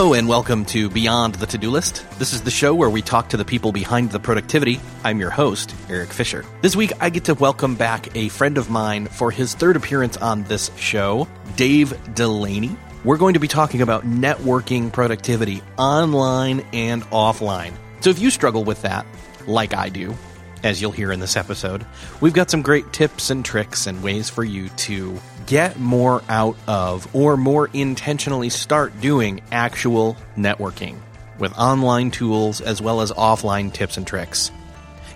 Hello 0.00 0.14
and 0.14 0.28
welcome 0.28 0.64
to 0.64 0.88
Beyond 0.88 1.34
the 1.34 1.46
To-Do 1.46 1.70
List. 1.70 2.06
This 2.18 2.32
is 2.32 2.40
the 2.40 2.50
show 2.50 2.74
where 2.74 2.88
we 2.88 3.02
talk 3.02 3.28
to 3.28 3.36
the 3.36 3.44
people 3.44 3.70
behind 3.70 4.10
the 4.10 4.18
productivity. 4.18 4.80
I'm 5.04 5.20
your 5.20 5.28
host, 5.28 5.74
Eric 5.90 6.08
Fisher. 6.14 6.42
This 6.62 6.74
week 6.74 6.92
I 7.00 7.10
get 7.10 7.26
to 7.26 7.34
welcome 7.34 7.74
back 7.74 8.16
a 8.16 8.30
friend 8.30 8.56
of 8.56 8.70
mine 8.70 9.08
for 9.08 9.30
his 9.30 9.52
third 9.52 9.76
appearance 9.76 10.16
on 10.16 10.44
this 10.44 10.70
show, 10.78 11.28
Dave 11.56 12.14
Delaney. 12.14 12.74
We're 13.04 13.18
going 13.18 13.34
to 13.34 13.40
be 13.40 13.46
talking 13.46 13.82
about 13.82 14.06
networking 14.06 14.90
productivity 14.90 15.62
online 15.76 16.64
and 16.72 17.02
offline. 17.10 17.74
So 18.00 18.08
if 18.08 18.18
you 18.18 18.30
struggle 18.30 18.64
with 18.64 18.80
that, 18.80 19.04
like 19.46 19.74
I 19.74 19.90
do, 19.90 20.16
as 20.62 20.80
you'll 20.80 20.92
hear 20.92 21.12
in 21.12 21.20
this 21.20 21.36
episode, 21.36 21.84
we've 22.22 22.32
got 22.32 22.50
some 22.50 22.62
great 22.62 22.90
tips 22.94 23.28
and 23.28 23.44
tricks 23.44 23.86
and 23.86 24.02
ways 24.02 24.30
for 24.30 24.44
you 24.44 24.70
to 24.70 25.20
get 25.50 25.80
more 25.80 26.22
out 26.28 26.56
of 26.68 27.12
or 27.12 27.36
more 27.36 27.68
intentionally 27.74 28.48
start 28.48 29.00
doing 29.00 29.40
actual 29.50 30.16
networking 30.36 30.96
with 31.40 31.52
online 31.58 32.12
tools 32.12 32.60
as 32.60 32.80
well 32.80 33.00
as 33.00 33.10
offline 33.10 33.72
tips 33.72 33.96
and 33.96 34.06
tricks. 34.06 34.52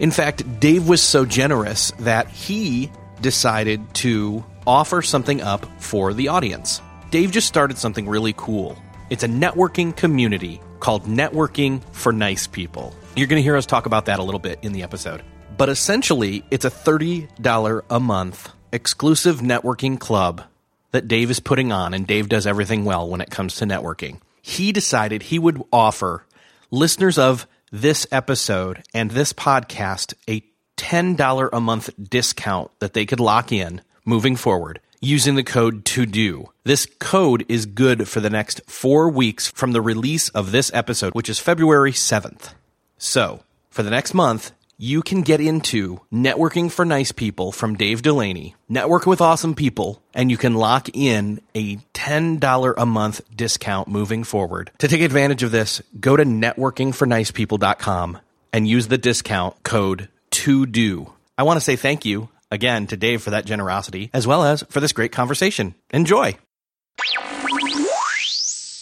In 0.00 0.10
fact, 0.10 0.58
Dave 0.58 0.88
was 0.88 1.00
so 1.00 1.24
generous 1.24 1.92
that 2.00 2.28
he 2.28 2.90
decided 3.20 3.94
to 3.94 4.44
offer 4.66 5.02
something 5.02 5.40
up 5.40 5.66
for 5.80 6.12
the 6.12 6.26
audience. 6.26 6.82
Dave 7.12 7.30
just 7.30 7.46
started 7.46 7.78
something 7.78 8.08
really 8.08 8.34
cool. 8.36 8.76
It's 9.10 9.22
a 9.22 9.28
networking 9.28 9.94
community 9.94 10.60
called 10.80 11.04
Networking 11.04 11.80
for 11.92 12.12
Nice 12.12 12.48
People. 12.48 12.92
You're 13.14 13.28
going 13.28 13.38
to 13.38 13.44
hear 13.44 13.56
us 13.56 13.66
talk 13.66 13.86
about 13.86 14.06
that 14.06 14.18
a 14.18 14.24
little 14.24 14.40
bit 14.40 14.58
in 14.62 14.72
the 14.72 14.82
episode. 14.82 15.22
But 15.56 15.68
essentially, 15.68 16.44
it's 16.50 16.64
a 16.64 16.70
$30 16.70 17.82
a 17.88 18.00
month 18.00 18.50
exclusive 18.74 19.38
networking 19.38 19.98
club 19.98 20.42
that 20.90 21.08
Dave 21.08 21.30
is 21.30 21.40
putting 21.40 21.72
on, 21.72 21.94
and 21.94 22.06
Dave 22.06 22.28
does 22.28 22.46
everything 22.46 22.84
well 22.84 23.08
when 23.08 23.20
it 23.20 23.30
comes 23.30 23.56
to 23.56 23.64
networking. 23.64 24.20
He 24.42 24.72
decided 24.72 25.22
he 25.22 25.38
would 25.38 25.62
offer 25.72 26.26
listeners 26.70 27.16
of 27.16 27.46
this 27.72 28.06
episode 28.12 28.82
and 28.92 29.10
this 29.10 29.32
podcast 29.32 30.14
a 30.28 30.42
$10 30.76 31.48
a 31.52 31.60
month 31.60 31.90
discount 32.10 32.70
that 32.80 32.92
they 32.92 33.06
could 33.06 33.20
lock 33.20 33.52
in 33.52 33.80
moving 34.04 34.36
forward 34.36 34.80
using 35.00 35.34
the 35.34 35.44
code 35.44 35.84
to 35.84 36.06
do. 36.06 36.50
This 36.64 36.86
code 36.98 37.44
is 37.48 37.66
good 37.66 38.08
for 38.08 38.20
the 38.20 38.30
next 38.30 38.60
four 38.66 39.08
weeks 39.10 39.48
from 39.48 39.72
the 39.72 39.82
release 39.82 40.30
of 40.30 40.50
this 40.50 40.70
episode, 40.74 41.12
which 41.14 41.28
is 41.28 41.38
February 41.38 41.92
7th. 41.92 42.54
So 42.96 43.42
for 43.70 43.82
the 43.82 43.90
next 43.90 44.14
month, 44.14 44.52
you 44.76 45.02
can 45.02 45.22
get 45.22 45.40
into 45.40 46.00
networking 46.12 46.70
for 46.70 46.84
nice 46.84 47.12
people 47.12 47.52
from 47.52 47.76
Dave 47.76 48.02
Delaney, 48.02 48.56
network 48.68 49.06
with 49.06 49.20
awesome 49.20 49.54
people, 49.54 50.02
and 50.12 50.30
you 50.30 50.36
can 50.36 50.54
lock 50.54 50.88
in 50.92 51.40
a 51.54 51.76
$10 51.76 52.74
a 52.76 52.86
month 52.86 53.20
discount 53.34 53.88
moving 53.88 54.24
forward. 54.24 54.70
To 54.78 54.88
take 54.88 55.00
advantage 55.00 55.42
of 55.42 55.52
this, 55.52 55.80
go 55.98 56.16
to 56.16 56.24
networkingfornicepeople.com 56.24 58.18
and 58.52 58.68
use 58.68 58.88
the 58.88 58.98
discount 58.98 59.62
code 59.62 60.08
to 60.30 60.66
do. 60.66 61.12
I 61.38 61.44
want 61.44 61.56
to 61.56 61.64
say 61.64 61.76
thank 61.76 62.04
you 62.04 62.28
again 62.50 62.86
to 62.88 62.96
Dave 62.96 63.22
for 63.22 63.30
that 63.30 63.46
generosity, 63.46 64.10
as 64.12 64.26
well 64.26 64.44
as 64.44 64.62
for 64.70 64.80
this 64.80 64.92
great 64.92 65.12
conversation. 65.12 65.74
Enjoy. 65.92 66.36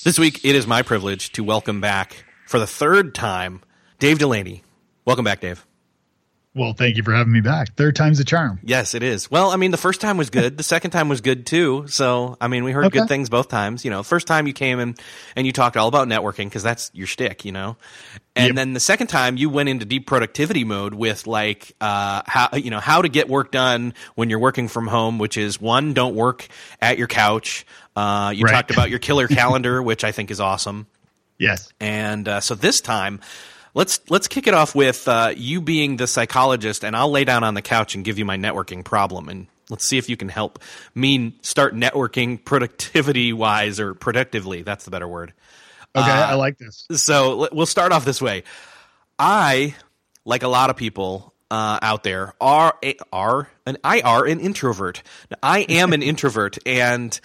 This 0.05 0.19
week, 0.19 0.45
it 0.45 0.57
is 0.57 0.67
my 0.67 0.83
privilege 0.83 1.33
to 1.33 1.45
welcome 1.45 1.81
back 1.81 2.25
for 2.47 2.59
the 2.59 2.67
third 2.67 3.15
time 3.15 3.63
Dave 3.99 4.19
Delaney. 4.19 4.65
Welcome 5.05 5.25
back, 5.25 5.41
Dave. 5.41 5.65
Well, 6.55 6.75
thank 6.75 6.99
you 6.99 7.03
for 7.03 7.15
having 7.15 7.33
me 7.33 7.41
back. 7.41 7.75
Third 7.77 7.97
time's 7.97 8.21
a 8.21 8.25
charm. 8.25 8.61
Yes, 8.63 8.95
it 8.95 9.03
is. 9.03 9.31
Well, 9.31 9.51
I 9.51 9.57
mean, 9.57 9.71
the 9.71 9.79
first 9.79 10.03
time 10.03 10.19
was 10.19 10.29
good. 10.29 10.59
The 10.59 10.63
second 10.63 10.91
time 10.91 11.09
was 11.09 11.23
good 11.23 11.47
too. 11.47 11.87
So, 11.89 12.37
I 12.43 12.49
mean, 12.49 12.63
we 12.63 12.73
heard 12.73 12.85
okay. 12.87 12.99
good 12.99 13.09
things 13.09 13.31
both 13.31 13.49
times. 13.49 13.87
You 13.87 13.91
know, 13.91 14.03
first 14.03 14.27
time 14.27 14.47
you 14.47 14.53
came 14.53 14.79
and 14.79 15.01
and 15.35 15.47
you 15.47 15.53
talked 15.55 15.79
all 15.79 15.89
about 15.89 16.09
networking 16.09 16.45
because 16.45 16.62
that's 16.62 16.91
your 16.93 17.07
shtick, 17.07 17.47
you 17.47 17.53
know. 17.53 17.79
And 18.37 18.49
yep. 18.49 18.57
then 18.57 18.75
the 18.75 18.81
second 18.81 19.07
time 19.07 19.39
you 19.39 19.49
went 19.49 19.71
into 19.71 19.87
deep 19.87 20.07
productivity 20.07 20.65
mode 20.65 20.93
with 20.93 21.27
like 21.27 21.75
uh, 21.81 22.21
how 22.27 22.51
you 22.55 22.69
know 22.69 22.81
how 22.81 23.01
to 23.01 23.09
get 23.09 23.31
work 23.31 23.51
done 23.51 23.95
when 24.15 24.29
you're 24.29 24.39
working 24.39 24.69
from 24.69 24.87
home, 24.87 25.19
which 25.19 25.39
is 25.39 25.59
one, 25.59 25.95
don't 25.95 26.15
work 26.15 26.49
at 26.83 26.99
your 26.99 27.09
couch. 27.09 27.65
Uh, 27.97 28.31
you 28.37 28.45
right. 28.45 28.53
talked 28.53 28.71
about 28.71 28.91
your 28.91 28.99
killer 28.99 29.27
calendar, 29.29 29.83
which 29.83 30.05
I 30.05 30.12
think 30.12 30.31
is 30.31 30.41
awesome. 30.41 30.87
Yes. 31.39 31.73
And 31.81 32.29
uh, 32.29 32.41
so 32.41 32.55
this 32.55 32.83
time 32.83 33.21
Let's 33.75 34.00
let's 34.10 34.28
kick 34.28 34.47
it 34.47 34.55
off 34.55 34.75
with 34.75 35.09
uh, 35.09 35.33
you 35.34 35.60
being 35.60 35.97
the 35.97 36.06
psychologist, 36.06 36.84
and 36.84 36.94
I'll 36.94 37.10
lay 37.10 37.25
down 37.25 37.43
on 37.43 37.55
the 37.55 37.62
couch 37.62 37.94
and 37.94 38.05
give 38.05 38.19
you 38.19 38.25
my 38.25 38.37
networking 38.37 38.84
problem, 38.84 39.28
and 39.28 39.47
let's 39.71 39.87
see 39.87 39.97
if 39.97 40.09
you 40.10 40.16
can 40.16 40.28
help 40.28 40.59
me 40.94 41.34
start 41.41 41.75
networking 41.75 42.44
productivity 42.44 43.32
wise 43.32 43.81
or 43.81 43.94
productively. 43.94 44.62
That's 44.62 44.84
the 44.84 44.91
better 44.91 45.09
word. 45.09 45.32
Okay, 45.97 46.11
uh, 46.11 46.31
I 46.31 46.34
like 46.34 46.59
this. 46.59 46.87
So 46.97 47.49
we'll 47.53 47.66
start 47.66 47.93
off 47.93 48.05
this 48.05 48.21
way. 48.21 48.44
I, 49.19 49.75
like 50.25 50.43
a 50.43 50.49
lot 50.49 50.71
of 50.71 50.77
people 50.77 51.32
uh, 51.50 51.78
out 51.82 52.03
there, 52.03 52.34
are 52.41 52.75
a, 52.82 52.97
are 53.12 53.49
an 53.66 53.78
I 53.84 54.00
are 54.00 54.27
an 54.27 54.41
introvert. 54.41 55.03
I 55.43 55.61
am 55.61 55.93
an 55.93 56.03
introvert, 56.03 56.59
and 56.66 57.19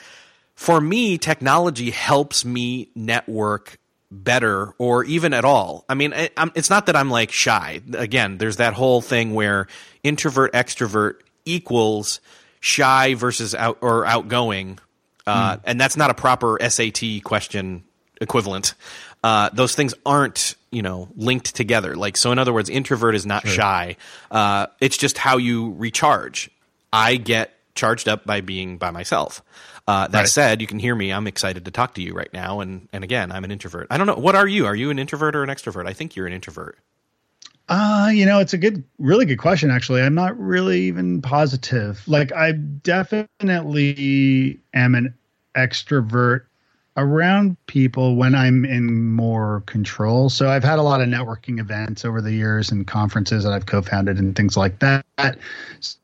for 0.56 0.80
me, 0.80 1.18
technology 1.18 1.92
helps 1.92 2.44
me 2.44 2.90
network 2.96 3.78
better 4.10 4.74
or 4.78 5.04
even 5.04 5.34
at 5.34 5.46
all. 5.46 5.86
I 5.90 5.94
mean, 5.94 6.14
I, 6.14 6.30
it's 6.56 6.70
not 6.70 6.86
that 6.86 6.96
I'm 6.96 7.10
like 7.10 7.32
shy. 7.32 7.82
Again, 7.94 8.38
there's 8.38 8.58
that 8.58 8.74
whole 8.74 9.02
thing 9.02 9.34
where 9.34 9.68
introvert 10.04 10.54
extrovert 10.54 11.16
equals 11.46 12.20
shy 12.60 13.14
versus 13.16 13.54
out 13.54 13.78
or 13.82 14.06
outgoing, 14.06 14.80
uh, 15.26 15.58
mm. 15.58 15.62
and 15.66 15.80
that's 15.80 15.98
not 15.98 16.10
a 16.10 16.14
proper 16.14 16.58
SAT 16.68 17.24
question 17.24 17.84
equivalent. 18.22 18.74
Uh, 19.24 19.50
those 19.54 19.76
things 19.76 19.94
aren't 20.06 20.56
you 20.72 20.82
know 20.82 21.10
linked 21.16 21.56
together. 21.56 21.96
Like 21.96 22.18
so, 22.18 22.32
in 22.32 22.40
other 22.40 22.54
words, 22.54 22.70
introvert 22.70 23.16
is 23.16 23.26
not 23.26 23.44
sure. 23.44 23.56
shy. 23.56 23.98
Uh, 24.32 24.68
it's 24.80 24.98
just 24.98 25.18
how 25.18 25.38
you 25.38 25.74
recharge. 25.78 26.50
I 26.94 27.18
get 27.18 27.54
charged 27.76 28.08
up 28.08 28.26
by 28.26 28.42
being 28.42 28.78
by 28.78 28.92
myself. 28.92 29.44
Uh, 29.88 30.08
that 30.08 30.20
right. 30.20 30.28
said, 30.28 30.60
you 30.60 30.68
can 30.68 30.80
hear 30.80 30.94
me. 30.94 31.14
I'm 31.14 31.28
excited 31.28 31.64
to 31.64 31.72
talk 31.72 31.94
to 31.94 32.02
you 32.02 32.14
right 32.14 32.32
now. 32.34 32.60
And 32.60 32.90
and 32.92 33.04
again, 33.06 33.32
I'm 33.32 33.46
an 33.46 33.52
introvert. 33.52 33.88
I 33.90 33.98
don't 33.98 34.06
know. 34.06 34.16
What 34.16 34.36
are 34.36 34.48
you? 34.48 34.66
Are 34.66 34.76
you 34.76 34.90
an 34.90 35.00
introvert 35.00 35.36
or 35.36 35.44
an 35.44 35.50
extrovert? 35.50 35.88
I 35.88 35.94
think 35.94 36.16
you're 36.16 36.28
an 36.28 36.34
introvert. 36.34 36.78
Uh, 37.70 38.10
you 38.14 38.26
know, 38.26 38.40
it's 38.40 38.54
a 38.54 38.58
good, 38.58 38.84
really 38.98 39.26
good 39.26 39.40
question. 39.40 39.72
Actually, 39.72 40.02
I'm 40.02 40.16
not 40.16 40.38
really 40.40 40.82
even 40.82 41.22
positive. 41.22 42.02
Like, 42.08 42.32
I 42.32 42.54
definitely 42.54 43.38
am 44.74 44.96
an 44.96 45.14
extrovert 45.56 46.44
around 46.98 47.56
people 47.68 48.16
when 48.16 48.34
I'm 48.34 48.66
in 48.66 49.14
more 49.14 49.62
control. 49.68 50.30
So 50.30 50.50
I've 50.50 50.64
had 50.64 50.80
a 50.80 50.82
lot 50.82 51.00
of 51.00 51.08
networking 51.08 51.60
events 51.60 52.04
over 52.04 52.22
the 52.22 52.32
years 52.34 52.72
and 52.72 52.88
conferences 52.88 53.44
that 53.44 53.54
I've 53.54 53.68
co-founded 53.68 54.18
and 54.18 54.36
things 54.36 54.58
like 54.58 54.80
that. 54.80 55.06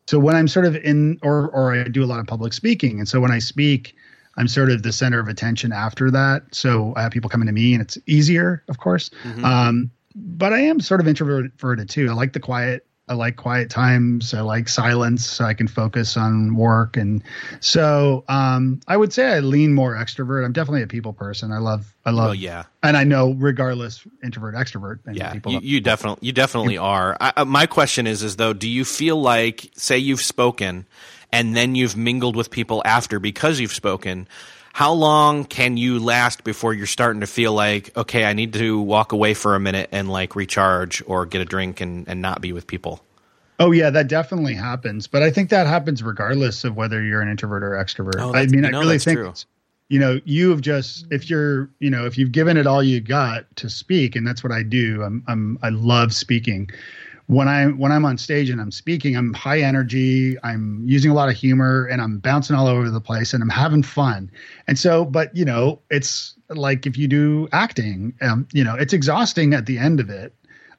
So 0.08 0.20
when 0.20 0.36
I'm 0.36 0.48
sort 0.48 0.66
of 0.66 0.76
in, 0.78 1.20
or 1.24 1.50
or 1.50 1.74
I 1.74 1.84
do 1.86 2.04
a 2.04 2.06
lot 2.06 2.20
of 2.20 2.28
public 2.28 2.54
speaking, 2.54 3.00
and 3.00 3.10
so 3.10 3.20
when 3.20 3.32
I 3.32 3.40
speak, 3.40 3.96
I'm 4.38 4.48
sort 4.48 4.72
of 4.72 4.84
the 4.84 4.92
center 4.92 5.20
of 5.20 5.28
attention 5.28 5.72
after 5.72 6.12
that. 6.12 6.44
So 6.52 6.94
I 6.96 7.02
have 7.02 7.12
people 7.12 7.30
coming 7.30 7.48
to 7.48 7.54
me, 7.54 7.74
and 7.74 7.82
it's 7.82 7.98
easier, 8.06 8.64
of 8.70 8.78
course. 8.78 9.10
Mm-hmm. 9.24 9.46
Um, 9.46 9.92
but 10.16 10.54
I 10.54 10.60
am 10.60 10.80
sort 10.80 11.02
of 11.02 11.08
introverted 11.08 11.90
too. 11.90 12.10
I 12.10 12.14
like 12.14 12.34
the 12.34 12.40
quiet. 12.40 12.86
I 13.08 13.16
like 13.16 13.36
quiet 13.36 13.70
times. 13.70 14.34
I 14.34 14.40
like 14.42 14.70
silence, 14.70 15.26
so 15.26 15.44
I 15.44 15.54
can 15.54 15.68
focus 15.68 16.16
on 16.16 16.56
work. 16.56 16.96
And 16.96 17.22
so 17.60 18.24
um, 18.30 18.80
I 18.88 18.96
would 18.96 19.12
say 19.12 19.26
I 19.26 19.40
lean 19.40 19.74
more 19.74 19.94
extrovert. 19.94 20.46
I'm 20.46 20.54
definitely 20.54 20.84
a 20.84 20.88
people 20.88 21.12
person. 21.12 21.52
I 21.52 21.58
love. 21.58 21.94
I 22.06 22.12
love. 22.12 22.28
Well, 22.28 22.36
yeah. 22.36 22.64
And 22.82 22.96
I 22.96 23.04
know, 23.04 23.34
regardless, 23.34 24.08
introvert, 24.24 24.56
extrovert. 24.56 25.00
yeah. 25.12 25.34
you, 25.46 25.60
you 25.62 25.82
definitely, 25.82 26.26
you 26.26 26.32
definitely 26.32 26.78
are. 26.78 27.18
I, 27.20 27.44
my 27.44 27.66
question 27.66 28.08
is, 28.08 28.24
is 28.24 28.38
though, 28.38 28.54
do 28.54 28.70
you 28.70 28.86
feel 28.86 29.22
like, 29.22 29.70
say, 29.76 29.98
you've 29.98 30.22
spoken, 30.22 30.86
and 31.32 31.56
then 31.56 31.76
you've 31.76 31.98
mingled 31.98 32.38
with 32.38 32.52
people 32.52 32.82
after 32.86 33.20
because 33.20 33.60
you've 33.60 33.74
spoken? 33.74 34.28
How 34.74 34.92
long 34.92 35.46
can 35.46 35.78
you 35.78 36.00
last 36.00 36.44
before 36.44 36.74
you're 36.74 36.88
starting 36.88 37.22
to 37.22 37.28
feel 37.28 37.54
like 37.54 37.96
okay 37.96 38.26
i 38.26 38.34
need 38.34 38.52
to 38.54 38.82
walk 38.82 39.12
away 39.12 39.34
for 39.34 39.56
a 39.56 39.60
minute 39.60 39.88
and 39.92 40.10
like 40.10 40.36
recharge 40.36 41.02
or 41.06 41.26
get 41.26 41.42
a 41.42 41.46
drink 41.46 41.80
and, 41.80 42.08
and 42.10 42.22
not 42.22 42.42
be 42.42 42.52
with 42.52 42.68
people? 42.68 43.00
Oh 43.60 43.72
yeah 43.72 43.92
that 43.92 44.08
definitely 44.08 44.56
happens. 44.56 45.08
But 45.08 45.24
i 45.24 45.32
think 45.32 45.50
that 45.52 45.68
happens 45.68 46.04
regardless 46.04 46.64
of 46.64 46.76
whether 46.76 47.02
you're 47.02 47.22
an 47.22 47.30
introvert 47.30 47.64
or 47.64 47.72
extrovert. 47.72 48.20
Oh, 48.20 48.34
i 48.34 48.48
mean 48.48 48.66
i 48.66 48.70
really 48.70 49.00
think 49.00 49.20
true. 49.20 49.34
you 49.90 50.00
know 50.00 50.20
you 50.26 50.50
have 50.50 50.62
just 50.62 51.06
if 51.12 51.30
you're 51.30 51.70
you 51.80 51.92
know 51.92 52.06
if 52.06 52.18
you've 52.18 52.32
given 52.32 52.58
it 52.58 52.66
all 52.66 52.82
you 52.84 53.00
got 53.00 53.56
to 53.58 53.70
speak 53.70 54.16
and 54.16 54.28
that's 54.28 54.44
what 54.44 54.52
i 54.52 54.64
do. 54.64 55.04
I'm, 55.04 55.24
I'm 55.28 55.60
i 55.62 55.70
love 55.70 56.14
speaking 56.14 56.70
when 57.28 57.48
I 57.48 57.68
when 57.68 57.92
I'm 57.92 58.06
on 58.06 58.18
stage 58.18 58.50
and 58.50 58.60
I'm 58.60 58.72
speaking, 58.72 59.16
I'm 59.16 59.34
high 59.34 59.62
energy, 59.62 60.38
I'm 60.44 60.84
using 60.86 61.10
a 61.10 61.14
lot 61.14 61.30
of 61.30 61.36
humor, 61.36 61.86
and 61.86 62.02
I'm 62.02 62.20
bouncing 62.20 62.56
all 62.56 62.68
over 62.68 62.90
the 62.90 63.02
place, 63.02 63.34
and 63.34 63.42
I'm 63.42 63.50
having 63.50 63.84
fun. 63.84 64.30
And 64.68 64.78
so, 64.78 65.06
but 65.06 65.36
you 65.36 65.46
know, 65.46 65.82
it's 65.90 66.36
like 66.50 66.86
if 66.86 66.98
you 66.98 67.08
do 67.08 67.48
acting, 67.52 68.14
um, 68.22 68.48
you 68.52 68.64
know, 68.64 68.76
it's 68.76 68.94
exhausting 68.94 69.54
at 69.54 69.66
the 69.66 69.78
end 69.78 70.00
of 70.00 70.10
it. 70.10 70.34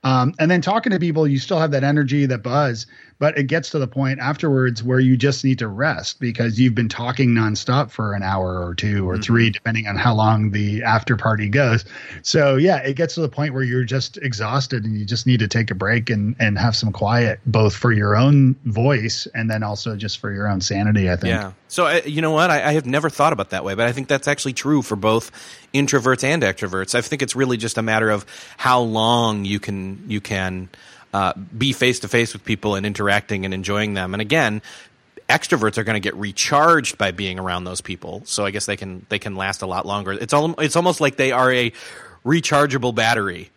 Um, 0.05 0.35
and 0.39 0.51
then 0.51 0.61
talking 0.61 0.93
to 0.93 1.01
people, 1.01 1.27
you 1.27 1.39
still 1.39 1.59
have 1.59 1.71
that 1.71 1.83
energy, 1.83 2.27
that 2.27 2.43
buzz, 2.43 2.87
but 3.19 3.39
it 3.39 3.45
gets 3.45 3.71
to 3.71 3.79
the 3.79 3.87
point 3.87 4.19
afterwards 4.21 4.83
where 4.83 5.01
you 5.01 5.17
just 5.17 5.45
need 5.45 5.59
to 5.61 5.69
rest 5.69 6.21
because 6.21 6.59
you've 6.59 6.75
been 6.75 6.89
talking 6.89 7.31
nonstop 7.31 7.91
for 7.91 8.15
an 8.15 8.23
hour 8.23 8.65
or 8.65 8.75
two 8.75 9.09
or 9.09 9.15
mm-hmm. 9.15 9.23
three, 9.23 9.51
depending 9.51 9.87
on 9.87 9.97
how 9.97 10.15
long 10.15 10.51
the 10.51 10.83
after 10.83 11.17
party 11.17 11.49
goes. 11.49 11.85
So 12.23 12.57
yeah, 12.57 12.79
it 12.79 12.97
gets 12.97 13.15
to 13.15 13.21
the 13.21 13.29
point 13.29 13.55
where 13.55 13.63
you're 13.63 13.85
just 13.85 14.17
exhausted 14.19 14.85
and 14.85 14.99
you 14.99 15.05
just 15.05 15.27
need 15.27 15.41
to 15.41 15.49
take 15.49 15.71
a 15.71 15.75
break 15.75 16.11
and 16.11 16.37
and 16.39 16.59
have 16.59 16.77
some 16.77 16.93
quiet, 16.93 17.41
both 17.47 17.75
for 17.75 17.93
your 17.93 18.17
own 18.17 18.57
voice 18.65 19.27
and 19.35 19.51
then 19.51 19.63
also 19.63 19.97
just 19.97 20.19
for 20.19 20.33
your 20.33 20.49
own 20.49 20.61
sanity. 20.61 21.11
I 21.11 21.17
think. 21.17 21.31
Yeah. 21.31 21.53
So 21.69 21.87
uh, 21.87 22.01
you 22.05 22.23
know 22.23 22.31
what? 22.31 22.51
I, 22.51 22.69
I 22.69 22.73
have 22.75 22.87
never 22.87 23.11
thought 23.11 23.33
about 23.33 23.51
that 23.51 23.65
way, 23.65 23.75
but 23.75 23.87
I 23.87 23.93
think 23.93 24.09
that's 24.09 24.29
actually 24.29 24.53
true 24.53 24.83
for 24.83 24.97
both 24.97 25.31
introverts 25.75 26.25
and 26.25 26.43
extroverts. 26.43 26.95
I 26.95 27.01
think 27.01 27.23
it's 27.23 27.35
really 27.35 27.57
just 27.57 27.79
a 27.79 27.83
matter 27.83 28.11
of 28.11 28.25
how 28.57 28.81
long 28.81 29.45
you 29.45 29.59
can 29.59 30.05
you 30.09 30.21
can 30.21 30.69
uh, 31.15 31.33
be 31.57 31.73
face 31.73 32.01
to 32.01 32.09
face 32.09 32.33
with 32.33 32.45
people 32.45 32.75
and 32.75 32.85
interacting 32.85 33.45
and 33.45 33.55
enjoying 33.55 33.95
them. 33.95 34.15
And 34.15 34.21
again, 34.21 34.61
extroverts 35.29 35.79
are 35.79 35.85
going 35.85 35.95
to 35.95 36.01
get 36.01 36.17
recharged 36.17 36.99
by 36.99 37.13
being 37.13 37.39
around 37.39 37.65
those 37.65 37.81
people. 37.81 38.23
So 38.25 38.45
I 38.45 38.51
guess 38.51 38.67
they 38.67 38.77
can 38.77 39.07
they 39.11 39.21
can 39.21 39.37
last 39.37 39.63
a 39.63 39.67
lot 39.67 39.87
longer. 39.87 40.13
It's 40.13 40.33
all 40.33 40.59
it's 40.61 40.75
almost 40.75 41.01
like 41.01 41.17
they 41.17 41.31
are 41.31 41.53
a 41.53 41.73
rechargeable 42.27 42.95
battery. 42.95 43.51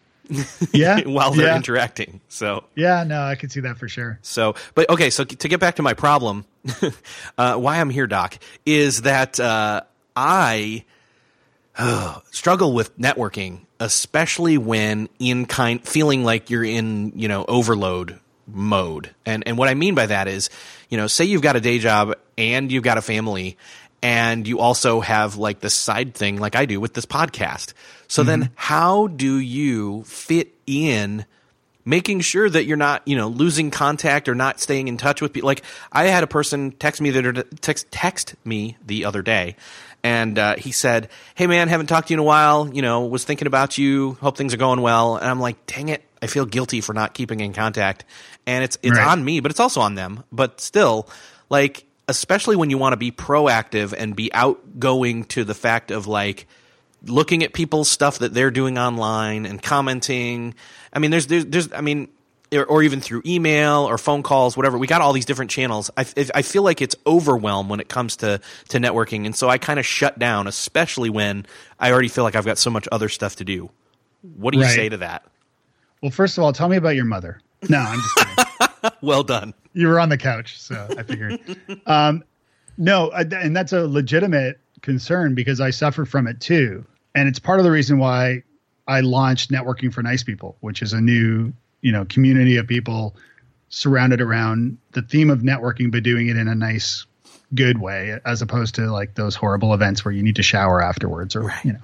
Yeah, 0.72 1.02
while 1.06 1.32
they're 1.32 1.48
yeah. 1.48 1.56
interacting. 1.56 2.22
So 2.30 2.66
yeah, 2.76 3.04
no, 3.04 3.24
I 3.24 3.34
can 3.34 3.50
see 3.50 3.62
that 3.62 3.78
for 3.80 3.88
sure. 3.88 4.20
So, 4.22 4.54
but 4.76 4.88
okay, 4.92 5.10
so 5.10 5.24
to 5.24 5.48
get 5.48 5.60
back 5.60 5.78
to 5.78 5.82
my 5.82 5.96
problem, 5.96 6.46
uh, 7.40 7.56
why 7.56 7.80
I'm 7.80 7.90
here, 7.90 8.06
Doc, 8.08 8.38
is 8.68 9.02
that 9.02 9.40
uh, 9.40 9.82
I 10.16 10.84
struggle 12.32 12.74
with 12.74 12.96
networking, 13.00 13.62
especially 13.80 14.58
when 14.58 15.10
in 15.20 15.46
kind 15.46 15.86
feeling 15.86 16.24
like 16.24 16.50
you're 16.50 16.64
in, 16.64 17.14
you 17.16 17.28
know, 17.28 17.46
overload 17.48 18.20
mode. 18.48 19.14
And 19.26 19.48
and 19.48 19.58
what 19.58 19.70
I 19.70 19.74
mean 19.74 19.96
by 19.96 20.06
that 20.06 20.28
is, 20.28 20.50
you 20.90 20.98
know, 20.98 21.08
say 21.08 21.26
you've 21.26 21.42
got 21.42 21.56
a 21.56 21.62
day 21.62 21.80
job 21.80 22.14
and 22.38 22.72
you've 22.72 22.84
got 22.84 22.98
a 22.98 23.02
family 23.02 23.58
and 24.02 24.48
you 24.48 24.60
also 24.60 25.00
have 25.00 25.38
like 25.38 25.60
this 25.60 25.74
side 25.74 26.14
thing 26.14 26.38
like 26.38 26.56
I 26.56 26.66
do 26.66 26.80
with 26.80 26.94
this 26.94 27.06
podcast. 27.06 27.74
So 28.08 28.22
mm-hmm. 28.22 28.30
then 28.30 28.52
how 28.56 29.08
do 29.08 29.38
you 29.38 30.04
fit 30.04 30.54
in 30.66 31.26
making 31.88 32.20
sure 32.20 32.50
that 32.50 32.66
you're 32.66 32.76
not, 32.76 33.02
you 33.08 33.16
know, 33.16 33.30
losing 33.30 33.72
contact 33.72 34.28
or 34.28 34.36
not 34.36 34.60
staying 34.60 34.90
in 34.90 34.98
touch 34.98 35.22
with 35.22 35.32
people. 35.32 35.48
Like 35.48 35.64
I 35.90 36.06
had 36.08 36.22
a 36.22 36.28
person 36.28 36.72
text 36.72 37.02
me 37.02 37.12
that 37.12 37.62
text 37.62 37.90
text 37.92 38.36
me 38.44 38.78
the 38.86 39.06
other 39.06 39.22
day 39.22 39.56
and 40.08 40.40
uh, 40.40 40.56
he 40.56 40.72
said, 40.72 41.10
"Hey 41.36 41.48
man, 41.48 41.68
haven't 41.68 41.88
talked 41.88 42.08
to 42.08 42.14
you 42.14 42.16
in 42.16 42.20
a 42.20 42.24
while. 42.24 42.74
You 42.74 42.82
know, 42.82 43.06
was 43.06 43.26
thinking 43.26 43.46
about 43.46 43.78
you. 43.78 44.14
Hope 44.22 44.38
things 44.38 44.54
are 44.54 44.58
going 44.58 44.80
well." 44.80 45.18
And 45.18 45.30
I'm 45.30 45.42
like, 45.42 45.66
"Dang 45.66 45.90
it, 45.90 46.02
I 46.22 46.28
feel 46.28 46.46
guilty 46.46 46.80
for 46.80 46.94
not 46.94 47.14
keeping 47.14 47.42
in 47.42 47.52
contact." 47.52 48.06
And 48.46 48.64
it's 48.64 48.78
it's 48.82 48.98
right. 48.98 49.08
on 49.08 49.26
me, 49.26 49.42
but 49.42 49.52
it's 49.52 49.60
also 49.60 49.82
on 49.82 49.96
them. 49.96 50.24
But 50.32 50.62
still, 50.62 51.10
like, 51.50 51.86
especially 52.08 52.56
when 52.56 52.70
you 52.70 52.78
want 52.78 52.94
to 52.94 52.98
be 52.98 53.12
proactive 53.12 53.94
and 53.98 54.16
be 54.16 54.34
outgoing 54.34 55.26
to 55.26 55.44
the 55.44 55.54
fact 55.54 55.92
of 55.92 56.08
like 56.08 56.48
looking 57.04 57.44
at 57.44 57.52
people's 57.52 57.90
stuff 57.90 58.20
that 58.20 58.34
they're 58.34 58.52
doing 58.52 58.78
online 58.78 59.46
and 59.46 59.62
commenting. 59.62 60.56
I 60.94 61.00
mean, 61.00 61.12
there's 61.12 61.28
there's, 61.28 61.46
there's 61.46 61.74
I 61.74 61.82
mean, 61.82 62.08
or, 62.54 62.66
or, 62.66 62.84
even 62.84 63.02
through 63.02 63.22
email 63.26 63.84
or 63.84 63.98
phone 63.98 64.24
calls, 64.24 64.56
whatever. 64.56 64.78
We 64.78 64.88
got 64.88 65.02
all 65.02 65.14
these 65.14 65.26
different 65.26 65.52
channels. 65.52 65.92
I, 65.98 66.06
I 66.34 66.42
feel 66.42 66.64
like 66.64 66.82
it's 66.82 66.96
overwhelmed 67.06 67.70
when 67.70 67.80
it 67.80 67.90
comes 67.90 68.16
to, 68.18 68.40
to 68.70 68.78
networking. 68.78 69.26
And 69.26 69.36
so 69.36 69.50
I 69.50 69.58
kind 69.58 69.80
of 69.80 69.86
shut 69.86 70.18
down, 70.18 70.48
especially 70.48 71.10
when 71.10 71.46
I 71.80 71.92
already 71.92 72.08
feel 72.08 72.24
like 72.24 72.36
I've 72.36 72.46
got 72.46 72.58
so 72.58 72.70
much 72.70 72.88
other 72.92 73.10
stuff 73.10 73.36
to 73.38 73.44
do. 73.44 73.70
What 74.36 74.52
do 74.52 74.60
you 74.60 74.66
right. 74.66 74.76
say 74.76 74.90
to 74.90 74.98
that? 74.98 75.26
Well, 76.02 76.12
first 76.12 76.38
of 76.38 76.44
all, 76.44 76.54
tell 76.54 76.70
me 76.70 76.78
about 76.78 76.96
your 76.96 77.06
mother. 77.06 77.42
No, 77.70 77.80
I'm 77.80 78.00
just 78.00 78.16
kidding. 78.16 78.92
well 79.02 79.24
done. 79.24 79.54
You 79.74 79.88
were 79.88 80.00
on 80.00 80.10
the 80.10 80.18
couch, 80.18 80.60
so 80.60 80.88
I 80.98 81.04
figured. 81.04 81.40
um, 81.86 82.24
no, 82.78 83.12
and 83.12 83.56
that's 83.56 83.74
a 83.74 83.88
legitimate 83.88 84.60
concern 84.82 85.36
because 85.36 85.60
I 85.60 85.72
suffer 85.72 86.06
from 86.06 86.28
it 86.28 86.40
too. 86.40 86.86
And 87.16 87.28
it's 87.28 87.40
part 87.40 87.60
of 87.60 87.66
the 87.66 87.72
reason 87.72 87.98
why 87.98 88.44
I 88.88 89.02
launched 89.02 89.52
Networking 89.52 89.92
for 89.92 90.04
Nice 90.04 90.24
People, 90.24 90.56
which 90.62 90.82
is 90.82 90.94
a 90.94 91.02
new 91.02 91.52
you 91.82 91.92
know 91.92 92.06
community 92.06 92.58
of 92.58 92.68
people 92.68 93.16
surrounded 93.70 94.22
around 94.22 94.78
the 94.94 95.02
theme 95.02 95.30
of 95.30 95.40
networking, 95.40 95.92
but 95.92 96.04
doing 96.04 96.28
it 96.28 96.38
in 96.38 96.48
a 96.48 96.56
nice, 96.56 97.06
good 97.54 97.80
way, 97.80 98.20
as 98.26 98.42
opposed 98.42 98.76
to 98.76 98.92
like 98.92 99.16
those 99.16 99.36
horrible 99.36 99.74
events 99.74 100.04
where 100.04 100.14
you 100.14 100.24
need 100.24 100.36
to 100.36 100.44
shower 100.44 100.82
afterwards, 100.82 101.36
or 101.36 101.54
you 101.64 101.74
know, 101.74 101.80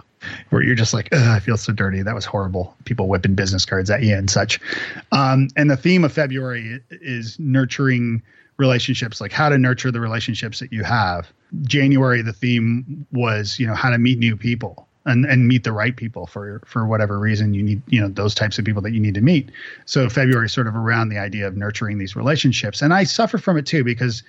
where 0.49 0.61
you're 0.61 0.75
just 0.75 0.93
like, 0.93 1.13
I 1.13 1.39
feel 1.39 1.57
so 1.57 1.73
dirty. 1.73 2.01
That 2.01 2.15
was 2.15 2.25
horrible. 2.25 2.75
People 2.85 3.07
whipping 3.07 3.35
business 3.35 3.65
cards 3.65 3.89
at 3.89 4.03
you 4.03 4.15
and 4.15 4.29
such. 4.29 4.59
Um, 5.11 5.49
and 5.55 5.69
the 5.69 5.77
theme 5.77 6.03
of 6.03 6.11
February 6.11 6.81
is 6.89 7.37
nurturing 7.39 8.21
relationships, 8.57 9.19
like 9.19 9.31
how 9.31 9.49
to 9.49 9.57
nurture 9.57 9.91
the 9.91 9.99
relationships 9.99 10.59
that 10.59 10.71
you 10.71 10.83
have. 10.83 11.31
January, 11.63 12.21
the 12.21 12.33
theme 12.33 13.05
was, 13.11 13.59
you 13.59 13.67
know, 13.67 13.73
how 13.73 13.89
to 13.89 13.97
meet 13.97 14.19
new 14.19 14.37
people 14.37 14.87
and 15.05 15.25
and 15.25 15.47
meet 15.47 15.63
the 15.63 15.71
right 15.71 15.95
people 15.95 16.25
for 16.25 16.61
for 16.65 16.85
whatever 16.85 17.19
reason 17.19 17.53
you 17.53 17.63
need 17.63 17.81
you 17.87 17.99
know 17.99 18.07
those 18.07 18.33
types 18.33 18.57
of 18.57 18.65
people 18.65 18.81
that 18.81 18.93
you 18.93 18.99
need 18.99 19.13
to 19.13 19.21
meet 19.21 19.51
so 19.85 20.09
february 20.09 20.45
is 20.45 20.53
sort 20.53 20.67
of 20.67 20.75
around 20.75 21.09
the 21.09 21.17
idea 21.17 21.47
of 21.47 21.57
nurturing 21.57 21.97
these 21.97 22.15
relationships 22.15 22.81
and 22.81 22.93
i 22.93 23.03
suffer 23.03 23.37
from 23.37 23.57
it 23.57 23.65
too 23.65 23.83
because 23.83 24.23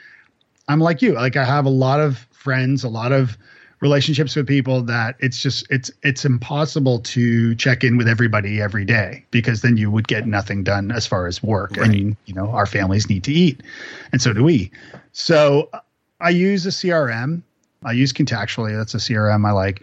i'm 0.69 0.81
like 0.81 1.03
you 1.03 1.13
like 1.13 1.37
i 1.37 1.45
have 1.45 1.65
a 1.65 1.71
lot 1.71 2.01
of 2.01 2.27
friends 2.33 2.85
a 2.85 2.89
lot 2.89 3.13
of 3.13 3.39
relationships 3.81 4.35
with 4.35 4.47
people 4.47 4.83
that 4.83 5.15
it's 5.21 5.41
just 5.41 5.67
it's 5.71 5.91
it's 6.03 6.25
impossible 6.25 6.99
to 7.01 7.55
check 7.57 7.85
in 7.85 7.97
with 7.97 8.09
everybody 8.09 8.61
every 8.61 8.85
day 8.85 9.25
because 9.31 9.61
then 9.61 9.77
you 9.77 9.91
would 9.91 10.09
get 10.09 10.27
nothing 10.27 10.65
done 10.65 10.91
as 10.91 11.07
far 11.07 11.27
as 11.27 11.43
work 11.43 11.77
right. 11.77 11.91
and 11.91 12.17
you 12.25 12.35
know 12.35 12.49
our 12.51 12.67
families 12.67 13.09
need 13.09 13.23
to 13.23 13.33
eat 13.33 13.63
and 14.13 14.23
so 14.23 14.33
do 14.33 14.43
we 14.43 14.71
so 15.13 15.69
i 16.21 16.31
use 16.31 16.67
a 16.67 16.71
crm 16.71 17.43
I 17.85 17.93
use 17.93 18.13
Contactually. 18.13 18.77
That's 18.77 18.95
a 18.95 18.99
CRM 18.99 19.47
I 19.47 19.53
like. 19.53 19.83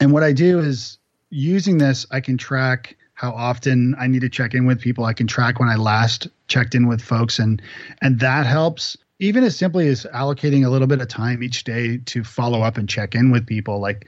And 0.00 0.12
what 0.12 0.22
I 0.22 0.32
do 0.32 0.58
is 0.58 0.98
using 1.28 1.78
this, 1.78 2.06
I 2.10 2.20
can 2.20 2.38
track 2.38 2.96
how 3.14 3.32
often 3.32 3.94
I 3.98 4.06
need 4.06 4.22
to 4.22 4.30
check 4.30 4.54
in 4.54 4.64
with 4.64 4.80
people. 4.80 5.04
I 5.04 5.12
can 5.12 5.26
track 5.26 5.60
when 5.60 5.68
I 5.68 5.76
last 5.76 6.26
checked 6.48 6.74
in 6.74 6.88
with 6.88 7.02
folks, 7.02 7.38
and 7.38 7.60
and 8.00 8.18
that 8.20 8.46
helps. 8.46 8.96
Even 9.18 9.44
as 9.44 9.54
simply 9.54 9.86
as 9.88 10.06
allocating 10.14 10.64
a 10.64 10.70
little 10.70 10.86
bit 10.86 11.02
of 11.02 11.08
time 11.08 11.42
each 11.42 11.64
day 11.64 11.98
to 12.06 12.24
follow 12.24 12.62
up 12.62 12.78
and 12.78 12.88
check 12.88 13.14
in 13.14 13.30
with 13.30 13.46
people, 13.46 13.78
like 13.78 14.06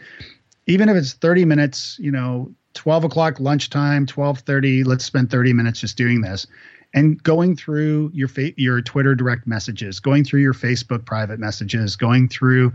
even 0.67 0.89
if 0.89 0.97
it's 0.97 1.13
30 1.13 1.45
minutes, 1.45 1.99
you 1.99 2.11
know, 2.11 2.51
12 2.73 3.05
o'clock 3.05 3.39
lunchtime, 3.39 4.07
12:30, 4.07 4.85
let's 4.87 5.05
spend 5.05 5.31
30 5.31 5.53
minutes 5.53 5.81
just 5.81 5.99
doing 5.99 6.23
this 6.23 6.47
and 6.95 7.23
going 7.23 7.57
through 7.57 8.11
your 8.15 8.29
fa- 8.29 8.59
your 8.61 8.81
Twitter 8.81 9.15
direct 9.15 9.47
messages, 9.47 10.01
going 10.01 10.25
through 10.25 10.41
your 10.41 10.55
Facebook 10.55 11.05
private 11.05 11.39
messages, 11.39 11.97
going 11.97 12.29
through 12.29 12.73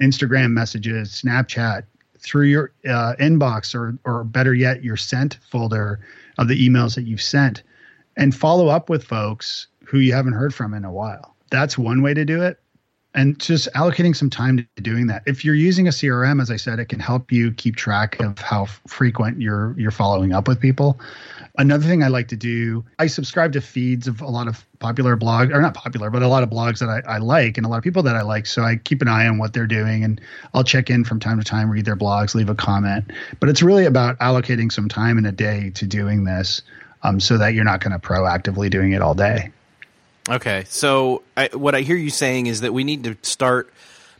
Instagram 0.00 0.52
messages, 0.52 1.10
Snapchat, 1.10 1.84
through 2.20 2.46
your 2.46 2.72
uh, 2.86 3.14
inbox 3.18 3.74
or 3.74 3.98
or 4.04 4.24
better 4.24 4.54
yet 4.54 4.84
your 4.84 4.96
sent 4.96 5.38
folder 5.50 6.00
of 6.38 6.48
the 6.48 6.68
emails 6.68 6.94
that 6.94 7.02
you've 7.02 7.22
sent 7.22 7.62
and 8.16 8.34
follow 8.34 8.68
up 8.68 8.88
with 8.88 9.04
folks 9.04 9.66
who 9.84 9.98
you 9.98 10.12
haven't 10.12 10.34
heard 10.34 10.54
from 10.54 10.74
in 10.74 10.84
a 10.84 10.92
while. 10.92 11.34
That's 11.50 11.76
one 11.76 12.02
way 12.02 12.14
to 12.14 12.24
do 12.24 12.42
it 12.42 12.59
and 13.14 13.38
just 13.38 13.68
allocating 13.74 14.14
some 14.14 14.30
time 14.30 14.56
to 14.76 14.82
doing 14.82 15.06
that 15.06 15.22
if 15.26 15.44
you're 15.44 15.54
using 15.54 15.88
a 15.88 15.90
crm 15.90 16.40
as 16.40 16.50
i 16.50 16.56
said 16.56 16.78
it 16.78 16.86
can 16.86 17.00
help 17.00 17.32
you 17.32 17.52
keep 17.52 17.76
track 17.76 18.18
of 18.20 18.38
how 18.38 18.64
frequent 18.86 19.40
you're 19.40 19.74
you're 19.78 19.90
following 19.90 20.32
up 20.32 20.46
with 20.46 20.60
people 20.60 21.00
Another 21.58 21.86
thing 21.86 22.02
I 22.02 22.08
like 22.08 22.28
to 22.28 22.36
do, 22.36 22.84
I 22.98 23.06
subscribe 23.06 23.52
to 23.52 23.60
feeds 23.60 24.06
of 24.06 24.20
a 24.20 24.28
lot 24.28 24.46
of 24.46 24.64
popular 24.78 25.16
blogs, 25.16 25.52
or 25.52 25.60
not 25.60 25.74
popular, 25.74 26.08
but 26.08 26.22
a 26.22 26.28
lot 26.28 26.42
of 26.42 26.48
blogs 26.48 26.78
that 26.78 26.88
I, 26.88 27.16
I, 27.16 27.18
like 27.18 27.56
and 27.56 27.66
a 27.66 27.68
lot 27.68 27.76
of 27.76 27.84
people 27.84 28.02
that 28.04 28.14
I 28.16 28.22
like. 28.22 28.46
So 28.46 28.62
I 28.62 28.76
keep 28.76 29.02
an 29.02 29.08
eye 29.08 29.26
on 29.26 29.38
what 29.38 29.52
they're 29.52 29.66
doing 29.66 30.04
and 30.04 30.20
I'll 30.54 30.64
check 30.64 30.90
in 30.90 31.04
from 31.04 31.18
time 31.18 31.38
to 31.38 31.44
time, 31.44 31.68
read 31.68 31.84
their 31.84 31.96
blogs, 31.96 32.34
leave 32.34 32.48
a 32.48 32.54
comment. 32.54 33.10
But 33.40 33.48
it's 33.48 33.62
really 33.62 33.84
about 33.84 34.18
allocating 34.20 34.70
some 34.70 34.88
time 34.88 35.18
in 35.18 35.26
a 35.26 35.32
day 35.32 35.70
to 35.74 35.86
doing 35.86 36.24
this 36.24 36.62
um, 37.02 37.18
so 37.18 37.36
that 37.36 37.52
you're 37.52 37.64
not 37.64 37.80
going 37.80 37.92
to 37.92 37.98
proactively 37.98 38.70
doing 38.70 38.92
it 38.92 39.02
all 39.02 39.14
day. 39.14 39.50
Okay. 40.28 40.64
So 40.68 41.22
I, 41.36 41.48
what 41.52 41.74
I 41.74 41.80
hear 41.80 41.96
you 41.96 42.10
saying 42.10 42.46
is 42.46 42.60
that 42.60 42.72
we 42.72 42.84
need 42.84 43.04
to 43.04 43.16
start 43.22 43.72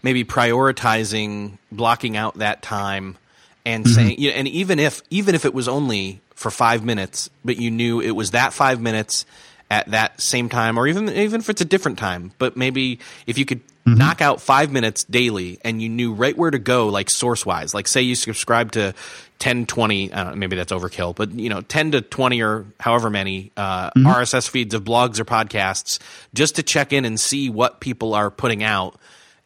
maybe 0.02 0.24
prioritizing 0.24 1.58
blocking 1.70 2.16
out 2.16 2.38
that 2.38 2.62
time 2.62 3.16
and 3.64 3.84
mm-hmm. 3.84 3.94
saying, 3.94 4.20
you 4.20 4.30
know, 4.30 4.36
and 4.36 4.48
even 4.48 4.78
if 4.78 5.02
even 5.10 5.34
if 5.34 5.44
it 5.44 5.54
was 5.54 5.68
only 5.68 6.20
for 6.34 6.50
five 6.50 6.84
minutes, 6.84 7.28
but 7.44 7.58
you 7.58 7.70
knew 7.70 8.00
it 8.00 8.12
was 8.12 8.30
that 8.30 8.52
five 8.52 8.80
minutes 8.80 9.26
at 9.70 9.90
that 9.92 10.20
same 10.20 10.48
time, 10.48 10.78
or 10.78 10.86
even 10.86 11.08
even 11.08 11.40
if 11.40 11.48
it's 11.48 11.60
a 11.60 11.64
different 11.64 11.98
time. 11.98 12.32
But 12.38 12.56
maybe 12.56 12.98
if 13.26 13.38
you 13.38 13.44
could 13.44 13.64
mm-hmm. 13.68 13.94
knock 13.94 14.20
out 14.20 14.40
five 14.40 14.72
minutes 14.72 15.04
daily, 15.04 15.58
and 15.64 15.80
you 15.80 15.88
knew 15.88 16.12
right 16.12 16.36
where 16.36 16.50
to 16.50 16.58
go, 16.58 16.88
like 16.88 17.08
source 17.08 17.46
wise. 17.46 17.72
Like 17.72 17.86
say 17.86 18.02
you 18.02 18.14
subscribe 18.14 18.72
to 18.72 18.94
10, 19.38 19.66
20, 19.66 20.08
know, 20.08 20.34
maybe 20.34 20.56
that's 20.56 20.72
overkill, 20.72 21.14
but 21.14 21.32
you 21.32 21.48
know, 21.48 21.60
ten 21.60 21.92
to 21.92 22.02
twenty 22.02 22.42
or 22.42 22.66
however 22.80 23.08
many 23.08 23.52
uh, 23.56 23.90
mm-hmm. 23.90 24.06
RSS 24.06 24.48
feeds 24.48 24.74
of 24.74 24.84
blogs 24.84 25.20
or 25.20 25.24
podcasts, 25.24 25.98
just 26.34 26.56
to 26.56 26.62
check 26.62 26.92
in 26.92 27.04
and 27.04 27.18
see 27.18 27.48
what 27.48 27.80
people 27.80 28.14
are 28.14 28.30
putting 28.30 28.62
out, 28.62 28.98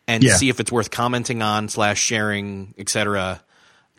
and 0.09 0.25
yeah. 0.25 0.37
see 0.37 0.49
if 0.49 0.59
it's 0.59 0.73
worth 0.73 0.91
commenting 0.91 1.43
on 1.43 1.69
slash 1.69 2.01
sharing, 2.01 2.75
etc. 2.79 3.43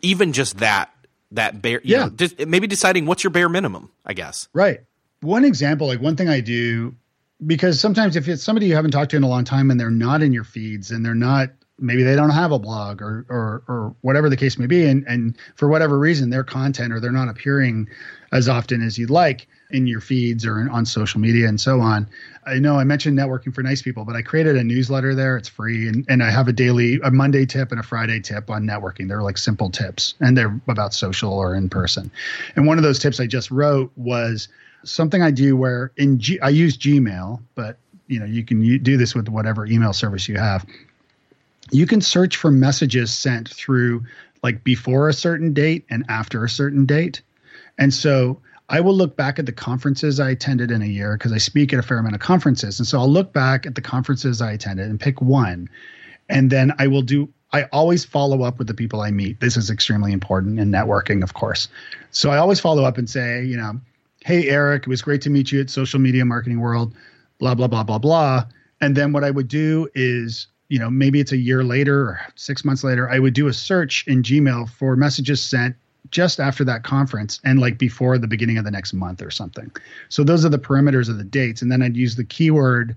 Even 0.02 0.32
just 0.32 0.58
that 0.58 0.90
that 1.32 1.60
bare 1.60 1.80
yeah 1.84 2.04
know, 2.04 2.10
just 2.10 2.46
maybe 2.46 2.66
deciding 2.66 3.06
what's 3.06 3.24
your 3.24 3.32
bare 3.32 3.48
minimum 3.48 3.90
i 4.04 4.12
guess 4.12 4.48
right 4.52 4.80
one 5.26 5.44
example 5.44 5.86
like 5.86 6.00
one 6.00 6.16
thing 6.16 6.28
i 6.28 6.40
do 6.40 6.94
because 7.44 7.78
sometimes 7.78 8.16
if 8.16 8.28
it's 8.28 8.42
somebody 8.42 8.66
you 8.66 8.74
haven't 8.74 8.92
talked 8.92 9.10
to 9.10 9.16
in 9.16 9.22
a 9.22 9.28
long 9.28 9.44
time 9.44 9.70
and 9.70 9.78
they're 9.78 9.90
not 9.90 10.22
in 10.22 10.32
your 10.32 10.44
feeds 10.44 10.90
and 10.90 11.04
they're 11.04 11.14
not 11.14 11.50
maybe 11.78 12.02
they 12.02 12.16
don't 12.16 12.30
have 12.30 12.52
a 12.52 12.58
blog 12.58 13.02
or 13.02 13.26
or 13.28 13.62
or 13.68 13.96
whatever 14.00 14.30
the 14.30 14.36
case 14.36 14.58
may 14.58 14.66
be 14.66 14.86
and 14.86 15.04
and 15.06 15.36
for 15.56 15.68
whatever 15.68 15.98
reason 15.98 16.30
their 16.30 16.44
content 16.44 16.92
or 16.92 17.00
they're 17.00 17.12
not 17.12 17.28
appearing 17.28 17.88
as 18.32 18.48
often 18.48 18.82
as 18.82 18.98
you'd 18.98 19.10
like 19.10 19.46
in 19.70 19.86
your 19.86 20.00
feeds 20.00 20.46
or 20.46 20.70
on 20.70 20.86
social 20.86 21.20
media 21.20 21.48
and 21.48 21.60
so 21.60 21.80
on. 21.80 22.08
I 22.46 22.58
know 22.58 22.78
I 22.78 22.84
mentioned 22.84 23.18
networking 23.18 23.54
for 23.54 23.62
nice 23.62 23.82
people, 23.82 24.04
but 24.04 24.14
I 24.14 24.22
created 24.22 24.56
a 24.56 24.62
newsletter 24.62 25.14
there. 25.14 25.36
It's 25.36 25.48
free. 25.48 25.88
And, 25.88 26.04
and 26.08 26.22
I 26.22 26.30
have 26.30 26.46
a 26.46 26.52
daily, 26.52 27.00
a 27.02 27.10
Monday 27.10 27.46
tip 27.46 27.72
and 27.72 27.80
a 27.80 27.82
Friday 27.82 28.20
tip 28.20 28.48
on 28.48 28.64
networking. 28.64 29.08
They're 29.08 29.22
like 29.22 29.38
simple 29.38 29.70
tips 29.70 30.14
and 30.20 30.36
they're 30.36 30.60
about 30.68 30.94
social 30.94 31.32
or 31.32 31.54
in 31.54 31.68
person. 31.68 32.10
And 32.54 32.66
one 32.66 32.78
of 32.78 32.84
those 32.84 32.98
tips 32.98 33.18
I 33.18 33.26
just 33.26 33.50
wrote 33.50 33.90
was 33.96 34.48
something 34.86 35.22
I 35.22 35.30
do 35.30 35.56
where 35.56 35.92
in 35.96 36.18
G, 36.18 36.40
I 36.40 36.48
use 36.48 36.76
Gmail, 36.76 37.40
but 37.54 37.78
you 38.06 38.20
know, 38.20 38.26
you 38.26 38.44
can 38.44 38.82
do 38.82 38.96
this 38.96 39.14
with 39.14 39.28
whatever 39.28 39.66
email 39.66 39.92
service 39.92 40.28
you 40.28 40.36
have. 40.36 40.64
You 41.70 41.86
can 41.86 42.00
search 42.00 42.36
for 42.36 42.50
messages 42.50 43.12
sent 43.12 43.48
through 43.48 44.04
like 44.42 44.62
before 44.62 45.08
a 45.08 45.12
certain 45.12 45.52
date 45.52 45.84
and 45.90 46.04
after 46.08 46.44
a 46.44 46.48
certain 46.48 46.86
date. 46.86 47.22
And 47.78 47.92
so 47.92 48.40
I 48.68 48.80
will 48.80 48.94
look 48.94 49.16
back 49.16 49.38
at 49.38 49.46
the 49.46 49.52
conferences 49.52 50.20
I 50.20 50.30
attended 50.30 50.70
in 50.70 50.82
a 50.82 50.86
year 50.86 51.16
because 51.16 51.32
I 51.32 51.38
speak 51.38 51.72
at 51.72 51.78
a 51.78 51.82
fair 51.82 51.98
amount 51.98 52.14
of 52.14 52.20
conferences. 52.20 52.78
And 52.78 52.86
so 52.86 52.98
I'll 52.98 53.10
look 53.10 53.32
back 53.32 53.66
at 53.66 53.74
the 53.74 53.80
conferences 53.80 54.40
I 54.40 54.52
attended 54.52 54.88
and 54.88 55.00
pick 55.00 55.20
one. 55.20 55.68
And 56.28 56.50
then 56.50 56.72
I 56.78 56.86
will 56.86 57.02
do, 57.02 57.28
I 57.52 57.64
always 57.64 58.04
follow 58.04 58.42
up 58.42 58.58
with 58.58 58.66
the 58.66 58.74
people 58.74 59.00
I 59.00 59.10
meet. 59.10 59.40
This 59.40 59.56
is 59.56 59.70
extremely 59.70 60.12
important 60.12 60.58
in 60.58 60.70
networking, 60.70 61.22
of 61.22 61.34
course. 61.34 61.68
So 62.10 62.30
I 62.30 62.38
always 62.38 62.60
follow 62.60 62.84
up 62.84 62.98
and 62.98 63.08
say, 63.08 63.44
you 63.44 63.56
know, 63.56 63.80
hey, 64.26 64.48
Eric, 64.48 64.82
it 64.82 64.88
was 64.88 65.02
great 65.02 65.22
to 65.22 65.30
meet 65.30 65.52
you 65.52 65.60
at 65.60 65.70
Social 65.70 66.00
Media 66.00 66.24
Marketing 66.24 66.58
World, 66.58 66.92
blah, 67.38 67.54
blah, 67.54 67.68
blah, 67.68 67.84
blah, 67.84 67.98
blah. 67.98 68.44
And 68.80 68.96
then 68.96 69.12
what 69.12 69.22
I 69.22 69.30
would 69.30 69.46
do 69.46 69.88
is, 69.94 70.48
you 70.68 70.80
know, 70.80 70.90
maybe 70.90 71.20
it's 71.20 71.30
a 71.30 71.36
year 71.36 71.62
later 71.62 72.00
or 72.00 72.20
six 72.34 72.64
months 72.64 72.82
later, 72.82 73.08
I 73.08 73.20
would 73.20 73.34
do 73.34 73.46
a 73.46 73.52
search 73.52 74.04
in 74.08 74.24
Gmail 74.24 74.68
for 74.68 74.96
messages 74.96 75.40
sent 75.40 75.76
just 76.10 76.40
after 76.40 76.64
that 76.64 76.82
conference 76.82 77.40
and 77.44 77.60
like 77.60 77.78
before 77.78 78.18
the 78.18 78.26
beginning 78.26 78.58
of 78.58 78.64
the 78.64 78.70
next 78.72 78.92
month 78.92 79.22
or 79.22 79.30
something. 79.30 79.70
So 80.08 80.24
those 80.24 80.44
are 80.44 80.48
the 80.48 80.58
perimeters 80.58 81.08
of 81.08 81.18
the 81.18 81.24
dates. 81.24 81.62
And 81.62 81.70
then 81.70 81.80
I'd 81.80 81.96
use 81.96 82.16
the 82.16 82.24
keyword 82.24 82.96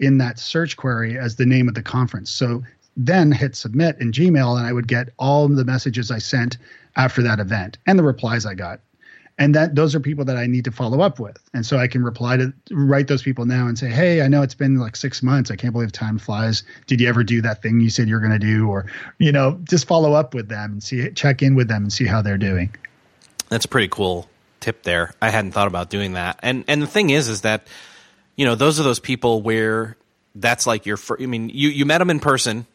in 0.00 0.18
that 0.18 0.40
search 0.40 0.76
query 0.76 1.16
as 1.16 1.36
the 1.36 1.46
name 1.46 1.68
of 1.68 1.74
the 1.74 1.82
conference. 1.82 2.32
So 2.32 2.64
then 2.96 3.30
hit 3.30 3.54
submit 3.54 3.96
in 4.00 4.10
Gmail 4.10 4.58
and 4.58 4.66
I 4.66 4.72
would 4.72 4.88
get 4.88 5.10
all 5.20 5.46
the 5.46 5.64
messages 5.64 6.10
I 6.10 6.18
sent 6.18 6.58
after 6.96 7.22
that 7.22 7.38
event 7.38 7.78
and 7.86 7.96
the 7.96 8.02
replies 8.02 8.44
I 8.44 8.54
got 8.54 8.80
and 9.38 9.54
that 9.54 9.74
those 9.74 9.94
are 9.94 10.00
people 10.00 10.24
that 10.26 10.36
I 10.36 10.46
need 10.46 10.64
to 10.64 10.70
follow 10.70 11.00
up 11.00 11.18
with. 11.18 11.38
And 11.52 11.66
so 11.66 11.78
I 11.78 11.88
can 11.88 12.04
reply 12.04 12.36
to 12.36 12.52
write 12.70 13.08
those 13.08 13.22
people 13.22 13.46
now 13.46 13.66
and 13.66 13.78
say, 13.78 13.88
"Hey, 13.88 14.22
I 14.22 14.28
know 14.28 14.42
it's 14.42 14.54
been 14.54 14.76
like 14.76 14.96
6 14.96 15.22
months. 15.22 15.50
I 15.50 15.56
can't 15.56 15.72
believe 15.72 15.92
time 15.92 16.18
flies. 16.18 16.62
Did 16.86 17.00
you 17.00 17.08
ever 17.08 17.24
do 17.24 17.42
that 17.42 17.62
thing 17.62 17.80
you 17.80 17.90
said 17.90 18.08
you're 18.08 18.20
going 18.20 18.32
to 18.32 18.38
do?" 18.38 18.68
or 18.68 18.86
you 19.18 19.32
know, 19.32 19.58
just 19.64 19.86
follow 19.86 20.12
up 20.12 20.34
with 20.34 20.48
them 20.48 20.72
and 20.72 20.82
see 20.82 21.10
check 21.10 21.42
in 21.42 21.54
with 21.54 21.68
them 21.68 21.84
and 21.84 21.92
see 21.92 22.06
how 22.06 22.22
they're 22.22 22.38
doing. 22.38 22.74
That's 23.48 23.64
a 23.64 23.68
pretty 23.68 23.88
cool 23.88 24.28
tip 24.60 24.82
there. 24.82 25.12
I 25.20 25.30
hadn't 25.30 25.52
thought 25.52 25.68
about 25.68 25.90
doing 25.90 26.12
that. 26.12 26.38
And 26.42 26.64
and 26.68 26.80
the 26.80 26.86
thing 26.86 27.10
is 27.10 27.28
is 27.28 27.42
that 27.42 27.66
you 28.36 28.44
know, 28.44 28.54
those 28.54 28.80
are 28.80 28.82
those 28.82 28.98
people 29.00 29.42
where 29.42 29.96
that's 30.34 30.66
like 30.66 30.86
your 30.86 30.96
first, 30.96 31.22
I 31.22 31.26
mean, 31.26 31.48
you 31.50 31.68
you 31.68 31.86
met 31.86 31.98
them 31.98 32.10
in 32.10 32.20
person 32.20 32.66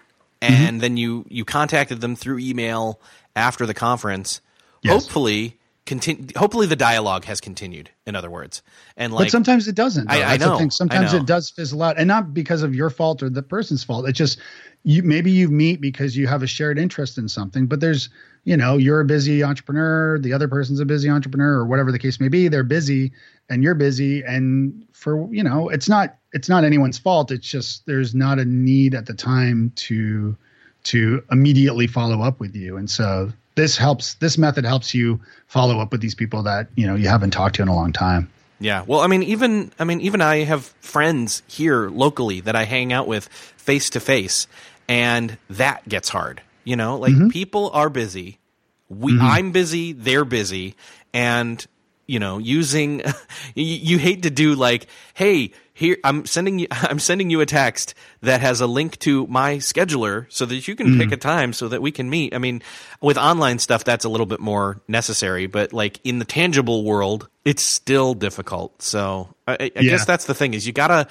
and 0.41 0.53
mm-hmm. 0.53 0.77
then 0.79 0.97
you 0.97 1.25
you 1.29 1.45
contacted 1.45 2.01
them 2.01 2.15
through 2.15 2.39
email 2.39 2.99
after 3.35 3.65
the 3.65 3.73
conference. 3.73 4.41
Yes. 4.81 4.93
Hopefully 4.93 5.57
continue. 5.89 6.27
Hopefully, 6.37 6.67
the 6.67 6.75
dialogue 6.75 7.25
has 7.25 7.41
continued. 7.41 7.89
In 8.05 8.15
other 8.15 8.29
words, 8.29 8.61
and 8.95 9.11
like, 9.11 9.25
but 9.25 9.31
sometimes 9.31 9.67
it 9.67 9.75
doesn't. 9.75 10.09
I, 10.09 10.35
I, 10.35 10.37
know. 10.37 10.69
Sometimes 10.69 11.09
I 11.09 11.17
know. 11.17 11.23
it 11.23 11.25
does 11.25 11.49
fizzle 11.49 11.81
out, 11.83 11.97
and 11.97 12.07
not 12.07 12.33
because 12.33 12.61
of 12.61 12.73
your 12.73 12.89
fault 12.89 13.21
or 13.21 13.29
the 13.29 13.41
person's 13.43 13.83
fault. 13.83 14.07
It's 14.07 14.17
just 14.17 14.39
you. 14.83 15.03
Maybe 15.03 15.31
you 15.31 15.49
meet 15.49 15.81
because 15.81 16.15
you 16.15 16.27
have 16.27 16.43
a 16.43 16.47
shared 16.47 16.79
interest 16.79 17.17
in 17.17 17.27
something, 17.27 17.65
but 17.65 17.81
there's, 17.81 18.09
you 18.45 18.55
know, 18.55 18.77
you're 18.77 19.01
a 19.01 19.05
busy 19.05 19.43
entrepreneur. 19.43 20.19
The 20.19 20.31
other 20.31 20.47
person's 20.47 20.79
a 20.79 20.85
busy 20.85 21.09
entrepreneur, 21.09 21.55
or 21.55 21.65
whatever 21.65 21.91
the 21.91 21.99
case 21.99 22.19
may 22.19 22.29
be. 22.29 22.47
They're 22.47 22.63
busy, 22.63 23.11
and 23.49 23.63
you're 23.63 23.75
busy, 23.75 24.21
and 24.21 24.85
for 24.93 25.27
you 25.33 25.43
know, 25.43 25.69
it's 25.69 25.89
not 25.89 26.15
it's 26.31 26.47
not 26.47 26.63
anyone's 26.63 26.99
fault. 26.99 27.31
It's 27.31 27.49
just 27.49 27.85
there's 27.87 28.13
not 28.13 28.37
a 28.39 28.45
need 28.45 28.93
at 28.93 29.07
the 29.07 29.15
time 29.15 29.73
to 29.75 30.37
to 30.81 31.23
immediately 31.31 31.87
follow 31.87 32.21
up 32.21 32.39
with 32.39 32.55
you, 32.55 32.77
and 32.77 32.89
so 32.89 33.33
this 33.59 33.75
helps 33.75 34.13
this 34.15 34.37
method 34.37 34.63
helps 34.63 34.93
you 34.93 35.19
follow 35.47 35.79
up 35.79 35.91
with 35.91 35.99
these 35.99 36.15
people 36.15 36.43
that 36.43 36.69
you 36.75 36.87
know 36.87 36.95
you 36.95 37.09
haven't 37.09 37.31
talked 37.31 37.55
to 37.55 37.61
in 37.61 37.67
a 37.67 37.75
long 37.75 37.91
time 37.91 38.29
yeah 38.59 38.83
well 38.87 39.01
i 39.01 39.07
mean 39.07 39.21
even 39.21 39.69
i 39.77 39.83
mean 39.83 39.99
even 39.99 40.21
i 40.21 40.37
have 40.37 40.63
friends 40.79 41.43
here 41.45 41.89
locally 41.89 42.39
that 42.39 42.55
i 42.55 42.63
hang 42.63 42.93
out 42.93 43.05
with 43.05 43.27
face 43.27 43.89
to 43.89 43.99
face 43.99 44.47
and 44.87 45.37
that 45.49 45.87
gets 45.89 46.07
hard 46.07 46.41
you 46.63 46.77
know 46.77 46.95
like 46.97 47.11
mm-hmm. 47.11 47.27
people 47.27 47.69
are 47.71 47.89
busy 47.89 48.39
we 48.87 49.11
mm-hmm. 49.11 49.25
i'm 49.25 49.51
busy 49.51 49.91
they're 49.91 50.25
busy 50.25 50.73
and 51.13 51.67
you 52.07 52.17
know 52.17 52.37
using 52.37 52.99
you, 53.55 53.65
you 53.65 53.97
hate 53.97 54.23
to 54.23 54.29
do 54.29 54.55
like 54.55 54.87
hey 55.15 55.51
here 55.79 55.97
I'm 56.03 56.25
sending 56.25 56.59
you 56.59 56.67
I'm 56.71 56.99
sending 56.99 57.29
you 57.29 57.39
a 57.39 57.45
text 57.45 57.95
that 58.21 58.41
has 58.41 58.59
a 58.59 58.67
link 58.67 58.99
to 58.99 59.25
my 59.27 59.55
scheduler 59.55 60.25
so 60.29 60.45
that 60.45 60.67
you 60.67 60.75
can 60.75 60.87
mm. 60.87 60.99
pick 60.99 61.11
a 61.13 61.17
time 61.17 61.53
so 61.53 61.69
that 61.69 61.81
we 61.81 61.91
can 61.91 62.09
meet. 62.09 62.35
I 62.35 62.37
mean, 62.37 62.61
with 63.01 63.17
online 63.17 63.59
stuff 63.59 63.85
that's 63.85 64.03
a 64.03 64.09
little 64.09 64.25
bit 64.25 64.41
more 64.41 64.81
necessary, 64.87 65.47
but 65.47 65.71
like 65.71 65.99
in 66.03 66.19
the 66.19 66.25
tangible 66.25 66.83
world, 66.83 67.29
it's 67.45 67.63
still 67.63 68.13
difficult. 68.13 68.81
So 68.81 69.33
I, 69.47 69.53
I 69.53 69.71
yeah. 69.75 69.81
guess 69.81 70.05
that's 70.05 70.25
the 70.25 70.35
thing 70.35 70.53
is 70.53 70.67
you 70.67 70.73
gotta 70.73 71.07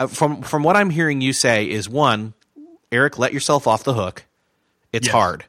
uh, 0.00 0.08
from 0.08 0.42
from 0.42 0.64
what 0.64 0.76
I'm 0.76 0.90
hearing 0.90 1.20
you 1.20 1.32
say 1.32 1.70
is 1.70 1.88
one, 1.88 2.34
Eric, 2.90 3.18
let 3.18 3.32
yourself 3.32 3.68
off 3.68 3.84
the 3.84 3.94
hook. 3.94 4.24
It's 4.92 5.06
yes. 5.06 5.12
hard, 5.12 5.44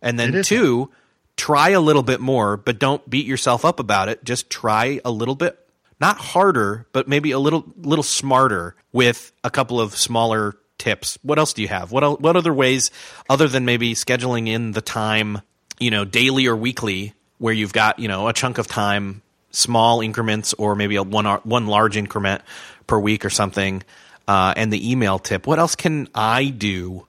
and 0.00 0.18
then 0.18 0.42
two. 0.42 0.78
Hard. 0.78 0.88
Try 1.36 1.70
a 1.70 1.80
little 1.80 2.04
bit 2.04 2.20
more, 2.20 2.56
but 2.56 2.78
don't 2.78 3.10
beat 3.10 3.26
yourself 3.26 3.64
up 3.64 3.80
about 3.80 4.08
it. 4.08 4.22
Just 4.22 4.50
try 4.50 5.00
a 5.04 5.10
little 5.10 5.34
bit 5.34 5.58
not 6.04 6.18
harder, 6.18 6.86
but 6.92 7.08
maybe 7.08 7.30
a 7.30 7.38
little 7.38 7.64
little 7.78 8.02
smarter 8.02 8.76
with 8.92 9.32
a 9.42 9.48
couple 9.50 9.80
of 9.80 9.96
smaller 9.96 10.54
tips. 10.76 11.18
What 11.22 11.38
else 11.38 11.54
do 11.54 11.62
you 11.62 11.68
have? 11.68 11.92
What 11.92 12.20
what 12.20 12.36
other 12.36 12.52
ways 12.52 12.90
other 13.30 13.48
than 13.48 13.64
maybe 13.64 13.94
scheduling 13.94 14.46
in 14.46 14.72
the 14.72 14.82
time, 14.82 15.40
you 15.80 15.90
know, 15.90 16.04
daily 16.04 16.46
or 16.46 16.56
weekly 16.56 17.14
where 17.38 17.54
you've 17.54 17.72
got, 17.72 17.98
you 17.98 18.08
know, 18.08 18.28
a 18.28 18.34
chunk 18.34 18.58
of 18.58 18.66
time, 18.66 19.22
small 19.50 20.02
increments 20.02 20.52
or 20.52 20.74
maybe 20.74 20.96
a 20.96 21.02
one 21.02 21.24
one 21.24 21.68
large 21.68 21.96
increment 21.96 22.42
per 22.86 22.98
week 22.98 23.24
or 23.24 23.30
something. 23.30 23.82
Uh, 24.28 24.52
and 24.56 24.70
the 24.70 24.90
email 24.90 25.18
tip. 25.18 25.46
What 25.46 25.58
else 25.58 25.74
can 25.74 26.08
I 26.14 26.48
do 26.48 27.06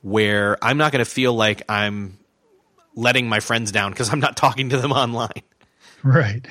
where 0.00 0.56
I'm 0.62 0.78
not 0.78 0.92
going 0.92 1.04
to 1.04 1.10
feel 1.10 1.34
like 1.34 1.62
I'm 1.68 2.18
letting 2.94 3.28
my 3.28 3.40
friends 3.40 3.70
down 3.70 3.92
because 3.92 4.10
I'm 4.10 4.20
not 4.20 4.36
talking 4.36 4.70
to 4.70 4.78
them 4.78 4.92
online. 5.04 5.42
Right. 6.04 6.46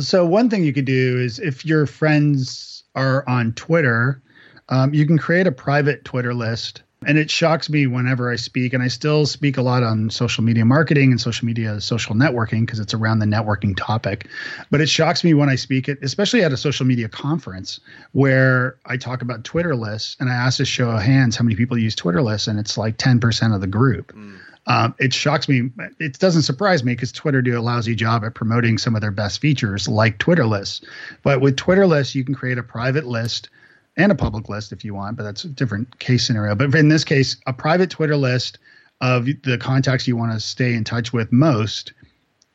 So 0.00 0.26
one 0.26 0.50
thing 0.50 0.62
you 0.62 0.72
could 0.72 0.84
do 0.84 1.18
is 1.18 1.38
if 1.38 1.64
your 1.64 1.86
friends 1.86 2.84
are 2.94 3.26
on 3.28 3.52
Twitter, 3.54 4.22
um, 4.68 4.92
you 4.92 5.06
can 5.06 5.18
create 5.18 5.46
a 5.46 5.52
private 5.52 6.04
Twitter 6.04 6.34
list. 6.34 6.82
And 7.06 7.16
it 7.16 7.30
shocks 7.30 7.70
me 7.70 7.86
whenever 7.86 8.30
I 8.30 8.36
speak, 8.36 8.74
and 8.74 8.82
I 8.82 8.88
still 8.88 9.24
speak 9.24 9.56
a 9.56 9.62
lot 9.62 9.82
on 9.82 10.10
social 10.10 10.44
media 10.44 10.66
marketing 10.66 11.10
and 11.10 11.18
social 11.18 11.46
media 11.46 11.80
social 11.80 12.14
networking 12.14 12.66
because 12.66 12.78
it's 12.78 12.92
around 12.92 13.20
the 13.20 13.26
networking 13.26 13.74
topic. 13.74 14.26
But 14.70 14.82
it 14.82 14.88
shocks 14.90 15.24
me 15.24 15.32
when 15.32 15.48
I 15.48 15.54
speak 15.54 15.88
it, 15.88 15.98
especially 16.02 16.44
at 16.44 16.52
a 16.52 16.58
social 16.58 16.84
media 16.84 17.08
conference 17.08 17.80
where 18.12 18.76
I 18.84 18.98
talk 18.98 19.22
about 19.22 19.44
Twitter 19.44 19.74
lists 19.74 20.18
and 20.20 20.28
I 20.28 20.34
ask 20.34 20.60
a 20.60 20.66
show 20.66 20.90
of 20.90 21.00
hands 21.00 21.36
how 21.36 21.44
many 21.44 21.56
people 21.56 21.78
use 21.78 21.94
Twitter 21.94 22.20
lists, 22.20 22.48
and 22.48 22.58
it's 22.58 22.76
like 22.76 22.98
10% 22.98 23.54
of 23.54 23.62
the 23.62 23.66
group. 23.66 24.12
Mm. 24.12 24.38
Um, 24.66 24.94
it 24.98 25.12
shocks 25.12 25.48
me. 25.48 25.70
It 25.98 26.18
doesn't 26.18 26.42
surprise 26.42 26.84
me 26.84 26.94
because 26.94 27.12
Twitter 27.12 27.42
do 27.42 27.58
a 27.58 27.62
lousy 27.62 27.94
job 27.94 28.24
at 28.24 28.34
promoting 28.34 28.78
some 28.78 28.94
of 28.94 29.00
their 29.00 29.10
best 29.10 29.40
features, 29.40 29.88
like 29.88 30.18
Twitter 30.18 30.46
lists. 30.46 30.82
But 31.22 31.40
with 31.40 31.56
Twitter 31.56 31.86
lists, 31.86 32.14
you 32.14 32.24
can 32.24 32.34
create 32.34 32.58
a 32.58 32.62
private 32.62 33.06
list 33.06 33.48
and 33.96 34.12
a 34.12 34.14
public 34.14 34.48
list 34.48 34.72
if 34.72 34.84
you 34.84 34.94
want, 34.94 35.16
but 35.16 35.24
that's 35.24 35.44
a 35.44 35.48
different 35.48 35.98
case 35.98 36.26
scenario. 36.26 36.54
But 36.54 36.74
in 36.74 36.88
this 36.88 37.04
case, 37.04 37.36
a 37.46 37.52
private 37.52 37.90
Twitter 37.90 38.16
list 38.16 38.58
of 39.00 39.26
the 39.26 39.58
contacts 39.58 40.06
you 40.06 40.16
want 40.16 40.32
to 40.32 40.40
stay 40.40 40.74
in 40.74 40.84
touch 40.84 41.12
with 41.12 41.32
most. 41.32 41.92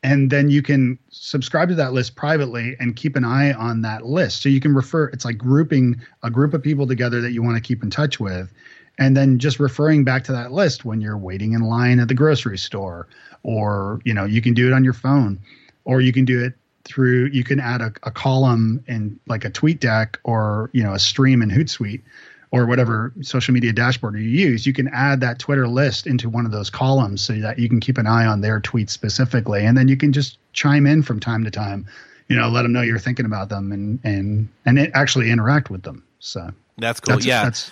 And 0.03 0.29
then 0.29 0.51
you 0.51 0.61
can 0.61 0.99
subscribe 1.09 1.69
to 1.69 1.75
that 1.75 1.93
list 1.93 2.15
privately 2.15 2.75
and 2.79 2.95
keep 2.95 3.15
an 3.15 3.25
eye 3.25 3.53
on 3.53 3.81
that 3.81 4.05
list. 4.05 4.43
So 4.43 4.49
you 4.49 4.59
can 4.59 4.75
refer, 4.75 5.07
it's 5.07 5.25
like 5.25 5.39
grouping 5.39 5.99
a 6.21 6.29
group 6.29 6.53
of 6.53 6.61
people 6.61 6.85
together 6.85 7.21
that 7.21 7.31
you 7.31 7.41
want 7.41 7.57
to 7.57 7.61
keep 7.61 7.81
in 7.81 7.89
touch 7.89 8.19
with 8.19 8.53
and 8.97 9.15
then 9.15 9.39
just 9.39 9.59
referring 9.59 10.03
back 10.03 10.23
to 10.25 10.31
that 10.31 10.51
list 10.51 10.85
when 10.85 11.01
you're 11.01 11.17
waiting 11.17 11.53
in 11.53 11.61
line 11.61 11.99
at 11.99 12.07
the 12.07 12.13
grocery 12.13 12.57
store 12.57 13.07
or 13.43 13.99
you 14.05 14.13
know 14.13 14.25
you 14.25 14.41
can 14.41 14.53
do 14.53 14.67
it 14.67 14.73
on 14.73 14.83
your 14.83 14.93
phone 14.93 15.39
or 15.83 16.01
you 16.01 16.11
can 16.11 16.25
do 16.25 16.43
it 16.43 16.53
through 16.83 17.25
you 17.27 17.43
can 17.43 17.59
add 17.59 17.81
a, 17.81 17.91
a 18.03 18.11
column 18.11 18.83
in 18.87 19.19
like 19.27 19.43
a 19.43 19.49
tweet 19.49 19.79
deck 19.79 20.19
or 20.23 20.69
you 20.73 20.83
know 20.83 20.93
a 20.93 20.99
stream 20.99 21.41
in 21.41 21.49
hootsuite 21.49 22.01
or 22.51 22.65
whatever 22.67 23.11
social 23.21 23.53
media 23.53 23.73
dashboard 23.73 24.15
you 24.15 24.21
use 24.21 24.67
you 24.67 24.73
can 24.73 24.87
add 24.89 25.19
that 25.19 25.39
twitter 25.39 25.67
list 25.67 26.05
into 26.05 26.29
one 26.29 26.45
of 26.45 26.51
those 26.51 26.69
columns 26.69 27.21
so 27.21 27.33
that 27.33 27.57
you 27.57 27.67
can 27.67 27.79
keep 27.79 27.97
an 27.97 28.07
eye 28.07 28.25
on 28.25 28.41
their 28.41 28.61
tweets 28.61 28.91
specifically. 28.91 29.65
And 29.65 29.77
then 29.77 29.87
you 29.87 29.97
can 29.97 30.13
just 30.13 30.37
chime 30.53 30.85
in 30.85 31.01
from 31.01 31.19
time 31.19 31.43
to 31.43 31.51
time 31.51 31.87
you 32.27 32.35
know 32.35 32.49
let 32.49 32.63
them 32.63 32.73
know 32.73 32.81
you're 32.81 32.99
thinking 32.99 33.25
about 33.25 33.49
them 33.49 33.71
and 33.71 33.99
and 34.03 34.49
and 34.65 34.79
actually 34.95 35.31
interact 35.31 35.69
with 35.69 35.83
them. 35.83 36.03
So 36.19 36.51
that's 36.77 36.99
cool. 36.99 37.15
that's, 37.15 37.25
yeah. 37.25 37.43
that's 37.43 37.71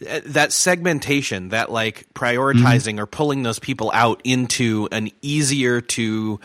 that 0.00 0.52
segmentation, 0.52 1.50
that 1.50 1.70
like 1.70 2.06
prioritizing 2.14 2.94
mm-hmm. 2.94 3.00
or 3.00 3.06
pulling 3.06 3.42
those 3.42 3.58
people 3.58 3.90
out 3.94 4.20
into 4.24 4.88
an 4.92 5.10
easier 5.22 5.80
to 5.80 6.40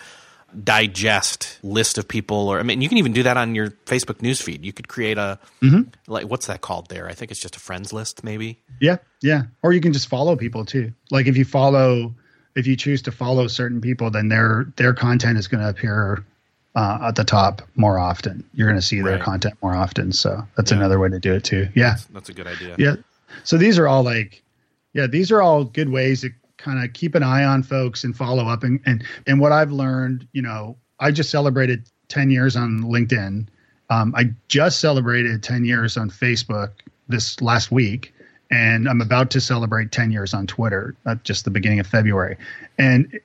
digest 0.64 1.60
list 1.62 2.00
of 2.00 2.08
people 2.08 2.50
or 2.50 2.60
I 2.60 2.64
mean 2.64 2.82
you 2.82 2.90
can 2.90 2.98
even 2.98 3.14
do 3.14 3.22
that 3.24 3.38
on 3.38 3.54
your 3.56 3.70
Facebook 3.86 4.18
newsfeed. 4.18 4.64
You 4.64 4.74
could 4.74 4.88
create 4.88 5.18
a 5.18 5.40
mm-hmm. 5.62 5.90
like 6.08 6.26
what's 6.26 6.48
that 6.48 6.62
called 6.62 6.90
there? 6.90 7.08
I 7.08 7.14
think 7.14 7.32
it's 7.32 7.40
just 7.40 7.56
a 7.56 7.60
friends 7.60 7.94
list 7.94 8.24
maybe. 8.24 8.60
Yeah, 8.82 8.98
yeah. 9.22 9.44
Or 9.62 9.74
you 9.74 9.82
can 9.82 9.94
just 9.94 10.08
follow 10.08 10.36
people 10.36 10.66
too. 10.66 10.92
Like 11.12 11.28
if 11.28 11.38
you 11.38 11.46
follow 11.46 12.16
if 12.56 12.66
you 12.66 12.76
choose 12.76 13.04
to 13.04 13.12
follow 13.12 13.48
certain 13.48 13.80
people 13.80 14.10
then 14.10 14.30
their 14.30 14.66
their 14.76 14.94
content 14.94 15.38
is 15.38 15.48
going 15.48 15.64
to 15.64 15.70
appear 15.70 16.26
uh, 16.76 17.08
at 17.08 17.16
the 17.16 17.24
top 17.24 17.62
more 17.76 18.00
often. 18.00 18.44
You're 18.54 18.68
going 18.68 18.80
to 18.80 18.86
see 18.86 19.02
their 19.02 19.16
right. 19.16 19.22
content 19.22 19.56
more 19.62 19.76
often. 19.76 20.12
So 20.12 20.48
that's 20.56 20.72
yeah. 20.72 20.78
another 20.78 21.00
way 21.00 21.10
to 21.10 21.20
do 21.20 21.34
it 21.34 21.44
too. 21.44 21.68
Yeah. 21.76 21.92
That's, 21.92 22.06
that's 22.06 22.30
a 22.30 22.34
good 22.34 22.48
idea. 22.48 22.76
Yeah. 22.78 22.96
So 23.44 23.58
these 23.58 23.78
are 23.78 23.88
all 23.88 24.04
like, 24.04 24.44
yeah, 24.94 25.08
these 25.08 25.32
are 25.32 25.42
all 25.42 25.64
good 25.64 25.90
ways 25.90 26.22
to 26.22 26.30
kind 26.58 26.84
of 26.84 26.94
keep 26.94 27.16
an 27.16 27.24
eye 27.24 27.44
on 27.44 27.64
folks 27.64 28.04
and 28.04 28.16
follow 28.16 28.48
up. 28.48 28.64
And, 28.64 28.80
and, 28.86 29.04
and 29.28 29.40
what 29.40 29.52
I've 29.52 29.72
learned, 29.72 30.28
you 30.34 30.42
know, 30.42 30.78
I 31.00 31.12
just 31.12 31.30
celebrated 31.30 31.90
10 32.10 32.32
years 32.32 32.56
on 32.56 32.82
LinkedIn. 32.82 33.48
Um, 33.90 34.14
I 34.16 34.32
just 34.48 34.80
celebrated 34.80 35.42
10 35.42 35.66
years 35.66 35.98
on 35.98 36.10
Facebook 36.10 36.72
this 37.08 37.42
last 37.42 37.72
week, 37.72 38.14
and 38.52 38.88
I'm 38.88 39.02
about 39.02 39.32
to 39.32 39.42
celebrate 39.42 39.92
10 39.92 40.12
years 40.12 40.34
on 40.34 40.46
Twitter 40.46 40.96
at 41.06 41.24
just 41.24 41.46
the 41.46 41.52
beginning 41.52 41.80
of 41.80 41.88
February. 41.88 42.38
And 42.78 43.20